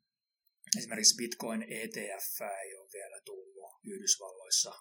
esimerkiksi 0.78 1.16
Bitcoin 1.16 1.64
ETF 1.64 2.42
ei 2.42 2.76
ole 2.76 2.90
vielä 2.94 3.22
tullut 3.26 3.80
Yhdysvalloissa. 3.84 4.74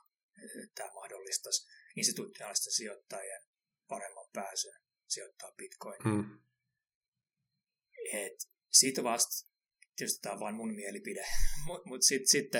Tämä 0.75 0.91
mahdollistaisi 0.95 1.67
institutionaalisten 1.97 2.73
sijoittajien 2.73 3.43
paremman 3.89 4.29
pääsyn 4.33 4.83
sijoittaa 5.09 5.53
Bitcoin. 5.57 6.03
Hmm. 6.05 6.41
Et 8.13 8.49
siitä 8.73 9.03
vasta, 9.05 9.49
tietysti 9.97 10.21
tämä 10.23 10.33
on 10.35 10.41
vain 10.41 10.55
mun 10.55 10.75
mielipide, 10.75 11.25
mutta 11.67 11.89
mut 11.91 12.03
sitten 12.03 12.29
sit, 12.29 12.51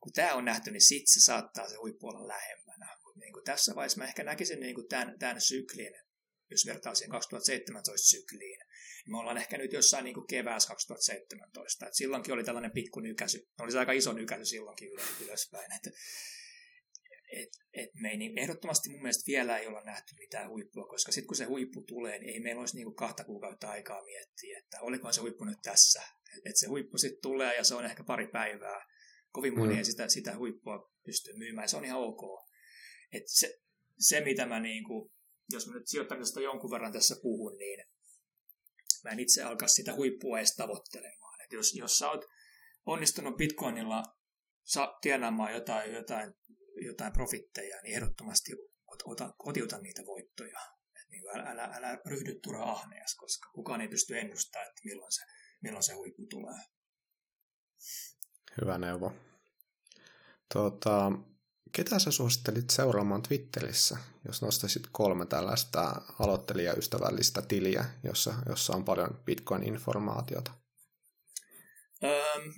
kun 0.00 0.12
tämä 0.12 0.34
on 0.34 0.44
nähty, 0.44 0.70
niin 0.70 0.88
sitten 0.88 1.12
se 1.14 1.20
saattaa 1.24 1.68
se 1.68 1.76
huippu 1.76 2.08
olla 2.08 2.28
lähemmänä. 2.28 2.96
Mut 3.04 3.16
niin 3.16 3.44
tässä 3.44 3.74
vaiheessa 3.74 3.98
mä 3.98 4.04
ehkä 4.04 4.24
näkisin 4.24 4.60
niin 4.60 4.88
tämän, 4.88 5.18
tämän 5.18 5.40
syklin, 5.40 5.94
jos 6.50 6.66
vertaa 6.66 6.94
siihen 6.94 7.10
2017 7.10 8.08
sykliin, 8.08 8.58
niin 8.58 9.12
me 9.12 9.18
ollaan 9.18 9.38
ehkä 9.38 9.58
nyt 9.58 9.72
jossain 9.72 10.04
niin 10.04 10.14
kuin 10.14 10.26
keväässä 10.26 10.68
2017. 10.68 11.86
Et 11.86 11.94
silloinkin 11.94 12.34
oli 12.34 12.44
tällainen 12.44 12.72
pikku 12.72 13.00
nykäsy. 13.00 13.48
Oli 13.60 13.72
se 13.72 13.78
aika 13.78 13.92
iso 13.92 14.12
nykäsy 14.12 14.44
silloinkin 14.44 14.88
ylöspäin. 15.20 15.72
Et, 15.72 15.94
et, 17.42 17.48
et 17.72 17.90
me 17.94 18.10
ei, 18.10 18.16
niin, 18.16 18.38
ehdottomasti 18.38 18.90
mun 18.90 19.02
mielestä 19.02 19.26
vielä 19.26 19.58
ei 19.58 19.66
olla 19.66 19.84
nähty 19.84 20.14
mitään 20.18 20.48
huippua, 20.48 20.86
koska 20.86 21.12
sitten 21.12 21.26
kun 21.26 21.36
se 21.36 21.44
huippu 21.44 21.82
tulee, 21.82 22.18
niin 22.18 22.34
ei 22.34 22.40
meillä 22.40 22.60
olisi 22.60 22.76
niin 22.76 22.84
kuin 22.84 22.96
kahta 22.96 23.24
kuukautta 23.24 23.70
aikaa 23.70 24.04
miettiä, 24.04 24.58
että 24.58 24.80
olikohan 24.80 25.14
se 25.14 25.20
huippu 25.20 25.44
nyt 25.44 25.58
tässä. 25.62 26.02
Että 26.36 26.50
et 26.50 26.56
se 26.56 26.66
huippu 26.66 26.98
sitten 26.98 27.22
tulee 27.22 27.56
ja 27.56 27.64
se 27.64 27.74
on 27.74 27.84
ehkä 27.84 28.04
pari 28.04 28.28
päivää. 28.28 28.86
Kovin 29.32 29.58
moni 29.58 29.72
mm. 29.72 29.78
ei 29.78 29.84
sitä, 29.84 30.08
sitä 30.08 30.36
huippua 30.36 30.92
pysty 31.04 31.32
myymään 31.36 31.68
se 31.68 31.76
on 31.76 31.84
ihan 31.84 32.00
ok. 32.00 32.20
Et 33.12 33.22
se, 33.26 33.58
se, 33.98 34.20
mitä 34.20 34.46
mä 34.46 34.60
niin 34.60 34.84
kuin, 34.84 35.12
jos 35.52 35.66
mä 35.66 35.74
nyt 35.74 35.88
sijoittamisesta 35.88 36.40
jonkun 36.40 36.70
verran 36.70 36.92
tässä 36.92 37.16
puhun, 37.22 37.58
niin 37.58 37.84
mä 39.04 39.10
en 39.10 39.20
itse 39.20 39.42
alkaa 39.42 39.68
sitä 39.68 39.94
huippua 39.94 40.38
edes 40.38 40.56
tavoittelemaan. 40.56 41.40
Et 41.44 41.52
jos, 41.52 41.74
jos 41.74 41.98
sä 41.98 42.10
oot 42.10 42.24
onnistunut 42.86 43.36
Bitcoinilla 43.36 44.02
sa, 44.64 44.98
tienaamaan 45.00 45.52
jotain, 45.52 45.92
jotain, 45.92 46.34
jotain 46.84 47.12
profitteja, 47.12 47.80
niin 47.82 47.94
ehdottomasti 47.94 48.52
ota, 49.04 49.34
kotiuta 49.38 49.78
niitä 49.78 50.02
voittoja. 50.06 50.60
Et 51.00 51.08
niin 51.10 51.22
älä, 51.34 51.50
älä, 51.50 51.64
älä 51.64 51.98
ryhdy 52.06 52.40
turha 52.42 52.64
ahneas, 52.64 53.14
koska 53.14 53.50
kukaan 53.54 53.80
ei 53.80 53.88
pysty 53.88 54.18
ennustamaan, 54.18 54.68
että 54.68 54.80
milloin 54.84 55.12
se, 55.12 55.22
milloin 55.62 55.82
se 55.82 55.92
huippu 55.92 56.26
tulee. 56.30 56.60
Hyvä 58.60 58.78
neuvo. 58.78 59.12
Tuota, 60.52 61.12
Ketä 61.72 61.98
sä 61.98 62.10
suosittelit 62.10 62.70
seuraamaan 62.70 63.22
Twitterissä, 63.22 63.96
jos 64.26 64.42
nostaisit 64.42 64.82
kolme 64.92 65.26
tällaista 65.26 66.02
aloittelijaystävällistä 66.18 67.42
tiliä, 67.42 67.84
jossa, 68.04 68.34
jossa 68.48 68.72
on 68.72 68.84
paljon 68.84 69.22
Bitcoin-informaatiota? 69.24 70.50
Öm, 72.04 72.54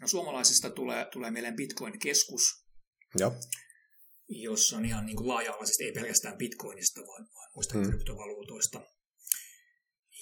no, 0.00 0.08
suomalaisista 0.08 0.70
tulee, 0.70 1.04
tulee 1.04 1.30
mieleen 1.30 1.56
Bitcoin-keskus, 1.56 2.67
Joo. 3.14 3.32
jossa 4.28 4.76
on 4.76 4.84
ihan 4.84 5.06
niin 5.06 5.16
kuin 5.16 5.28
laaja-alaisesti, 5.28 5.84
ei 5.84 5.92
pelkästään 5.92 6.38
Bitcoinista, 6.38 7.00
vaan, 7.00 7.28
vaan 7.34 7.50
muista 7.54 7.78
hmm. 7.78 7.88
kryptovaluutoista. 7.88 8.80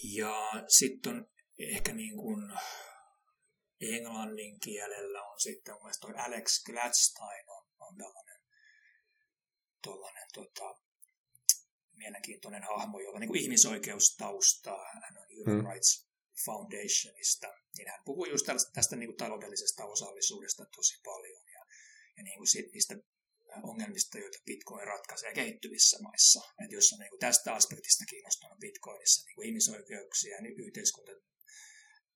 Ja 0.03 0.53
sitten 0.69 1.13
on 1.13 1.27
ehkä 1.59 1.93
niin 1.93 2.17
kuin 2.17 2.53
englannin 3.81 4.61
kielellä 4.61 5.23
on 5.23 5.41
sitten 5.41 5.75
mun 5.75 5.83
mielestä 5.83 6.25
Alex 6.25 6.65
Gladstein 6.65 7.51
on 7.51 7.67
on 7.81 7.97
tällainen, 7.97 8.41
tollainen, 9.83 10.29
tota, 10.35 10.81
mielenkiintoinen 11.93 12.63
hahmo, 12.63 13.01
jolla 13.01 13.19
niin 13.19 13.29
kuin 13.29 13.41
ihmisoikeustaustaa. 13.41 14.85
Hän 14.93 15.19
on 15.19 15.27
Human 15.39 15.61
hmm. 15.61 15.71
Rights 15.71 16.09
Foundationista. 16.45 17.47
Niin 17.79 17.91
hän 17.91 18.03
puhuu 18.05 18.25
just 18.25 18.47
tästä, 18.47 18.71
tästä 18.73 18.97
niin 18.97 19.09
kuin 19.09 19.17
taloudellisesta 19.17 19.85
osallisuudesta 19.85 20.65
tosi 20.77 21.01
paljon 21.05 21.43
ja, 22.17 22.23
niin 22.23 22.39
kuin 22.39 22.49
siitä, 22.49 22.71
niistä 22.73 22.95
ongelmista, 23.63 24.19
joita 24.19 24.39
Bitcoin 24.47 24.87
ratkaisee 24.87 25.35
kehittyvissä 25.35 25.99
maissa. 26.03 26.41
Et 26.65 26.73
jos 26.73 26.93
on 26.93 26.99
niin 26.99 27.11
kuin 27.11 27.21
tästä 27.21 27.55
aspektista 27.55 28.05
kiinnostunut 28.09 28.59
Bitcoinissa 28.59 29.27
niin 29.27 29.35
kuin 29.35 29.49
ihmisoikeuksia 29.49 30.37
ja 30.37 30.43
yhteiskunta, 30.67 31.13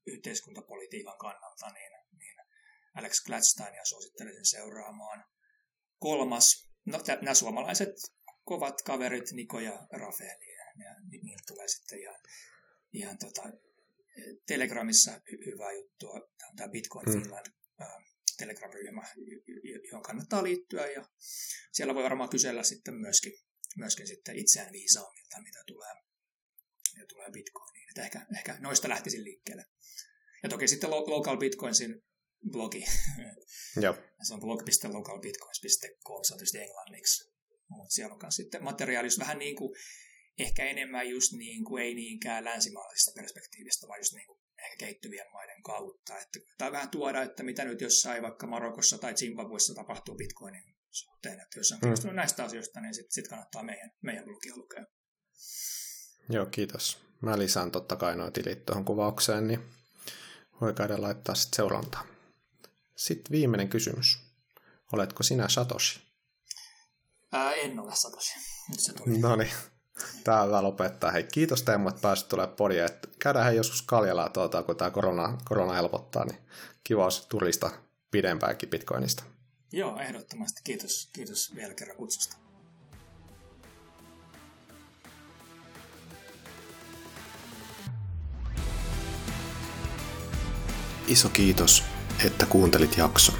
yhteiskuntapolitiikan 0.06 1.18
kannalta, 1.18 1.70
niin, 1.70 1.92
niin 2.18 2.36
Alex 2.94 3.24
Gladsteinia 3.24 3.84
suosittelisin 3.84 4.46
seuraamaan. 4.46 5.24
Kolmas, 5.98 6.68
no 6.84 6.98
nämä 7.22 7.34
suomalaiset 7.34 7.94
kovat 8.44 8.82
kaverit, 8.82 9.32
Niko 9.32 9.60
ja 9.60 9.86
Rafaeli, 9.92 10.56
ja 10.56 10.94
niiltä 11.22 11.42
tulee 11.48 11.68
sitten 11.68 12.00
ihan, 12.00 12.20
ihan 12.92 13.18
tota, 13.18 13.42
Telegramissa 14.46 15.10
hy- 15.12 15.46
hyvää 15.46 15.72
juttua. 15.72 16.12
Tämä 16.12 16.50
on 16.50 16.56
tämä 16.56 16.68
Bitcoin 16.68 17.06
hmm. 17.06 17.22
Finland 17.22 17.46
Telegram-ryhmä, 18.40 19.02
johon 19.90 20.02
kannattaa 20.02 20.42
liittyä, 20.42 20.86
ja 20.86 21.08
siellä 21.72 21.94
voi 21.94 22.02
varmaan 22.02 22.30
kysellä 22.30 22.62
sitten 22.62 22.94
myöskin, 22.94 23.32
myöskin 23.76 24.06
sitten 24.06 24.36
itseään 24.36 24.72
viisaamilta, 24.72 25.42
mitä 25.42 25.58
tulee, 25.66 25.94
mitä 26.94 27.06
tulee 27.06 27.30
Bitcoiniin. 27.30 27.88
Että 27.88 28.02
ehkä, 28.02 28.26
ehkä 28.36 28.56
noista 28.60 28.88
lähtisin 28.88 29.24
liikkeelle. 29.24 29.64
Ja 30.42 30.48
toki 30.48 30.68
sitten 30.68 30.90
Local 30.90 31.36
Bitcoinsin 31.36 32.02
blogi. 32.50 32.84
Joo. 33.84 33.94
Se 34.22 34.34
on 34.34 34.40
blog.localbitcoins.com, 34.40 36.24
se 36.24 36.34
on 36.34 36.38
tietysti 36.38 36.58
englanniksi. 36.58 37.30
Mutta 37.68 37.94
siellä 37.94 38.14
on 38.14 38.32
sitten 38.32 38.64
materiaali, 38.64 39.06
jos 39.06 39.18
vähän 39.18 39.38
niin 39.38 39.56
kuin, 39.56 39.76
ehkä 40.38 40.64
enemmän 40.64 41.08
just 41.08 41.32
niin 41.32 41.64
kuin, 41.64 41.84
ei 41.84 41.94
niinkään 41.94 42.44
länsimaalaisesta 42.44 43.12
perspektiivistä, 43.14 43.88
vaan 43.88 44.00
just 44.00 44.12
niin 44.14 44.26
kuin 44.26 44.39
ehkä 44.64 44.76
kehittyvien 44.78 45.32
maiden 45.32 45.62
kautta. 45.62 46.18
Että, 46.18 46.38
tai 46.58 46.72
vähän 46.72 46.90
tuoda, 46.90 47.22
että 47.22 47.42
mitä 47.42 47.64
nyt 47.64 47.80
jossain 47.80 48.22
vaikka 48.22 48.46
Marokossa 48.46 48.98
tai 48.98 49.14
Zimbabwessa 49.14 49.74
tapahtuu 49.74 50.14
Bitcoinin 50.14 50.76
suhteen. 50.90 51.40
Että 51.40 51.60
jos 51.60 51.72
on 51.72 51.80
kiinnostunut 51.80 52.14
mm. 52.14 52.16
näistä 52.16 52.44
asioista, 52.44 52.80
niin 52.80 52.94
sitten 52.94 53.12
sit 53.12 53.28
kannattaa 53.28 53.62
meidän, 53.62 53.90
meidän 54.02 54.24
blogia 54.24 54.56
lukea. 54.56 54.84
Joo, 56.28 56.46
kiitos. 56.46 56.98
Mä 57.20 57.38
lisään 57.38 57.70
totta 57.70 57.96
kai 57.96 58.16
nuo 58.16 58.30
tilit 58.30 58.66
tuohon 58.66 58.84
kuvaukseen, 58.84 59.48
niin 59.48 59.60
voi 60.60 60.74
käydä 60.74 61.02
laittaa 61.02 61.34
sitten 61.34 61.56
seurantaa. 61.56 62.06
Sitten 62.96 63.32
viimeinen 63.32 63.68
kysymys. 63.68 64.18
Oletko 64.92 65.22
sinä 65.22 65.48
Satoshi? 65.48 66.00
Ää, 67.32 67.54
en 67.54 67.78
ole 67.78 67.94
Satoshi. 67.94 68.34
No 69.20 69.36
niin. 69.36 69.50
Täällä 70.24 70.62
lopettaa. 70.62 71.10
Hei, 71.10 71.22
kiitos 71.22 71.62
Teemu, 71.62 71.88
että 71.88 72.00
pääsit 72.00 72.28
tulemaan 72.28 72.56
podia. 72.56 72.86
Käydään 73.18 73.44
hei 73.46 73.56
joskus 73.56 73.82
Kaljalla, 73.82 74.28
tuota, 74.28 74.62
kun 74.62 74.76
tämä 74.76 74.90
korona, 74.90 75.38
korona 75.44 75.72
helpottaa, 75.72 76.24
niin 76.24 76.38
kiva 76.84 77.04
olisi 77.04 77.28
turista 77.28 77.70
pidempäänkin 78.10 78.68
Bitcoinista. 78.68 79.24
Joo, 79.72 80.00
ehdottomasti. 80.00 80.60
Kiitos, 80.64 81.10
kiitos 81.12 81.54
vielä 81.54 81.74
kerran 81.74 81.96
kutsusta. 81.96 82.36
Iso 91.08 91.28
kiitos 91.28 91.84
että 92.24 92.46
kuuntelit 92.46 92.96
jakson. 92.96 93.34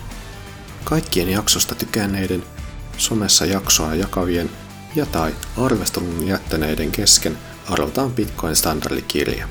Kaikkien 0.85 1.29
jaksosta 1.29 1.75
tykänneiden, 1.75 2.45
somessa 2.97 3.47
jaksoa 3.47 3.95
jakavien 3.95 4.51
ja 4.95 5.07
tai 5.07 5.35
arvostelun 5.57 6.27
jättäneiden 6.27 6.93
kesken 6.93 7.39
arvotaan 7.71 8.13
Bitcoin 8.13 8.57
standardikirja. 8.57 9.49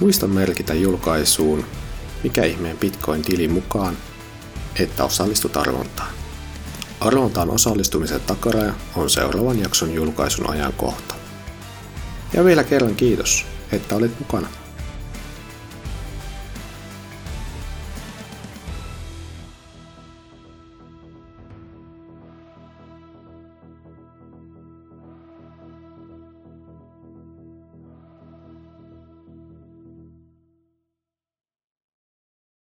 Muista 0.00 0.26
merkitä 0.26 0.74
julkaisuun 0.74 1.64
mikä 2.22 2.44
ihmeen 2.44 2.78
Bitcoin-tili 2.78 3.48
mukaan, 3.48 3.96
että 4.78 5.04
osallistut 5.04 5.56
arvontaan. 5.56 6.10
Arvontaan 7.00 7.50
osallistumisen 7.50 8.20
takaraja 8.20 8.74
on 8.96 9.10
seuraavan 9.10 9.60
jakson 9.60 9.94
julkaisun 9.94 10.50
ajankohta. 10.50 11.14
Ja 12.32 12.44
vielä 12.44 12.64
kerran 12.64 12.94
kiitos, 12.94 13.46
että 13.72 13.96
olit 13.96 14.18
mukana. 14.18 14.48